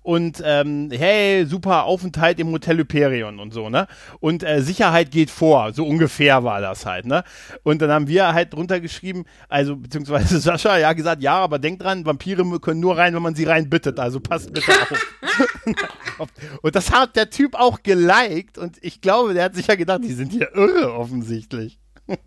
und 0.08 0.42
ähm, 0.46 0.90
hey, 0.90 1.46
super 1.46 1.84
Aufenthalt 1.84 2.40
im 2.40 2.50
Hotel 2.54 2.78
Hyperion 2.78 3.40
und 3.40 3.54
so, 3.54 3.68
ne? 3.68 3.88
Und 4.22 4.42
äh, 4.42 4.62
Sicherheit 4.62 5.12
geht 5.12 5.30
vor, 5.30 5.74
so 5.74 5.86
ungefähr 5.86 6.46
war 6.46 6.62
das 6.62 6.86
halt, 6.86 7.06
ne? 7.06 7.26
Und 7.64 7.82
dann 7.82 7.92
haben 7.92 8.08
wir 8.08 8.34
halt 8.34 8.54
drunter 8.54 8.80
geschrieben, 8.80 9.26
also 9.50 9.76
beziehungsweise 9.76 10.40
Sascha 10.40 10.78
ja 10.78 10.94
gesagt, 10.94 11.22
ja, 11.22 11.36
aber 11.36 11.60
denkt 11.60 11.84
dran, 11.84 12.06
Vampire 12.06 12.58
können 12.62 12.80
nur 12.80 12.98
rein, 12.98 13.16
wenn 13.16 13.22
man 13.22 13.36
sie 13.36 13.44
rein 13.44 13.70
bittet, 13.70 14.00
also 14.00 14.22
passt 14.22 14.54
bitte 14.54 14.72
auf. 16.20 16.30
und 16.62 16.74
das 16.74 16.90
hat 16.94 17.18
der 17.18 17.30
Typ 17.30 17.56
auch 17.56 17.84
geliked 17.84 18.58
und 18.58 18.78
ich 18.80 19.02
glaube, 19.02 19.34
der 19.34 19.44
hat 19.44 19.56
sich 19.56 19.68
ja 19.68 19.76
gedacht, 19.76 20.06
die 20.06 20.14
sind 20.14 20.32
hier 20.32 20.56
irre 20.56 20.94
offensichtlich. 20.94 21.80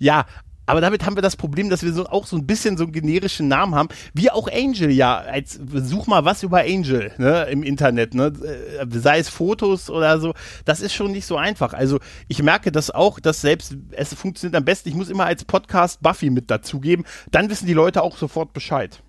ja, 0.00 0.26
aber 0.68 0.82
damit 0.82 1.06
haben 1.06 1.16
wir 1.16 1.22
das 1.22 1.34
Problem, 1.34 1.70
dass 1.70 1.82
wir 1.82 1.94
so 1.94 2.06
auch 2.06 2.26
so 2.26 2.36
ein 2.36 2.46
bisschen 2.46 2.76
so 2.76 2.84
einen 2.84 2.92
generischen 2.92 3.48
Namen 3.48 3.74
haben, 3.74 3.88
wie 4.12 4.30
auch 4.30 4.48
Angel 4.52 4.90
ja. 4.90 5.16
Als 5.16 5.58
such 5.58 6.06
mal 6.06 6.26
was 6.26 6.42
über 6.42 6.60
Angel 6.60 7.10
ne, 7.16 7.44
im 7.44 7.62
Internet, 7.62 8.12
ne, 8.12 8.26
äh, 8.26 8.86
sei 8.90 9.18
es 9.18 9.30
Fotos 9.30 9.88
oder 9.88 10.20
so. 10.20 10.34
Das 10.66 10.80
ist 10.80 10.92
schon 10.92 11.12
nicht 11.12 11.24
so 11.24 11.38
einfach. 11.38 11.72
Also 11.72 12.00
ich 12.28 12.42
merke 12.42 12.70
das 12.70 12.90
auch, 12.90 13.18
dass 13.18 13.40
selbst 13.40 13.76
es 13.92 14.12
funktioniert 14.12 14.56
am 14.56 14.66
besten. 14.66 14.90
Ich 14.90 14.94
muss 14.94 15.08
immer 15.08 15.24
als 15.24 15.46
Podcast 15.46 16.02
Buffy 16.02 16.28
mit 16.28 16.50
dazugeben. 16.50 17.06
Dann 17.30 17.48
wissen 17.48 17.66
die 17.66 17.72
Leute 17.72 18.02
auch 18.02 18.18
sofort 18.18 18.52
Bescheid. 18.52 19.02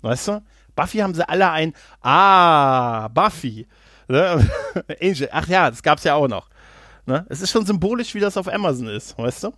Weißt 0.00 0.28
du? 0.28 0.42
Buffy 0.74 0.98
haben 0.98 1.12
sie 1.12 1.28
alle 1.28 1.50
ein 1.50 1.74
Ah 2.00 3.08
Buffy. 3.08 3.66
Ne? 4.08 4.48
Angel. 5.02 5.28
Ach 5.30 5.46
ja, 5.46 5.68
das 5.68 5.82
gab's 5.82 6.04
ja 6.04 6.14
auch 6.14 6.28
noch. 6.28 6.48
Ne? 7.04 7.26
Es 7.28 7.42
ist 7.42 7.50
schon 7.50 7.66
symbolisch, 7.66 8.14
wie 8.14 8.20
das 8.20 8.38
auf 8.38 8.48
Amazon 8.48 8.86
ist, 8.86 9.18
weißt 9.18 9.44
du? 9.44 9.52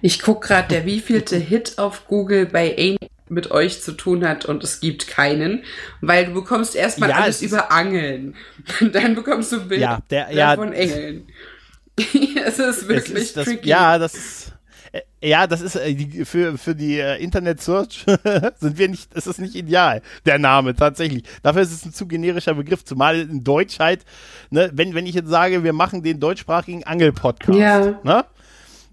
Ich 0.00 0.20
guck 0.20 0.42
gerade, 0.42 0.68
der 0.68 0.84
wievielte 0.84 1.36
Hit 1.36 1.78
auf 1.78 2.06
Google 2.06 2.46
bei 2.46 2.72
Angel 2.76 3.08
mit 3.28 3.50
euch 3.50 3.80
zu 3.82 3.92
tun 3.92 4.26
hat 4.28 4.44
und 4.44 4.62
es 4.62 4.80
gibt 4.80 5.06
keinen, 5.08 5.64
weil 6.00 6.26
du 6.26 6.34
bekommst 6.34 6.74
erstmal 6.76 7.10
Ja, 7.10 7.16
alles 7.16 7.36
es 7.36 7.42
ist- 7.42 7.52
über 7.52 7.70
Angeln. 7.72 8.34
Und 8.80 8.94
dann 8.94 9.14
bekommst 9.14 9.52
du 9.52 9.60
Bilder 9.68 9.82
Ja, 9.82 9.98
der- 10.10 10.32
ja. 10.32 10.54
von 10.54 10.72
Engeln. 10.72 11.28
es 11.96 12.58
ist 12.58 12.58
Es 12.58 12.88
wirklich 12.88 13.18
ist 13.22 13.36
das, 13.36 13.44
tricky. 13.46 13.68
ja, 13.68 13.98
das 13.98 14.14
ist. 14.14 14.52
äh, 14.92 15.00
Ja, 15.28 15.46
das 15.46 15.60
ist 15.60 15.76
äh, 15.76 16.24
für, 16.24 16.58
für 16.58 16.74
die 16.74 16.98
äh, 16.98 17.22
Internet-Search 17.22 18.04
sind 18.60 18.78
wir 18.78 18.88
nicht, 18.88 19.12
ist 19.14 19.26
es 19.26 19.38
nicht 19.38 19.54
ideal, 19.54 20.02
der 20.26 20.38
Name 20.38 20.74
tatsächlich. 20.74 21.22
Dafür 21.42 21.62
ist 21.62 21.72
es 21.72 21.84
ein 21.84 21.92
zu 21.92 22.06
generischer 22.06 22.54
Begriff, 22.54 22.84
zumal 22.84 23.20
in 23.20 23.44
Deutsch 23.44 23.78
halt, 23.78 24.04
ne, 24.50 24.70
wenn, 24.74 24.94
wenn 24.94 25.06
ich 25.06 25.14
jetzt 25.14 25.28
sage, 25.28 25.62
wir 25.64 25.72
machen 25.72 26.02
den 26.02 26.18
deutschsprachigen 26.18 26.84
Angel-Podcast, 26.84 27.58
Ja. 27.58 28.00
ne? 28.02 28.24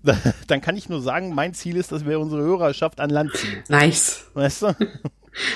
Dann 0.48 0.62
kann 0.62 0.78
ich 0.78 0.90
nur 0.90 1.02
sagen, 1.02 1.34
mein 1.34 1.54
Ziel 1.54 1.76
ist, 1.76 1.92
dass 1.92 2.06
wir 2.06 2.20
unsere 2.20 2.42
Hörerschaft 2.42 3.00
an 3.00 3.10
Land 3.10 3.36
ziehen. 3.36 3.64
Nice. 3.68 4.26
Weißt 4.34 4.62
du? 4.64 4.68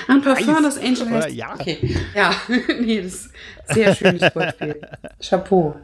Ein 0.08 0.22
Parfum, 0.22 0.62
das 0.62 0.78
Angel 0.78 1.10
heißt. 1.10 1.34
Ja. 1.34 1.54
Okay. 1.54 1.96
Ja, 2.14 2.34
nee, 2.80 3.02
das 3.02 3.14
ist 3.14 3.30
sehr 3.70 3.94
schönes 3.94 4.34
Wortspiel. 4.34 4.80
Chapeau. 5.20 5.76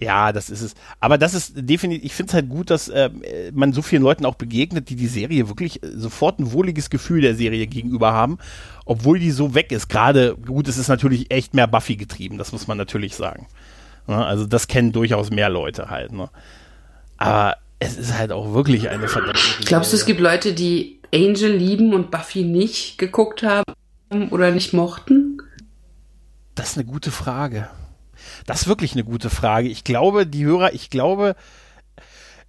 Ja, 0.00 0.32
das 0.32 0.50
ist 0.50 0.60
es. 0.60 0.74
Aber 1.00 1.18
das 1.18 1.34
ist 1.34 1.52
definitiv, 1.56 2.04
ich 2.04 2.14
finde 2.14 2.30
es 2.30 2.34
halt 2.34 2.48
gut, 2.48 2.70
dass 2.70 2.88
äh, 2.88 3.10
man 3.52 3.72
so 3.72 3.80
vielen 3.80 4.02
Leuten 4.02 4.26
auch 4.26 4.34
begegnet, 4.34 4.90
die 4.90 4.96
die 4.96 5.06
Serie 5.06 5.48
wirklich 5.48 5.82
äh, 5.82 5.86
sofort 5.94 6.38
ein 6.38 6.52
wohliges 6.52 6.90
Gefühl 6.90 7.20
der 7.20 7.34
Serie 7.34 7.66
gegenüber 7.66 8.12
haben, 8.12 8.38
obwohl 8.84 9.18
die 9.18 9.30
so 9.30 9.54
weg 9.54 9.72
ist. 9.72 9.88
Gerade, 9.88 10.36
gut, 10.36 10.68
es 10.68 10.78
ist 10.78 10.88
natürlich 10.88 11.30
echt 11.30 11.54
mehr 11.54 11.68
Buffy 11.68 11.96
getrieben, 11.96 12.38
das 12.38 12.52
muss 12.52 12.66
man 12.66 12.76
natürlich 12.76 13.14
sagen. 13.14 13.46
Ne? 14.06 14.24
Also 14.24 14.46
das 14.46 14.66
kennen 14.68 14.92
durchaus 14.92 15.30
mehr 15.30 15.48
Leute 15.48 15.90
halt. 15.90 16.12
Ne? 16.12 16.28
Aber 17.16 17.56
es 17.86 17.96
ist 17.96 18.18
halt 18.18 18.32
auch 18.32 18.52
wirklich 18.52 18.88
eine 18.88 19.08
verdammte 19.08 19.40
Glaubst 19.64 19.92
du, 19.92 19.96
es 19.96 20.06
gibt 20.06 20.20
Leute, 20.20 20.52
die 20.52 21.00
Angel 21.14 21.52
lieben 21.52 21.94
und 21.94 22.10
Buffy 22.10 22.42
nicht 22.42 22.98
geguckt 22.98 23.42
haben 23.42 23.64
oder 24.30 24.50
nicht 24.50 24.72
mochten? 24.72 25.38
Das 26.54 26.70
ist 26.70 26.78
eine 26.78 26.86
gute 26.86 27.10
Frage. 27.10 27.68
Das 28.46 28.62
ist 28.62 28.68
wirklich 28.68 28.92
eine 28.92 29.04
gute 29.04 29.30
Frage. 29.30 29.68
Ich 29.68 29.84
glaube, 29.84 30.26
die 30.26 30.44
Hörer, 30.44 30.72
ich 30.72 30.90
glaube, 30.90 31.36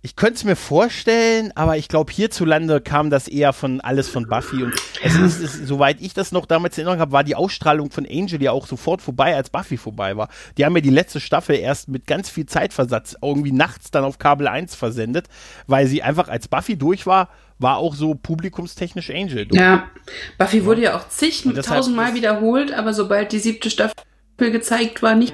ich 0.05 0.15
könnte 0.15 0.35
es 0.35 0.43
mir 0.43 0.55
vorstellen, 0.55 1.51
aber 1.55 1.77
ich 1.77 1.87
glaube, 1.87 2.13
hierzulande 2.13 2.79
kam 2.79 3.09
das 3.09 3.27
eher 3.27 3.53
von 3.53 3.81
alles 3.81 4.07
von 4.07 4.27
Buffy. 4.27 4.61
Und 4.61 4.75
es 5.03 5.15
ist, 5.15 5.39
es, 5.41 5.53
soweit 5.67 5.99
ich 5.99 6.13
das 6.13 6.31
noch 6.31 6.45
damals 6.45 6.77
in 6.77 6.83
Erinnerung 6.83 7.01
habe, 7.01 7.11
war 7.11 7.23
die 7.23 7.35
Ausstrahlung 7.35 7.89
von 7.89 8.05
Angel 8.05 8.39
ja 8.39 8.51
auch 8.51 8.67
sofort 8.67 9.01
vorbei, 9.01 9.35
als 9.35 9.49
Buffy 9.49 9.77
vorbei 9.77 10.15
war. 10.15 10.29
Die 10.59 10.65
haben 10.65 10.75
ja 10.75 10.81
die 10.81 10.91
letzte 10.91 11.19
Staffel 11.19 11.55
erst 11.55 11.89
mit 11.89 12.05
ganz 12.05 12.29
viel 12.29 12.45
Zeitversatz 12.45 13.17
irgendwie 13.19 13.51
nachts 13.51 13.89
dann 13.89 14.03
auf 14.03 14.19
Kabel 14.19 14.47
1 14.47 14.75
versendet, 14.75 15.25
weil 15.65 15.87
sie 15.87 16.03
einfach 16.03 16.27
als 16.27 16.47
Buffy 16.47 16.77
durch 16.77 17.07
war, 17.07 17.29
war 17.57 17.77
auch 17.77 17.95
so 17.95 18.13
publikumstechnisch 18.13 19.09
Angel 19.09 19.47
durch. 19.47 19.59
Ja, 19.59 19.89
Buffy 20.37 20.65
wurde 20.65 20.83
ja 20.83 20.97
auch 20.97 21.09
zig, 21.09 21.47
tausendmal 21.63 22.13
wiederholt, 22.13 22.71
aber 22.71 22.93
sobald 22.93 23.31
die 23.31 23.39
siebte 23.39 23.71
Staffel 23.71 23.95
gezeigt 24.37 25.01
war, 25.01 25.15
nicht 25.15 25.33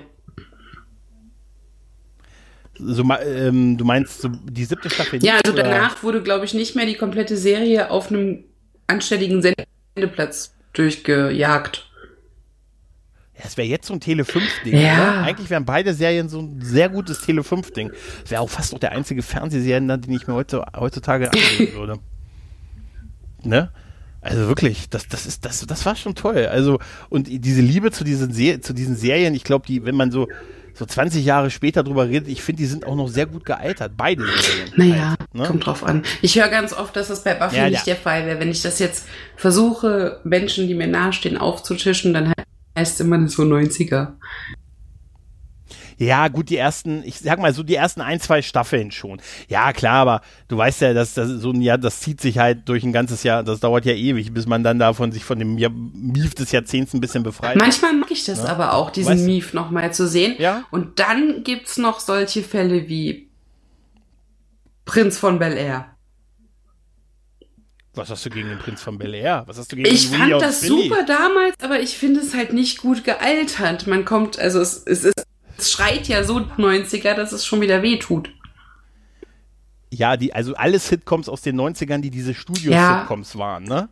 so, 2.78 3.04
ähm, 3.04 3.78
du 3.78 3.86
meinst 3.86 4.22
so 4.22 4.30
die 4.30 4.66
siebte 4.66 4.90
Staffel? 4.90 5.24
Ja, 5.24 5.36
also 5.44 5.54
oder? 5.54 5.64
danach 5.64 6.04
wurde, 6.04 6.22
glaube 6.22 6.46
ich, 6.46 6.54
nicht 6.54 6.76
mehr 6.76 6.86
die 6.86 6.96
komplette 6.96 7.38
Serie 7.38 7.90
auf 7.92 8.10
einem 8.10 8.44
anständigen 8.88 9.42
Sendeplatz 9.42 10.54
durchgejagt. 10.74 11.88
Ja, 13.36 13.44
das 13.44 13.58
wäre 13.58 13.68
jetzt 13.68 13.88
so 13.88 13.94
ein 13.94 14.00
Tele 14.00 14.24
5-Ding. 14.24 14.78
Ja. 14.78 15.22
Eigentlich 15.24 15.50
wären 15.50 15.66
beide 15.66 15.94
Serien 15.94 16.30
so 16.30 16.42
ein 16.42 16.62
sehr 16.62 16.90
gutes 16.90 17.22
Tele 17.22 17.42
5-Ding. 17.42 17.92
Das 18.22 18.32
wäre 18.32 18.42
auch 18.42 18.50
fast 18.50 18.72
noch 18.72 18.80
der 18.80 18.92
einzige 18.92 19.22
Fernsehserien, 19.22 19.88
den 19.88 20.12
ich 20.12 20.28
mir 20.28 20.34
heute, 20.34 20.64
heutzutage 20.78 21.32
ansehen 21.32 21.74
würde. 21.74 22.00
ne? 23.44 23.72
Also 24.22 24.48
wirklich, 24.48 24.88
das, 24.90 25.08
das 25.08 25.26
ist, 25.26 25.46
das, 25.46 25.66
das 25.66 25.86
war 25.86 25.96
schon 25.96 26.14
toll. 26.14 26.46
Also, 26.46 26.80
und 27.10 27.28
diese 27.28 27.62
Liebe 27.62 27.92
zu 27.92 28.04
diesen, 28.04 28.32
zu 28.62 28.74
diesen 28.74 28.96
Serien, 28.96 29.34
ich 29.34 29.44
glaube, 29.44 29.66
die, 29.66 29.84
wenn 29.84 29.96
man 29.96 30.12
so, 30.12 30.28
so 30.74 30.86
20 30.86 31.24
Jahre 31.24 31.52
später 31.52 31.84
drüber 31.84 32.08
redet, 32.08 32.28
ich 32.28 32.42
finde, 32.42 32.62
die 32.62 32.68
sind 32.68 32.86
auch 32.86 32.96
noch 32.96 33.08
sehr 33.08 33.26
gut 33.26 33.46
gealtert. 33.46 33.94
Beide. 33.98 34.26
Naja, 34.76 35.16
ne? 35.34 35.46
kommt 35.46 35.66
drauf 35.66 35.84
an. 35.84 36.04
Ich 36.22 36.40
höre 36.40 36.48
ganz 36.48 36.74
oft, 36.74 36.96
dass 36.96 37.10
das 37.10 37.24
bei 37.24 37.34
Buffy 37.34 37.58
ja, 37.58 37.70
nicht 37.70 37.88
ja. 37.88 37.94
der 37.94 37.96
Fall 37.96 38.26
wäre. 38.26 38.40
Wenn 38.40 38.52
ich 38.52 38.62
das 38.62 38.80
jetzt 38.80 39.08
versuche, 39.36 40.20
Menschen, 40.24 40.68
die 40.68 40.74
mir 40.74 40.88
nahestehen, 40.88 41.38
aufzutischen, 41.38 42.14
dann 42.14 42.34
heißt 42.78 42.96
es 42.96 43.00
immer 43.00 43.28
so 43.28 43.44
90er. 43.44 44.14
Ja, 46.02 46.30
gut, 46.30 46.50
die 46.50 46.58
ersten, 46.58 47.04
ich 47.04 47.20
sag 47.20 47.38
mal 47.38 47.54
so 47.54 47.62
die 47.62 47.76
ersten 47.76 48.02
ein, 48.02 48.20
zwei 48.20 48.42
Staffeln 48.42 48.90
schon. 48.90 49.22
Ja, 49.50 49.72
klar, 49.72 50.02
aber 50.02 50.22
du 50.48 50.58
weißt 50.58 50.82
ja, 50.82 50.94
dass 50.96 51.14
das 51.14 51.30
so 51.30 51.52
ein 51.52 51.62
Jahr, 51.62 51.78
das 51.78 52.00
zieht 52.00 52.20
sich 52.20 52.40
halt 52.40 52.68
durch 52.68 52.84
ein 52.84 52.92
ganzes 52.92 53.22
Jahr, 53.22 53.44
das 53.44 53.60
dauert 53.60 53.86
ja 53.86 53.94
ewig, 53.94 54.34
bis 54.34 54.48
man 54.48 54.64
dann 54.64 54.80
davon 54.80 55.12
sich 55.12 55.24
von 55.24 55.38
dem 55.38 55.54
Mief 55.94 56.34
des 56.34 56.52
Jahrzehnts 56.52 56.96
ein 56.96 57.02
bisschen 57.02 57.22
befreit. 57.22 57.56
Manchmal 57.56 57.94
mag 57.94 58.10
ich 58.10 58.26
das 58.26 58.40
ja? 58.40 58.46
aber 58.46 58.74
auch, 58.74 58.90
diesen 58.90 59.14
weißt, 59.14 59.26
Mief 59.26 59.54
nochmal 59.54 59.94
zu 59.94 60.08
sehen. 60.08 60.34
Ja. 60.40 60.64
Und 60.72 60.98
dann 60.98 61.44
gibt's 61.44 61.78
noch 61.78 62.00
solche 62.00 62.42
Fälle 62.42 62.90
wie 62.90 63.30
Prinz 64.86 65.20
von 65.20 65.38
Bel 65.38 65.56
Air. 65.56 65.86
Was 67.94 68.10
hast 68.10 68.26
du 68.26 68.32
gegen 68.32 68.50
den 68.50 68.58
Prinz 68.58 68.82
von 68.82 68.98
Bel 68.98 69.14
Air? 69.14 69.44
Was 69.46 69.60
hast 69.60 69.72
du 69.72 69.76
gegen 69.76 69.88
Ich 69.88 70.08
fand 70.08 70.32
das 70.42 70.62
super 70.62 71.04
damals, 71.06 71.54
aber 71.62 71.80
ich 71.80 71.96
finde 71.96 72.22
es 72.22 72.34
halt 72.34 72.54
nicht 72.54 72.80
gut 72.80 73.04
gealtert. 73.04 73.86
Man 73.86 74.04
kommt, 74.04 74.40
also 74.40 74.60
es, 74.60 74.82
es 74.88 75.04
ist 75.04 75.21
es 75.62 75.72
schreit 75.72 76.08
ja 76.08 76.24
so 76.24 76.38
90er, 76.38 77.14
dass 77.14 77.32
es 77.32 77.46
schon 77.46 77.62
wieder 77.62 77.82
wehtut. 77.82 78.30
Ja, 79.90 80.16
die, 80.18 80.34
also 80.34 80.56
alle 80.56 80.80
Sitcoms 80.80 81.28
aus 81.28 81.42
den 81.42 81.60
90ern, 81.60 82.00
die 82.00 82.12
diese 82.12 82.34
Studio-Sitcoms 82.34 83.34
ja. 83.34 83.40
waren, 83.40 83.64
ne? 83.66 83.90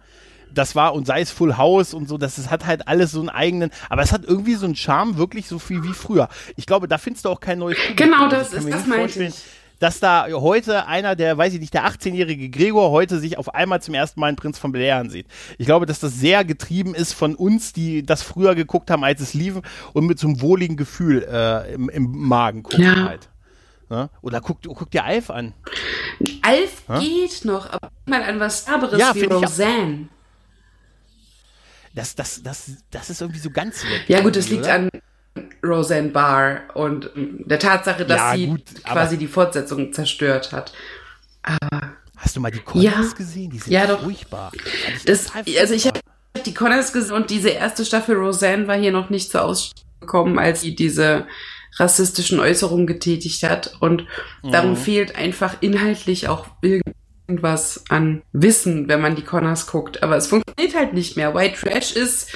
Das 0.52 0.76
war, 0.76 0.96
und 0.96 1.06
sei 1.06 1.22
es 1.22 1.30
Full 1.30 1.58
House 1.58 1.94
und 1.94 2.10
so, 2.10 2.18
das 2.18 2.40
ist, 2.40 2.50
hat 2.50 2.66
halt 2.66 2.88
alles 2.88 3.12
so 3.12 3.20
einen 3.20 3.30
eigenen, 3.30 3.70
aber 3.88 4.02
es 4.02 4.12
hat 4.12 4.24
irgendwie 4.26 4.56
so 4.56 4.66
einen 4.66 4.76
Charme, 4.76 5.18
wirklich 5.18 5.48
so 5.48 5.60
viel 5.60 5.84
wie 5.84 5.94
früher. 5.94 6.28
Ich 6.56 6.66
glaube, 6.66 6.88
da 6.88 6.98
findest 6.98 7.26
du 7.26 7.30
auch 7.30 7.40
kein 7.40 7.60
neues 7.60 7.78
Publikum. 7.78 8.12
Genau, 8.12 8.30
das, 8.30 8.50
das 8.50 8.64
ist, 8.66 8.74
das 8.74 8.88
meinte 8.88 9.24
ich 9.26 9.36
dass 9.80 10.00
da 10.00 10.28
heute 10.30 10.88
einer, 10.88 11.16
der, 11.16 11.38
weiß 11.38 11.54
ich 11.54 11.60
nicht, 11.60 11.74
der 11.74 11.88
18-jährige 11.88 12.50
Gregor 12.50 12.92
heute 12.92 13.20
sich 13.20 13.38
auf 13.38 13.54
einmal 13.54 13.82
zum 13.82 13.94
ersten 13.94 14.20
Mal 14.20 14.28
einen 14.28 14.38
Prinz 14.38 14.60
von 14.60 14.74
Bel 14.74 14.92
ansieht. 14.92 15.26
Ich 15.58 15.66
glaube, 15.66 15.86
dass 15.86 16.00
das 16.00 16.14
sehr 16.14 16.44
getrieben 16.44 16.94
ist 16.94 17.14
von 17.14 17.36
uns, 17.36 17.74
die 17.74 18.06
das 18.06 18.22
früher 18.22 18.56
geguckt 18.56 18.92
haben, 18.92 19.04
als 19.04 19.22
es 19.22 19.34
lief 19.34 19.62
und 19.94 20.06
mit 20.06 20.20
so 20.20 20.28
einem 20.28 20.42
wohligen 20.42 20.76
Gefühl 20.76 21.24
äh, 21.24 21.74
im, 21.74 21.90
im, 21.90 22.12
Magen 22.12 22.64
gucken 22.64 22.84
ja. 22.84 23.06
halt. 23.06 23.30
Ja? 23.90 24.10
Oder 24.22 24.42
guck, 24.42 24.62
guck 24.62 24.92
dir 24.92 25.04
Alf 25.04 25.30
an. 25.30 25.54
Alf 26.42 26.84
ja? 26.88 27.00
geht 27.00 27.46
noch, 27.46 27.72
aber 27.72 27.90
mal 28.06 28.22
an 28.22 28.40
was 28.40 28.62
Staberes 28.64 29.00
ja, 29.00 29.16
wie 29.16 29.24
Roseanne. 29.24 30.10
Das, 31.96 32.16
das, 32.16 32.44
das, 32.44 32.72
das 32.92 33.10
ist 33.10 33.22
irgendwie 33.22 33.40
so 33.40 33.50
ganz 33.50 33.84
weg. 33.84 34.04
Ja 34.08 34.22
gut, 34.22 34.36
das 34.36 34.50
liegt 34.50 34.66
oder? 34.66 34.74
an 34.74 34.90
Roseanne 35.64 36.10
Barr 36.10 36.62
und 36.74 37.12
der 37.16 37.60
Tatsache, 37.60 38.06
dass 38.06 38.18
ja, 38.18 38.36
sie 38.36 38.48
gut, 38.48 38.64
quasi 38.84 39.18
die 39.18 39.28
Fortsetzung 39.28 39.94
zerstört 39.94 40.52
hat. 40.52 40.74
Aber 41.44 41.94
Hast 42.20 42.36
du 42.36 42.42
mal 42.42 42.52
die 42.52 42.60
Connors 42.60 42.84
ja, 42.84 43.02
gesehen? 43.16 43.50
Die 43.50 43.60
sind 43.60 43.72
ja, 43.72 43.88
doch. 43.88 44.02
furchtbar. 44.02 44.52
Das, 45.06 45.28
also 45.34 45.74
ich 45.74 45.88
habe 45.88 46.00
die 46.46 46.54
Connors 46.54 46.92
gesehen 46.92 47.16
und 47.16 47.30
diese 47.30 47.50
erste 47.50 47.86
Staffel 47.86 48.16
Roseanne 48.16 48.68
war 48.68 48.78
hier 48.78 48.92
noch 48.92 49.10
nicht 49.10 49.32
zur 49.32 49.44
Ausstrahlung 49.44 50.00
gekommen, 50.02 50.40
als 50.40 50.62
sie 50.62 50.76
diese 50.76 51.28
rassistischen 51.78 52.40
Äußerungen 52.40 52.88
getätigt 52.88 53.44
hat. 53.44 53.78
Und 53.80 54.06
mhm. 54.44 54.52
darum 54.52 54.76
fehlt 54.76 55.16
einfach 55.16 55.58
inhaltlich 55.62 56.28
auch 56.28 56.48
irgendwas 56.62 57.86
an 57.90 58.22
Wissen, 58.34 58.90
wenn 58.90 59.02
man 59.02 59.16
die 59.16 59.24
Connors 59.24 59.68
guckt. 59.68 60.04
Aber 60.04 60.18
es 60.18 60.28
funktioniert 60.28 60.76
halt 60.76 60.94
nicht 60.94 61.16
mehr. 61.16 61.34
White 61.34 61.60
Trash 61.60 61.94
ist 61.94 62.32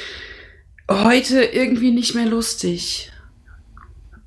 heute 0.89 1.43
irgendwie 1.43 1.91
nicht 1.91 2.15
mehr 2.15 2.25
lustig. 2.25 3.11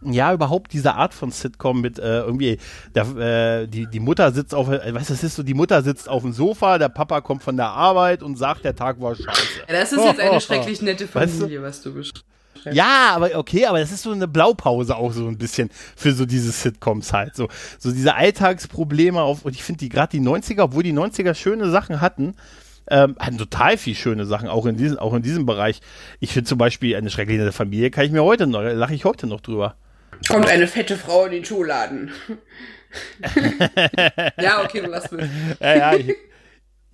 Ja, 0.02 0.32
überhaupt 0.32 0.72
diese 0.72 0.94
Art 0.94 1.14
von 1.14 1.32
Sitcom 1.32 1.80
mit 1.80 1.98
äh, 1.98 2.20
irgendwie, 2.20 2.59
der, 2.94 3.16
äh, 3.16 3.66
die, 3.66 3.86
die 3.86 3.98
Mutter 3.98 4.30
sitzt 4.30 4.54
auf, 4.54 4.68
äh, 4.68 4.94
weißt 4.94 5.11
du, 5.11 5.14
das 5.14 5.24
ist 5.24 5.36
so, 5.36 5.42
die 5.42 5.54
Mutter 5.54 5.82
sitzt 5.82 6.09
auf 6.09 6.22
dem 6.22 6.32
Sofa, 6.32 6.78
der 6.78 6.90
Papa 6.90 7.20
kommt 7.22 7.42
von 7.42 7.57
der 7.57 7.68
Arbeit 7.68 8.22
und 8.22 8.36
sagt, 8.36 8.64
der 8.64 8.76
Tag 8.76 9.00
war 9.00 9.16
scheiße. 9.16 9.61
Ja, 9.66 9.74
das 9.74 9.92
ist 9.92 10.04
jetzt 10.04 10.20
eine 10.20 10.40
schrecklich 10.40 10.80
nette 10.82 11.09
Familie, 11.09 11.62
weißt 11.62 11.86
du? 11.86 11.94
was 11.94 11.94
du 11.94 11.94
beschreibst. 11.94 12.24
Ja, 12.72 13.12
aber 13.14 13.36
okay, 13.36 13.66
aber 13.66 13.78
das 13.78 13.92
ist 13.92 14.02
so 14.02 14.12
eine 14.12 14.28
Blaupause 14.28 14.96
auch 14.96 15.12
so 15.12 15.26
ein 15.26 15.38
bisschen 15.38 15.70
für 15.94 16.12
so 16.12 16.26
diese 16.26 16.50
Sitcoms 16.50 17.12
halt. 17.12 17.36
So, 17.36 17.48
so 17.78 17.92
diese 17.92 18.14
Alltagsprobleme 18.14 19.20
auf, 19.20 19.44
und 19.44 19.54
ich 19.54 19.62
finde 19.62 19.80
die 19.80 19.88
gerade 19.88 20.11
die 20.11 20.24
90er, 20.24 20.62
obwohl 20.62 20.82
die 20.82 20.92
90er 20.92 21.34
schöne 21.34 21.70
Sachen 21.70 22.00
hatten, 22.00 22.34
ähm, 22.89 23.16
hatten 23.18 23.39
total 23.39 23.76
viel 23.76 23.95
schöne 23.95 24.26
Sachen, 24.26 24.49
auch 24.49 24.66
in 24.66 24.76
diesem, 24.76 24.99
auch 24.99 25.14
in 25.14 25.22
diesem 25.22 25.47
Bereich. 25.47 25.80
Ich 26.20 26.32
finde 26.32 26.49
zum 26.49 26.59
Beispiel 26.59 26.97
eine 26.97 27.11
schreckliche 27.11 27.53
Familie, 27.53 27.91
kann 27.91 28.05
ich 28.05 28.12
mir 28.12 28.22
heute 28.22 28.47
noch, 28.47 28.62
lache 28.62 28.95
ich 28.95 29.05
heute 29.05 29.26
noch 29.26 29.41
drüber. 29.41 29.76
Kommt 30.28 30.49
eine 30.49 30.66
fette 30.66 30.97
Frau 30.97 31.26
in 31.26 31.32
den 31.32 31.45
Schuhladen. 31.45 32.11
ja, 34.41 34.62
okay, 34.64 34.80
du 34.80 34.89
lass 34.89 35.11
mich. 35.11 35.26
ja, 35.61 35.76
ja, 35.76 35.95
ich, 35.95 36.14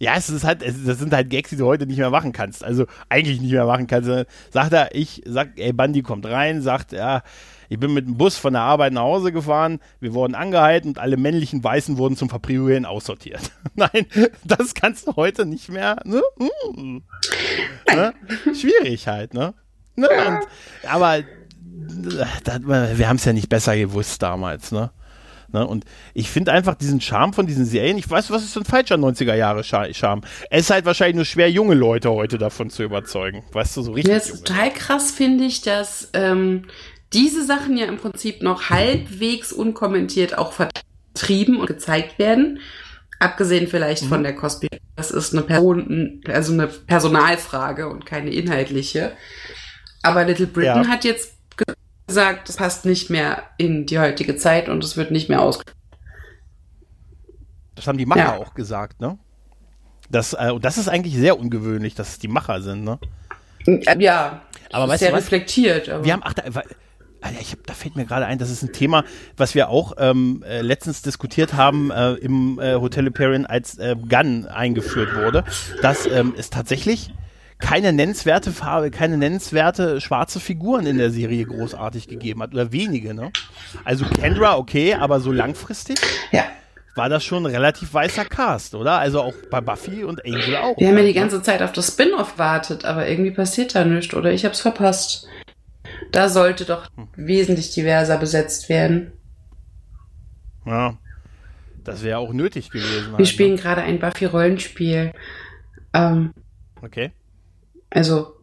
ja, 0.02 0.16
es 0.16 0.28
ist 0.28 0.42
halt, 0.42 0.64
es, 0.64 0.84
das 0.84 0.98
sind 0.98 1.12
halt 1.12 1.30
Gags, 1.30 1.50
die 1.50 1.56
du 1.56 1.64
heute 1.64 1.86
nicht 1.86 1.98
mehr 1.98 2.10
machen 2.10 2.32
kannst. 2.32 2.64
Also 2.64 2.86
eigentlich 3.08 3.40
nicht 3.40 3.52
mehr 3.52 3.66
machen 3.66 3.86
kannst. 3.86 4.10
Sagt 4.50 4.72
er, 4.72 4.96
ich 4.96 5.22
sag, 5.26 5.50
ey, 5.54 5.72
Bandi 5.72 6.02
kommt 6.02 6.26
rein, 6.26 6.60
sagt, 6.60 6.90
ja, 6.90 7.22
ich 7.68 7.78
bin 7.78 7.94
mit 7.94 8.08
dem 8.08 8.16
Bus 8.16 8.36
von 8.36 8.54
der 8.54 8.62
Arbeit 8.62 8.94
nach 8.94 9.02
Hause 9.02 9.30
gefahren, 9.30 9.78
wir 10.00 10.12
wurden 10.12 10.34
angehalten 10.34 10.88
und 10.88 10.98
alle 10.98 11.16
männlichen 11.16 11.62
Weißen 11.62 11.98
wurden 11.98 12.16
zum 12.16 12.28
Verpriorieren 12.28 12.84
aussortiert. 12.84 13.52
Nein, 13.76 14.06
das 14.42 14.74
kannst 14.74 15.06
du 15.06 15.14
heute 15.14 15.46
nicht 15.46 15.68
mehr. 15.68 15.96
Ne? 16.04 16.20
Hm. 16.74 17.04
Ne? 17.86 18.12
Schwierig 18.60 19.06
halt, 19.06 19.34
ne? 19.34 19.54
ne? 19.94 20.08
Und, 20.08 20.90
aber 20.90 21.20
das, 22.42 22.66
wir 22.98 23.08
haben 23.08 23.16
es 23.16 23.24
ja 23.24 23.32
nicht 23.32 23.48
besser 23.48 23.76
gewusst 23.76 24.20
damals, 24.20 24.72
ne? 24.72 24.90
Ne? 25.52 25.66
Und 25.66 25.84
ich 26.14 26.30
finde 26.30 26.52
einfach 26.52 26.74
diesen 26.74 27.00
Charme 27.00 27.32
von 27.32 27.46
diesen 27.46 27.64
Serien, 27.64 27.98
ich 27.98 28.08
weiß, 28.08 28.30
was 28.30 28.42
ist 28.42 28.56
ein 28.56 28.64
falscher 28.64 28.96
90er 28.96 29.34
Jahre 29.34 29.64
Charme? 29.64 30.22
Es 30.50 30.64
ist 30.64 30.70
halt 30.70 30.84
wahrscheinlich 30.84 31.16
nur 31.16 31.24
schwer, 31.24 31.50
junge 31.50 31.74
Leute 31.74 32.10
heute 32.10 32.38
davon 32.38 32.70
zu 32.70 32.82
überzeugen. 32.82 33.44
Weißt 33.52 33.76
du, 33.76 33.82
so 33.82 33.92
richtig. 33.92 34.12
Ja, 34.12 34.18
ist 34.18 34.46
total 34.46 34.72
krass, 34.72 35.10
finde 35.10 35.44
ich, 35.44 35.62
dass 35.62 36.10
ähm, 36.14 36.64
diese 37.12 37.44
Sachen 37.44 37.76
ja 37.76 37.86
im 37.86 37.98
Prinzip 37.98 38.42
noch 38.42 38.70
halbwegs 38.70 39.52
unkommentiert 39.52 40.38
auch 40.38 40.52
vertrieben 40.52 41.60
und 41.60 41.66
gezeigt 41.66 42.18
werden. 42.18 42.60
Abgesehen 43.18 43.68
vielleicht 43.68 44.04
mhm. 44.04 44.08
von 44.08 44.22
der 44.22 44.34
Cosby. 44.34 44.68
Das 44.96 45.10
ist 45.10 45.32
eine 45.32 45.42
Person, 45.42 46.22
also 46.26 46.52
eine 46.52 46.66
Personalfrage 46.66 47.88
und 47.88 48.04
keine 48.04 48.30
inhaltliche. 48.30 49.12
Aber 50.02 50.24
Little 50.24 50.46
Britain 50.46 50.84
ja. 50.84 50.88
hat 50.88 51.04
jetzt 51.04 51.34
gesagt, 52.12 52.48
das 52.50 52.56
passt 52.56 52.84
nicht 52.84 53.08
mehr 53.08 53.42
in 53.56 53.86
die 53.86 53.98
heutige 53.98 54.36
Zeit 54.36 54.68
und 54.68 54.84
es 54.84 54.98
wird 54.98 55.10
nicht 55.10 55.30
mehr 55.30 55.40
aus. 55.40 55.60
Das 57.74 57.86
haben 57.86 57.96
die 57.96 58.04
Macher 58.04 58.20
ja. 58.20 58.36
auch 58.36 58.52
gesagt, 58.52 59.00
ne? 59.00 59.18
Das, 60.10 60.34
äh, 60.34 60.52
das 60.60 60.76
ist 60.76 60.88
eigentlich 60.88 61.16
sehr 61.16 61.38
ungewöhnlich, 61.38 61.94
dass 61.94 62.10
es 62.10 62.18
die 62.18 62.28
Macher 62.28 62.60
sind, 62.60 62.84
ne? 62.84 62.98
Ja, 63.98 64.42
aber 64.72 64.88
weißt 64.88 65.00
sehr 65.00 65.10
du 65.10 65.16
was? 65.16 65.24
reflektiert. 65.24 65.88
Aber. 65.88 66.04
Wir 66.04 66.12
haben, 66.12 66.22
ach, 66.22 66.34
da, 66.34 66.42
ich 67.40 67.52
hab, 67.52 67.66
da 67.66 67.72
fällt 67.72 67.96
mir 67.96 68.04
gerade 68.04 68.26
ein, 68.26 68.36
das 68.36 68.50
ist 68.50 68.62
ein 68.62 68.74
Thema, 68.74 69.04
was 69.38 69.54
wir 69.54 69.70
auch 69.70 69.94
ähm, 69.96 70.44
äh, 70.46 70.60
letztens 70.60 71.00
diskutiert 71.00 71.54
haben 71.54 71.90
äh, 71.90 72.12
im 72.14 72.58
äh, 72.60 72.74
Hotel 72.74 73.06
Hyperion, 73.06 73.46
als 73.46 73.78
äh, 73.78 73.96
Gun 73.96 74.46
eingeführt 74.46 75.14
wurde, 75.14 75.44
dass 75.80 76.04
ähm, 76.04 76.34
es 76.36 76.50
tatsächlich 76.50 77.10
keine 77.62 77.92
nennenswerte 77.92 78.50
Farbe, 78.50 78.90
keine 78.90 79.16
nennenswerte 79.16 80.00
schwarze 80.00 80.40
Figuren 80.40 80.84
in 80.84 80.98
der 80.98 81.10
Serie 81.10 81.46
großartig 81.46 82.08
gegeben 82.08 82.42
hat 82.42 82.52
oder 82.52 82.72
wenige, 82.72 83.14
ne? 83.14 83.30
Also 83.84 84.04
Kendra 84.04 84.58
okay, 84.58 84.94
aber 84.94 85.20
so 85.20 85.30
langfristig? 85.30 85.98
Ja. 86.32 86.44
war 86.96 87.08
das 87.08 87.24
schon 87.24 87.46
ein 87.46 87.52
relativ 87.52 87.94
weißer 87.94 88.24
Cast, 88.24 88.74
oder? 88.74 88.98
Also 88.98 89.22
auch 89.22 89.34
bei 89.48 89.60
Buffy 89.60 90.02
und 90.02 90.26
Angel 90.26 90.56
auch. 90.56 90.76
Wir 90.76 90.88
haben 90.88 90.98
ja 90.98 91.04
die 91.04 91.14
ganze 91.14 91.40
Zeit 91.40 91.62
auf 91.62 91.72
das 91.72 91.86
Spin-off 91.86 92.36
wartet, 92.36 92.84
aber 92.84 93.08
irgendwie 93.08 93.30
passiert 93.30 93.74
da 93.76 93.84
nichts 93.84 94.12
oder 94.12 94.32
ich 94.32 94.44
hab's 94.44 94.60
verpasst. 94.60 95.28
Da 96.10 96.28
sollte 96.28 96.64
doch 96.64 96.88
hm. 96.96 97.08
wesentlich 97.14 97.70
diverser 97.70 98.18
besetzt 98.18 98.68
werden. 98.68 99.12
Ja, 100.66 100.98
das 101.84 102.02
wäre 102.02 102.18
auch 102.18 102.32
nötig 102.32 102.70
gewesen. 102.70 103.12
Wir 103.12 103.18
halt, 103.18 103.28
spielen 103.28 103.54
ne? 103.54 103.60
gerade 103.62 103.82
ein 103.82 104.00
Buffy-Rollenspiel. 104.00 105.12
Ähm, 105.94 106.34
okay. 106.82 107.12
Also 107.94 108.34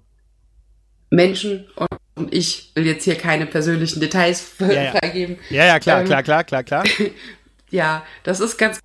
Menschen 1.09 1.67
und 2.15 2.33
ich 2.33 2.71
will 2.75 2.85
jetzt 2.85 3.03
hier 3.03 3.15
keine 3.15 3.45
persönlichen 3.45 3.99
Details 3.99 4.51
ja, 4.59 4.71
ja. 4.71 4.91
freigeben. 4.91 5.37
Ja, 5.49 5.65
ja, 5.65 5.79
klar, 5.79 6.01
ähm, 6.01 6.05
klar, 6.05 6.23
klar, 6.23 6.43
klar, 6.43 6.63
klar. 6.63 6.83
ja, 7.69 8.03
das 8.23 8.39
ist 8.39 8.57
ganz 8.57 8.79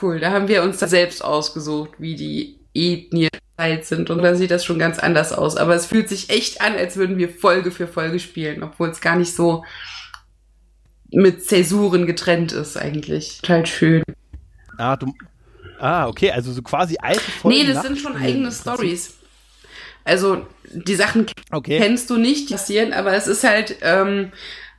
cool. 0.00 0.20
Da 0.20 0.30
haben 0.30 0.48
wir 0.48 0.62
uns 0.62 0.78
da 0.78 0.86
selbst 0.86 1.22
ausgesucht, 1.22 1.90
wie 1.98 2.16
die 2.16 2.60
Ethnien 2.74 3.30
sind 3.82 4.10
und 4.10 4.22
dann 4.22 4.36
sieht 4.36 4.50
das 4.50 4.64
schon 4.64 4.78
ganz 4.78 4.98
anders 4.98 5.32
aus. 5.32 5.56
Aber 5.56 5.74
es 5.74 5.86
fühlt 5.86 6.08
sich 6.08 6.30
echt 6.30 6.60
an, 6.60 6.74
als 6.74 6.96
würden 6.96 7.18
wir 7.18 7.28
Folge 7.28 7.70
für 7.70 7.86
Folge 7.86 8.18
spielen, 8.20 8.62
obwohl 8.62 8.88
es 8.88 9.00
gar 9.00 9.16
nicht 9.16 9.34
so 9.34 9.64
mit 11.10 11.44
Zäsuren 11.44 12.06
getrennt 12.06 12.52
ist 12.52 12.76
eigentlich. 12.76 13.38
Total 13.38 13.66
schön. 13.66 14.02
Ah, 14.76 14.96
du, 14.96 15.14
ah, 15.78 16.06
okay, 16.06 16.30
also 16.30 16.52
so 16.52 16.62
quasi 16.62 16.96
alte 17.00 17.20
Folgen. 17.20 17.58
Nee, 17.58 17.72
das 17.72 17.82
sind 17.82 17.98
schon 17.98 18.16
eigene 18.16 18.52
Stories. 18.52 19.15
Also 20.06 20.46
die 20.72 20.94
Sachen 20.94 21.26
okay. 21.50 21.78
kennst 21.78 22.10
du 22.10 22.16
nicht, 22.16 22.48
die 22.48 22.54
passieren, 22.54 22.92
aber 22.92 23.14
es 23.14 23.26
ist 23.26 23.42
halt 23.42 23.76
ähm, 23.82 24.30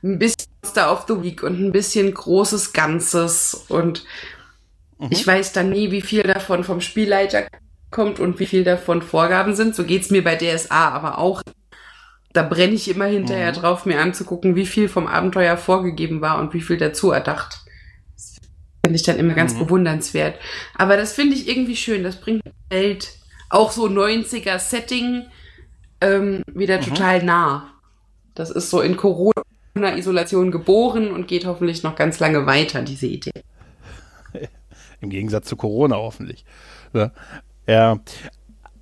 ein 0.02 0.18
bisschen 0.18 0.48
Star 0.64 0.90
of 0.90 1.04
the 1.06 1.22
Week 1.22 1.42
und 1.42 1.60
ein 1.60 1.70
bisschen 1.70 2.12
großes 2.12 2.72
Ganzes 2.72 3.66
und 3.68 4.04
mhm. 4.98 5.08
ich 5.10 5.26
weiß 5.26 5.52
dann 5.52 5.68
nie, 5.68 5.90
wie 5.90 6.00
viel 6.00 6.22
davon 6.22 6.64
vom 6.64 6.80
Spielleiter 6.80 7.46
kommt 7.90 8.20
und 8.20 8.40
wie 8.40 8.46
viel 8.46 8.64
davon 8.64 9.02
Vorgaben 9.02 9.54
sind. 9.54 9.74
So 9.74 9.84
geht's 9.84 10.10
mir 10.10 10.24
bei 10.24 10.34
DSA 10.34 10.88
aber 10.88 11.18
auch. 11.18 11.42
Da 12.32 12.42
brenne 12.42 12.74
ich 12.74 12.88
immer 12.88 13.06
hinterher 13.06 13.52
mhm. 13.52 13.56
drauf, 13.56 13.84
mir 13.84 14.00
anzugucken, 14.00 14.56
wie 14.56 14.66
viel 14.66 14.88
vom 14.88 15.06
Abenteuer 15.06 15.58
vorgegeben 15.58 16.22
war 16.22 16.38
und 16.38 16.54
wie 16.54 16.62
viel 16.62 16.78
dazu 16.78 17.10
erdacht. 17.10 17.64
Das 18.14 18.36
finde 18.82 18.96
ich 18.96 19.02
dann 19.02 19.18
immer 19.18 19.34
ganz 19.34 19.52
mhm. 19.54 19.60
bewundernswert. 19.60 20.38
Aber 20.74 20.96
das 20.96 21.12
finde 21.12 21.34
ich 21.34 21.48
irgendwie 21.48 21.76
schön. 21.76 22.02
Das 22.02 22.18
bringt 22.18 22.42
Welt 22.70 23.17
auch 23.48 23.72
so 23.72 23.86
90er 23.86 24.58
Setting 24.58 25.26
ähm, 26.00 26.42
wieder 26.52 26.78
mhm. 26.78 26.84
total 26.84 27.22
nah. 27.22 27.70
Das 28.34 28.50
ist 28.50 28.70
so 28.70 28.80
in 28.80 28.96
Corona-Isolation 28.96 30.50
geboren 30.50 31.10
und 31.10 31.26
geht 31.26 31.44
hoffentlich 31.46 31.82
noch 31.82 31.96
ganz 31.96 32.20
lange 32.20 32.46
weiter, 32.46 32.82
diese 32.82 33.06
Idee. 33.06 33.32
Im 35.00 35.10
Gegensatz 35.10 35.48
zu 35.48 35.56
Corona 35.56 35.96
hoffentlich. 35.96 36.44
Ja. 36.92 37.10
ja. 37.66 37.98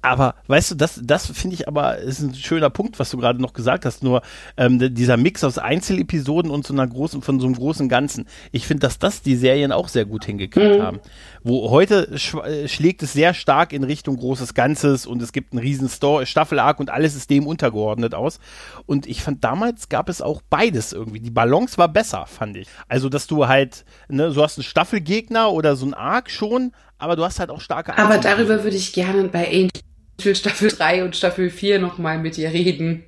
Aber 0.07 0.37
weißt 0.47 0.71
du, 0.71 0.75
das, 0.77 1.01
das 1.03 1.27
finde 1.27 1.55
ich 1.55 1.67
aber 1.67 1.99
ist 1.99 2.21
ein 2.21 2.33
schöner 2.33 2.71
Punkt, 2.71 3.01
was 3.01 3.11
du 3.11 3.17
gerade 3.17 3.43
noch 3.43 3.55
gesagt 3.55 3.85
hast. 3.85 4.05
Nur 4.05 4.23
ähm, 4.57 4.95
dieser 4.95 5.17
Mix 5.17 5.43
aus 5.43 5.59
Einzelepisoden 5.59 6.49
und 6.51 6.65
so 6.65 6.73
einer 6.73 6.87
großen, 6.87 7.23
von 7.23 7.41
so 7.41 7.47
einem 7.47 7.57
großen 7.57 7.89
Ganzen. 7.89 8.27
Ich 8.53 8.69
finde, 8.69 8.83
dass 8.83 9.01
das 9.01 9.23
die 9.23 9.35
Serien 9.35 9.73
auch 9.73 9.89
sehr 9.89 10.05
gut 10.05 10.25
hingekriegt 10.25 10.79
mhm. 10.79 10.83
haben. 10.83 11.01
Wo 11.49 11.71
heute 11.71 12.19
sch 12.19 12.35
äh, 12.35 12.67
schlägt 12.67 13.05
es 13.05 13.13
sehr 13.13 13.33
stark 13.33 13.73
in 13.73 13.85
Richtung 13.85 14.17
großes 14.17 14.53
Ganzes 14.55 15.07
und 15.07 15.23
es 15.23 15.31
gibt 15.31 15.53
einen 15.53 15.61
riesen 15.61 15.89
Staffel-Arc 15.89 16.81
und 16.81 16.91
alles 16.91 17.15
ist 17.15 17.31
dem 17.31 17.47
untergeordnet 17.47 18.17
aus. 18.17 18.41
Und 18.85 19.07
ich 19.07 19.23
fand, 19.23 19.45
damals 19.45 19.89
gab 19.89 20.09
es 20.09 20.21
auch 20.21 20.43
beides 20.51 20.93
irgendwie. 20.93 21.21
Die 21.21 21.31
Balance 21.31 21.79
war 21.79 21.87
besser, 21.87 22.27
fand 22.27 22.57
ich. 22.57 22.67
Also, 22.89 23.09
dass 23.09 23.29
du 23.29 23.47
halt, 23.47 23.85
ne, 24.09 24.33
so 24.33 24.43
hast 24.43 24.59
einen 24.59 24.65
Staffelgegner 24.65 25.53
oder 25.53 25.77
so 25.77 25.85
einen 25.85 25.95
Arc 25.95 26.33
schon, 26.33 26.73
aber 26.99 27.15
du 27.15 27.23
hast 27.23 27.39
halt 27.39 27.51
auch 27.51 27.61
starke 27.61 27.97
Aber 27.97 28.19
darüber 28.19 28.65
würde 28.65 28.77
ich 28.77 28.93
gerne 28.93 29.29
bei 29.29 29.47
Angel 29.47 30.35
Staffel 30.35 30.69
3 30.69 31.05
und 31.05 31.15
Staffel 31.15 31.51
4 31.51 31.79
nochmal 31.79 32.19
mit 32.19 32.39
dir 32.39 32.53
reden. 32.53 33.05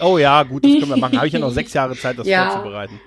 oh 0.00 0.18
ja, 0.18 0.42
gut, 0.42 0.64
das 0.64 0.72
können 0.72 0.88
wir 0.88 0.96
machen. 0.96 1.16
Habe 1.16 1.28
ich 1.28 1.32
ja 1.32 1.38
noch 1.38 1.50
sechs 1.52 1.74
Jahre 1.74 1.94
Zeit, 1.94 2.18
das 2.18 2.26
ja. 2.26 2.50
vorzubereiten. 2.50 3.00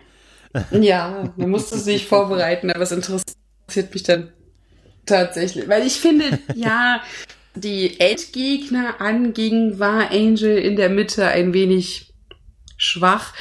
ja, 0.71 1.33
man 1.35 1.49
musste 1.49 1.77
sich 1.77 2.07
vorbereiten, 2.07 2.71
aber 2.71 2.83
es 2.83 2.93
interessiert 2.93 3.36
mich 3.93 4.03
dann 4.03 4.31
tatsächlich. 5.05 5.67
Weil 5.67 5.85
ich 5.85 5.99
finde, 5.99 6.39
ja, 6.55 7.01
die 7.55 7.99
Endgegner 7.99 9.01
anging, 9.01 9.79
war 9.79 10.11
Angel 10.11 10.57
in 10.57 10.75
der 10.75 10.89
Mitte 10.89 11.27
ein 11.27 11.53
wenig 11.53 12.13
schwach. 12.77 13.33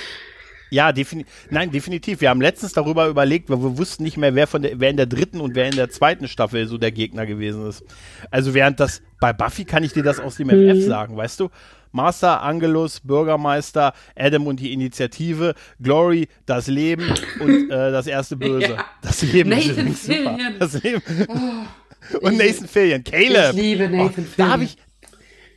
Ja, 0.70 0.92
defini 0.92 1.24
nein, 1.50 1.70
definitiv. 1.70 2.20
Wir 2.20 2.30
haben 2.30 2.40
letztens 2.40 2.72
darüber 2.72 3.06
überlegt, 3.06 3.48
weil 3.50 3.62
wir 3.62 3.78
wussten 3.78 4.02
nicht 4.02 4.16
mehr, 4.16 4.34
wer 4.34 4.46
von 4.46 4.62
der, 4.62 4.80
wer 4.80 4.90
in 4.90 4.96
der 4.96 5.06
dritten 5.06 5.40
und 5.40 5.54
wer 5.54 5.66
in 5.66 5.76
der 5.76 5.90
zweiten 5.90 6.26
Staffel 6.26 6.66
so 6.66 6.76
der 6.76 6.90
Gegner 6.90 7.24
gewesen 7.24 7.68
ist. 7.68 7.84
Also 8.30 8.52
während 8.52 8.80
das 8.80 9.00
bei 9.20 9.32
Buffy 9.32 9.64
kann 9.64 9.84
ich 9.84 9.92
dir 9.92 10.02
das 10.02 10.18
aus 10.18 10.36
dem 10.36 10.48
mhm. 10.48 10.76
FF 10.76 10.86
sagen, 10.86 11.16
weißt 11.16 11.38
du? 11.40 11.50
Master, 11.92 12.42
Angelus, 12.42 13.00
Bürgermeister, 13.00 13.92
Adam 14.14 14.46
und 14.46 14.60
die 14.60 14.72
Initiative, 14.72 15.54
Glory, 15.80 16.28
das 16.46 16.66
Leben 16.66 17.12
und 17.40 17.70
äh, 17.70 17.90
das 17.90 18.06
erste 18.06 18.36
Böse. 18.36 18.74
Ja. 18.74 18.84
Das 19.02 19.22
Leben 19.22 19.50
Nathan 19.50 19.86
ist 19.88 20.04
super. 20.04 20.38
Das 20.58 20.82
Leben. 20.82 21.02
Oh, 21.28 22.18
und 22.20 22.36
Nathan 22.36 22.68
Fillion, 22.68 23.04
Caleb. 23.04 23.54
Ich 23.54 23.62
liebe 23.62 23.88
Nathan 23.88 24.06
oh, 24.06 24.10
Fillion. 24.10 24.26
Da 24.36 24.48
habe 24.48 24.64
ich, 24.64 24.76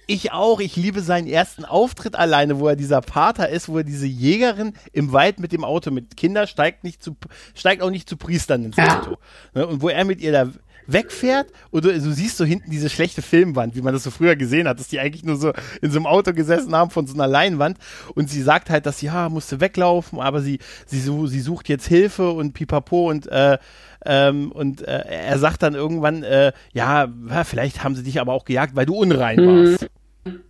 ich 0.07 0.32
auch. 0.32 0.59
Ich 0.59 0.75
liebe 0.75 1.01
seinen 1.01 1.27
ersten 1.27 1.65
Auftritt 1.65 2.15
alleine, 2.15 2.59
wo 2.59 2.67
er 2.67 2.75
dieser 2.75 3.01
Pater 3.01 3.49
ist, 3.49 3.69
wo 3.69 3.77
er 3.77 3.84
diese 3.84 4.07
Jägerin 4.07 4.73
im 4.91 5.11
Wald 5.11 5.39
mit 5.39 5.51
dem 5.51 5.63
Auto 5.63 5.91
mit 5.91 6.17
Kinder 6.17 6.47
steigt 6.47 6.84
nicht 6.84 7.03
zu, 7.03 7.15
steigt 7.53 7.82
auch 7.82 7.91
nicht 7.91 8.09
zu 8.09 8.17
Priestern 8.17 8.65
ins. 8.65 8.77
Auto. 8.77 9.17
Ne, 9.53 9.67
und 9.67 9.82
wo 9.82 9.89
er 9.89 10.05
mit 10.05 10.21
ihr 10.21 10.32
da 10.32 10.49
wegfährt 10.91 11.51
und 11.71 11.85
du, 11.85 11.93
du, 11.93 12.11
siehst 12.11 12.37
so 12.37 12.45
hinten 12.45 12.71
diese 12.71 12.89
schlechte 12.89 13.21
Filmwand, 13.21 13.75
wie 13.75 13.81
man 13.81 13.93
das 13.93 14.03
so 14.03 14.11
früher 14.11 14.35
gesehen 14.35 14.67
hat, 14.67 14.79
dass 14.79 14.87
die 14.87 14.99
eigentlich 14.99 15.23
nur 15.23 15.35
so 15.35 15.53
in 15.81 15.91
so 15.91 15.97
einem 15.97 16.05
Auto 16.05 16.33
gesessen 16.33 16.75
haben 16.75 16.91
von 16.91 17.07
so 17.07 17.13
einer 17.13 17.27
Leinwand 17.27 17.77
und 18.15 18.29
sie 18.29 18.41
sagt 18.41 18.69
halt, 18.69 18.85
dass 18.85 18.99
sie, 18.99 19.07
ja, 19.07 19.29
musste 19.29 19.59
weglaufen, 19.59 20.19
aber 20.19 20.41
sie, 20.41 20.59
sie, 20.85 20.99
sie 20.99 21.39
sucht 21.41 21.69
jetzt 21.69 21.87
Hilfe 21.87 22.31
und 22.31 22.53
pipapo 22.53 23.09
und 23.09 23.27
äh, 23.27 23.57
ähm, 24.05 24.51
und 24.51 24.81
äh, 24.81 25.03
er 25.07 25.39
sagt 25.39 25.61
dann 25.61 25.75
irgendwann, 25.75 26.23
äh, 26.23 26.53
ja, 26.73 27.07
vielleicht 27.43 27.83
haben 27.83 27.95
sie 27.95 28.03
dich 28.03 28.21
aber 28.21 28.33
auch 28.33 28.45
gejagt, 28.45 28.75
weil 28.75 28.85
du 28.85 28.95
unrein 28.95 29.39
mhm. 29.39 29.71
warst. 29.71 29.89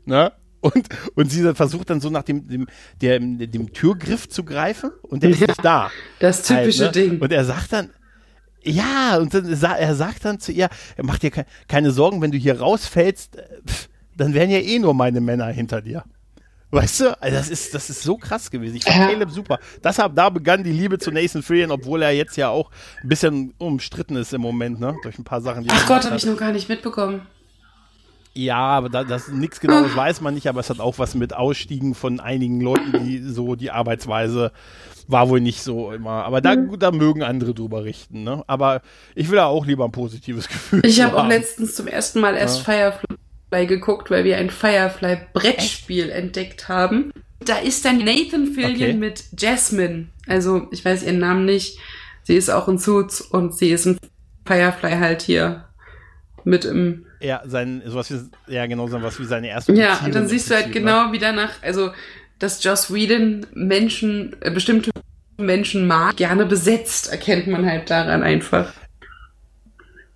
Ne? 0.06 0.32
Und, 0.62 0.90
und 1.16 1.32
sie 1.32 1.54
versucht 1.56 1.90
dann 1.90 2.02
so 2.02 2.10
nach 2.10 2.24
dem, 2.24 2.48
dem, 2.48 2.68
dem, 3.02 3.52
dem 3.52 3.74
Türgriff 3.74 4.28
zu 4.28 4.44
greifen 4.44 4.92
und 5.04 5.24
der 5.24 5.30
ist 5.30 5.40
nicht 5.42 5.64
da. 5.64 5.90
Das 6.20 6.44
typische 6.44 6.86
halt, 6.86 6.96
ne? 6.96 7.02
Ding. 7.02 7.22
Und 7.22 7.32
er 7.32 7.46
sagt 7.46 7.72
dann, 7.72 7.92
ja, 8.64 9.18
und 9.18 9.34
dann, 9.34 9.46
er 9.48 9.96
sagt 9.96 10.26
dann 10.26 10.40
zu 10.40 10.52
ihr, 10.52 10.70
mach 11.02 11.20
dir 11.20 11.32
ke 11.32 11.46
keine 11.68 11.92
Sorgen, 11.92 12.22
wenn 12.22 12.32
du 12.32 12.38
hier 12.38 12.60
rausfällst, 12.60 13.38
äh, 13.38 13.44
pff, 13.66 13.90
dann 14.16 14.34
wären 14.34 14.50
ja 14.50 14.60
eh 14.60 14.80
nur 14.80 14.94
meine 14.94 15.22
Männer 15.22 15.48
hinter 15.48 15.82
dir. 15.82 16.04
Weißt 16.72 17.00
du, 17.00 17.22
also 17.22 17.36
das 17.36 17.50
ist, 17.50 17.74
das 17.74 17.90
ist 17.90 18.04
so 18.04 18.18
krass 18.18 18.52
gewesen. 18.52 18.76
Ich 18.76 18.84
fand. 18.84 18.96
Caleb 18.96 19.32
super. 19.32 19.58
Deshalb, 19.84 20.14
da 20.16 20.30
begann 20.30 20.64
die 20.64 20.72
Liebe 20.72 21.00
zu 21.00 21.12
Nathan 21.12 21.42
Fillion, 21.42 21.72
obwohl 21.72 22.04
er 22.04 22.12
jetzt 22.12 22.38
ja 22.38 22.50
auch 22.50 22.70
ein 23.02 23.10
bisschen 23.10 23.56
umstritten 23.58 24.16
ist 24.16 24.34
im 24.34 24.42
Moment, 24.42 24.80
ne? 24.80 24.96
Durch 25.02 25.18
ein 25.18 25.24
paar 25.24 25.42
Sachen, 25.42 25.64
die 25.64 25.70
Ach 25.72 25.88
Gott, 25.88 26.06
habe 26.06 26.18
ich 26.18 26.26
noch 26.26 26.38
gar 26.38 26.52
nicht 26.52 26.70
mitbekommen. 26.70 27.22
Ja, 28.36 28.58
aber 28.58 28.90
da, 28.90 29.04
das 29.04 29.30
nichts 29.30 29.60
genaues 29.60 29.96
weiß 29.96 30.22
man 30.22 30.36
nicht, 30.36 30.48
aber 30.48 30.60
es 30.60 30.70
hat 30.70 30.80
auch 30.80 31.00
was 31.00 31.16
mit 31.16 31.34
Ausstiegen 31.34 31.96
von 31.96 32.20
einigen 32.20 32.62
Leuten, 32.62 33.04
die 33.04 33.20
so 33.20 33.56
die 33.56 33.72
Arbeitsweise 33.72 34.52
war 35.10 35.28
wohl 35.28 35.42
nicht 35.42 35.62
so 35.62 35.92
immer. 35.92 36.24
Aber 36.24 36.40
da, 36.40 36.56
mhm. 36.56 36.78
da 36.78 36.92
mögen 36.92 37.24
andere 37.24 37.54
drüber 37.54 37.84
richten, 37.84 38.24
ne? 38.24 38.44
Aber 38.48 38.82
ich 39.16 39.30
will 39.30 39.38
ja 39.38 39.48
auch 39.48 39.66
lieber 39.66 39.86
ein 39.86 39.92
positives 39.92 40.48
Gefühl. 40.48 40.86
Ich 40.86 41.02
habe 41.02 41.18
auch 41.18 41.28
letztens 41.28 41.76
zum 41.76 41.88
ersten 41.88 42.20
Mal 42.22 42.36
erst 42.36 42.68
ja. 42.68 42.92
Firefly 42.92 43.66
geguckt, 43.66 44.12
weil 44.12 44.24
wir 44.24 44.38
ein 44.38 44.52
Firefly-Brettspiel 44.52 46.10
entdeckt 46.12 46.70
haben. 46.70 47.12
Da 47.40 47.58
ist 47.58 47.86
dann 47.86 47.98
Nathan 47.98 48.48
Fillion 48.48 48.90
okay. 48.90 48.94
mit 48.94 49.24
Jasmine. 49.38 50.10
Also, 50.28 50.68
ich 50.72 50.86
weiß 50.86 51.04
ihren 51.04 51.20
Namen 51.20 51.46
nicht. 51.46 51.80
Sie 52.24 52.36
ist 52.36 52.50
auch 52.50 52.68
in 52.68 52.78
Suits 52.78 53.22
und 53.22 53.56
sie 53.56 53.72
ist 53.72 53.88
ein 53.88 53.98
Firefly 54.46 54.98
halt 55.00 55.24
hier 55.24 55.66
mit 56.44 56.66
im 56.66 57.06
ja, 57.22 57.42
sein, 57.46 57.82
sowas 57.86 58.10
wie, 58.12 58.54
ja, 58.54 58.66
genau, 58.66 58.88
so 58.88 59.02
was 59.02 59.20
wie 59.20 59.26
seine 59.26 59.50
erste 59.50 59.74
Ja, 59.74 60.00
und 60.06 60.16
dann 60.16 60.30
siehst 60.30 60.50
du 60.50 60.56
halt 60.56 60.72
genau, 60.72 61.08
ne? 61.08 61.12
wie 61.14 61.18
danach, 61.18 61.52
also, 61.62 61.92
dass 62.40 62.64
Joss 62.64 62.94
Whedon 62.94 63.46
Menschen, 63.54 64.36
äh, 64.42 64.52
bestimmte 64.52 64.92
Menschen 65.38 65.88
mag, 65.88 66.18
gerne 66.18 66.46
besetzt, 66.46 67.12
erkennt 67.12 67.48
man 67.48 67.66
halt 67.66 67.90
daran 67.90 68.24
einfach. 68.24 68.74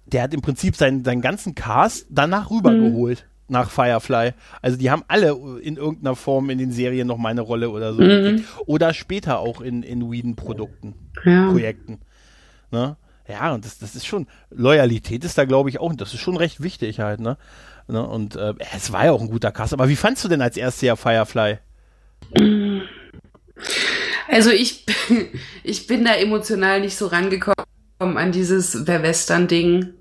Der 0.05 0.23
hat 0.23 0.33
im 0.33 0.41
Prinzip 0.41 0.75
seinen, 0.75 1.03
seinen 1.03 1.21
ganzen 1.21 1.55
Cast 1.55 2.07
danach 2.09 2.49
rübergeholt. 2.49 3.19
Mhm. 3.19 3.33
Nach 3.49 3.69
Firefly. 3.69 4.31
Also 4.61 4.77
die 4.77 4.89
haben 4.89 5.03
alle 5.09 5.37
in 5.61 5.75
irgendeiner 5.75 6.15
Form 6.15 6.49
in 6.49 6.57
den 6.57 6.71
Serien 6.71 7.05
noch 7.05 7.17
mal 7.17 7.29
eine 7.29 7.41
Rolle 7.41 7.69
oder 7.71 7.93
so. 7.93 8.01
Mhm. 8.01 8.45
Oder 8.65 8.93
später 8.93 9.39
auch 9.39 9.59
in, 9.59 9.83
in 9.83 10.09
Whedon-Produkten, 10.09 10.95
ja. 11.25 11.51
Projekten. 11.51 11.99
Ne? 12.71 12.95
Ja, 13.27 13.53
und 13.53 13.65
das, 13.65 13.79
das 13.79 13.95
ist 13.95 14.05
schon, 14.05 14.27
Loyalität 14.49 15.25
ist 15.25 15.37
da, 15.37 15.43
glaube 15.43 15.69
ich, 15.69 15.79
auch, 15.79 15.89
und 15.89 15.99
das 15.99 16.13
ist 16.13 16.21
schon 16.21 16.37
recht 16.37 16.63
wichtig 16.63 17.01
halt, 17.01 17.19
ne? 17.19 17.37
ne? 17.87 18.07
Und 18.07 18.37
äh, 18.37 18.53
es 18.75 18.93
war 18.93 19.05
ja 19.05 19.11
auch 19.11 19.21
ein 19.21 19.29
guter 19.29 19.51
Cast. 19.51 19.73
Aber 19.73 19.89
wie 19.89 19.97
fandst 19.97 20.23
du 20.23 20.29
denn 20.29 20.41
als 20.41 20.55
erstes 20.55 20.81
Jahr 20.81 20.97
Firefly? 20.97 21.59
Also 24.27 24.49
ich, 24.51 24.85
ich 25.63 25.87
bin 25.87 26.05
da 26.05 26.15
emotional 26.15 26.81
nicht 26.81 26.97
so 26.97 27.07
rangekommen. 27.07 27.55
an 27.99 28.31
dieses 28.31 28.85
Western-Ding. 28.87 29.93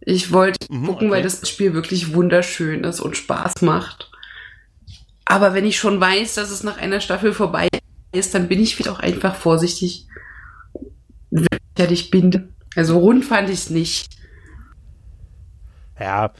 Ich 0.00 0.32
wollte 0.32 0.72
Mhm, 0.72 0.86
gucken, 0.86 1.08
okay. 1.08 1.16
weil 1.16 1.22
das 1.22 1.48
Spiel 1.48 1.74
wirklich 1.74 2.14
wunderschön 2.14 2.84
ist 2.84 3.00
und 3.00 3.16
Spaß 3.16 3.62
macht. 3.62 4.10
Aber 5.24 5.54
wenn 5.54 5.64
ich 5.66 5.78
schon 5.78 6.00
weiß, 6.00 6.34
dass 6.34 6.50
es 6.50 6.62
nach 6.62 6.78
einer 6.78 7.00
Staffel 7.00 7.32
vorbei 7.32 7.68
ist, 8.12 8.34
dann 8.34 8.46
bin 8.46 8.60
ich 8.60 8.78
wieder 8.78 8.92
auch 8.92 9.00
einfach 9.00 9.34
vorsichtig, 9.34 10.06
wer 11.30 11.90
ich 11.90 12.10
bin. 12.10 12.54
Also 12.76 12.98
rund 12.98 13.24
fand 13.24 13.48
ich 13.50 13.56
es 13.58 13.70
nicht. 13.70 14.06
Ja, 15.98 16.32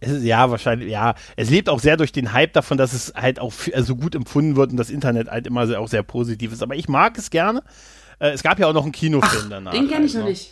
ja, 0.00 0.50
wahrscheinlich, 0.50 0.90
ja. 0.90 1.14
Es 1.36 1.50
lebt 1.50 1.68
auch 1.68 1.80
sehr 1.80 1.96
durch 1.96 2.12
den 2.12 2.32
Hype 2.32 2.52
davon, 2.52 2.78
dass 2.78 2.92
es 2.92 3.12
halt 3.14 3.40
auch 3.40 3.52
f- 3.52 3.70
so 3.84 3.96
gut 3.96 4.14
empfunden 4.14 4.56
wird 4.56 4.70
und 4.70 4.76
das 4.76 4.90
Internet 4.90 5.28
halt 5.28 5.46
immer 5.46 5.66
sehr, 5.66 5.80
auch 5.80 5.88
sehr 5.88 6.02
positiv 6.02 6.52
ist. 6.52 6.62
Aber 6.62 6.74
ich 6.76 6.88
mag 6.88 7.16
es 7.18 7.30
gerne. 7.30 7.62
Äh, 8.18 8.30
es 8.30 8.42
gab 8.42 8.58
ja 8.58 8.66
auch 8.66 8.72
noch 8.72 8.82
einen 8.84 8.92
Kinofilm 8.92 9.50
danach. 9.50 9.72
Den 9.72 9.88
kenne 9.88 10.06
ich 10.06 10.12
halt, 10.14 10.20
noch 10.20 10.24
ne? 10.24 10.30
nicht. 10.30 10.50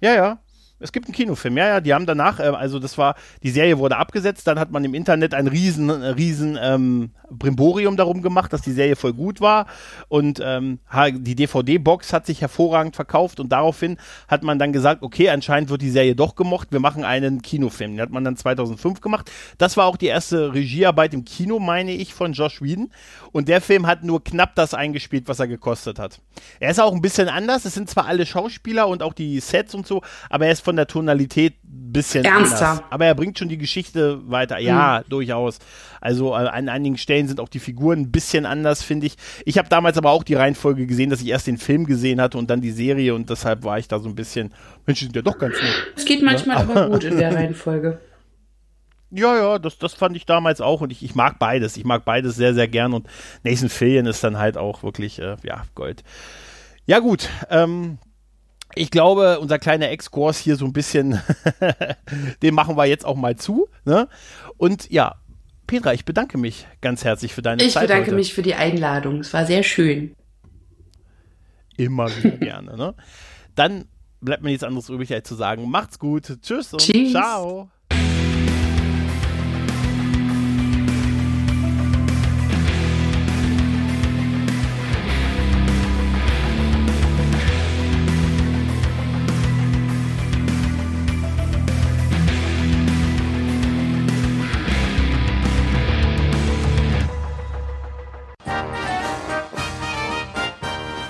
Ja, 0.00 0.14
ja. 0.14 0.38
Es 0.78 0.92
gibt 0.92 1.06
einen 1.06 1.14
Kinofilm, 1.14 1.56
ja, 1.56 1.68
ja, 1.68 1.80
die 1.80 1.94
haben 1.94 2.04
danach, 2.04 2.38
äh, 2.38 2.44
also 2.44 2.78
das 2.78 2.98
war, 2.98 3.14
die 3.42 3.50
Serie 3.50 3.78
wurde 3.78 3.96
abgesetzt, 3.96 4.46
dann 4.46 4.58
hat 4.58 4.70
man 4.70 4.84
im 4.84 4.92
Internet 4.92 5.32
ein 5.32 5.46
riesen, 5.46 5.88
äh, 5.88 6.08
riesen 6.08 6.58
ähm, 6.60 7.10
Brimborium 7.30 7.96
darum 7.96 8.20
gemacht, 8.20 8.52
dass 8.52 8.60
die 8.60 8.72
Serie 8.72 8.94
voll 8.94 9.14
gut 9.14 9.40
war 9.40 9.66
und 10.08 10.38
ähm, 10.42 10.80
die 11.14 11.34
DVD-Box 11.34 12.12
hat 12.12 12.26
sich 12.26 12.42
hervorragend 12.42 12.94
verkauft 12.94 13.40
und 13.40 13.50
daraufhin 13.50 13.96
hat 14.28 14.42
man 14.42 14.58
dann 14.58 14.74
gesagt, 14.74 15.02
okay, 15.02 15.30
anscheinend 15.30 15.70
wird 15.70 15.80
die 15.80 15.90
Serie 15.90 16.14
doch 16.14 16.34
gemocht, 16.34 16.68
wir 16.72 16.80
machen 16.80 17.04
einen 17.04 17.40
Kinofilm. 17.40 17.92
Den 17.92 18.00
hat 18.00 18.10
man 18.10 18.24
dann 18.24 18.36
2005 18.36 19.00
gemacht. 19.00 19.30
Das 19.58 19.76
war 19.76 19.86
auch 19.86 19.96
die 19.96 20.06
erste 20.06 20.52
Regiearbeit 20.52 21.14
im 21.14 21.24
Kino, 21.24 21.58
meine 21.58 21.92
ich, 21.92 22.12
von 22.12 22.34
Josh 22.34 22.60
Whedon 22.60 22.90
und 23.32 23.48
der 23.48 23.62
Film 23.62 23.86
hat 23.86 24.04
nur 24.04 24.22
knapp 24.22 24.54
das 24.54 24.74
eingespielt, 24.74 25.26
was 25.26 25.40
er 25.40 25.48
gekostet 25.48 25.98
hat. 25.98 26.20
Er 26.60 26.70
ist 26.70 26.80
auch 26.80 26.92
ein 26.92 27.00
bisschen 27.00 27.28
anders, 27.28 27.64
es 27.64 27.74
sind 27.74 27.88
zwar 27.88 28.06
alle 28.06 28.26
Schauspieler 28.26 28.88
und 28.88 29.02
auch 29.02 29.14
die 29.14 29.40
Sets 29.40 29.74
und 29.74 29.86
so, 29.86 30.02
aber 30.28 30.46
er 30.46 30.52
ist 30.52 30.65
von 30.66 30.74
der 30.74 30.88
Tonalität 30.88 31.54
ein 31.62 31.92
bisschen 31.92 32.24
Ernster. 32.24 32.68
anders. 32.70 32.84
Aber 32.90 33.06
er 33.06 33.14
bringt 33.14 33.38
schon 33.38 33.48
die 33.48 33.56
Geschichte 33.56 34.20
weiter. 34.28 34.58
Ja, 34.58 35.04
durchaus. 35.08 35.60
Also 36.00 36.32
äh, 36.32 36.48
an 36.48 36.68
einigen 36.68 36.98
Stellen 36.98 37.28
sind 37.28 37.38
auch 37.38 37.48
die 37.48 37.60
Figuren 37.60 38.00
ein 38.00 38.10
bisschen 38.10 38.46
anders, 38.46 38.82
finde 38.82 39.06
ich. 39.06 39.16
Ich 39.44 39.58
habe 39.58 39.68
damals 39.68 39.96
aber 39.96 40.10
auch 40.10 40.24
die 40.24 40.34
Reihenfolge 40.34 40.88
gesehen, 40.88 41.08
dass 41.08 41.22
ich 41.22 41.28
erst 41.28 41.46
den 41.46 41.56
Film 41.56 41.86
gesehen 41.86 42.20
hatte 42.20 42.36
und 42.36 42.50
dann 42.50 42.60
die 42.60 42.72
Serie 42.72 43.14
und 43.14 43.30
deshalb 43.30 43.62
war 43.62 43.78
ich 43.78 43.86
da 43.86 44.00
so 44.00 44.08
ein 44.08 44.16
bisschen, 44.16 44.52
Mensch, 44.86 44.98
die 44.98 45.04
sind 45.04 45.14
ja 45.14 45.22
doch 45.22 45.38
ganz 45.38 45.54
nett. 45.54 45.92
Es 45.94 46.04
geht 46.04 46.20
manchmal 46.20 46.56
aber 46.56 46.90
gut 46.90 47.04
in 47.04 47.16
der 47.16 47.32
Reihenfolge. 47.34 48.00
Ja, 49.12 49.36
ja, 49.36 49.58
das, 49.60 49.78
das 49.78 49.94
fand 49.94 50.16
ich 50.16 50.26
damals 50.26 50.60
auch 50.60 50.80
und 50.80 50.90
ich, 50.90 51.04
ich 51.04 51.14
mag 51.14 51.38
beides. 51.38 51.76
Ich 51.76 51.84
mag 51.84 52.04
beides 52.04 52.34
sehr, 52.34 52.54
sehr 52.54 52.66
gern 52.66 52.92
und 52.92 53.06
Nathan 53.44 53.68
Fillion 53.68 54.06
ist 54.06 54.24
dann 54.24 54.36
halt 54.36 54.58
auch 54.58 54.82
wirklich, 54.82 55.20
äh, 55.20 55.36
ja, 55.44 55.62
Gold. 55.76 56.02
Ja, 56.86 56.98
gut, 56.98 57.28
ähm, 57.50 57.98
ich 58.76 58.90
glaube, 58.90 59.40
unser 59.40 59.58
kleiner 59.58 59.90
Exkurs 59.90 60.38
hier 60.38 60.56
so 60.56 60.64
ein 60.66 60.72
bisschen, 60.72 61.20
den 62.42 62.54
machen 62.54 62.76
wir 62.76 62.84
jetzt 62.84 63.04
auch 63.04 63.16
mal 63.16 63.34
zu. 63.36 63.68
Ne? 63.84 64.08
Und 64.56 64.90
ja, 64.90 65.16
Petra, 65.66 65.92
ich 65.94 66.04
bedanke 66.04 66.38
mich 66.38 66.66
ganz 66.80 67.02
herzlich 67.04 67.34
für 67.34 67.42
deine 67.42 67.62
Ich 67.64 67.72
Zeit. 67.72 67.84
bedanke 67.88 68.06
heute. 68.06 68.14
mich 68.16 68.34
für 68.34 68.42
die 68.42 68.54
Einladung. 68.54 69.20
Es 69.20 69.32
war 69.32 69.46
sehr 69.46 69.62
schön. 69.64 70.14
Immer 71.76 72.08
wieder 72.16 72.36
gerne. 72.38 72.76
Ne? 72.76 72.94
Dann 73.54 73.86
bleibt 74.20 74.42
mir 74.42 74.50
nichts 74.50 74.64
anderes 74.64 74.88
übrig, 74.88 75.12
als 75.12 75.26
zu 75.28 75.34
sagen, 75.34 75.68
macht's 75.70 75.98
gut, 75.98 76.38
tschüss 76.42 76.72
und 76.72 76.80
Tschüss. 76.80 77.12
ciao. 77.12 77.68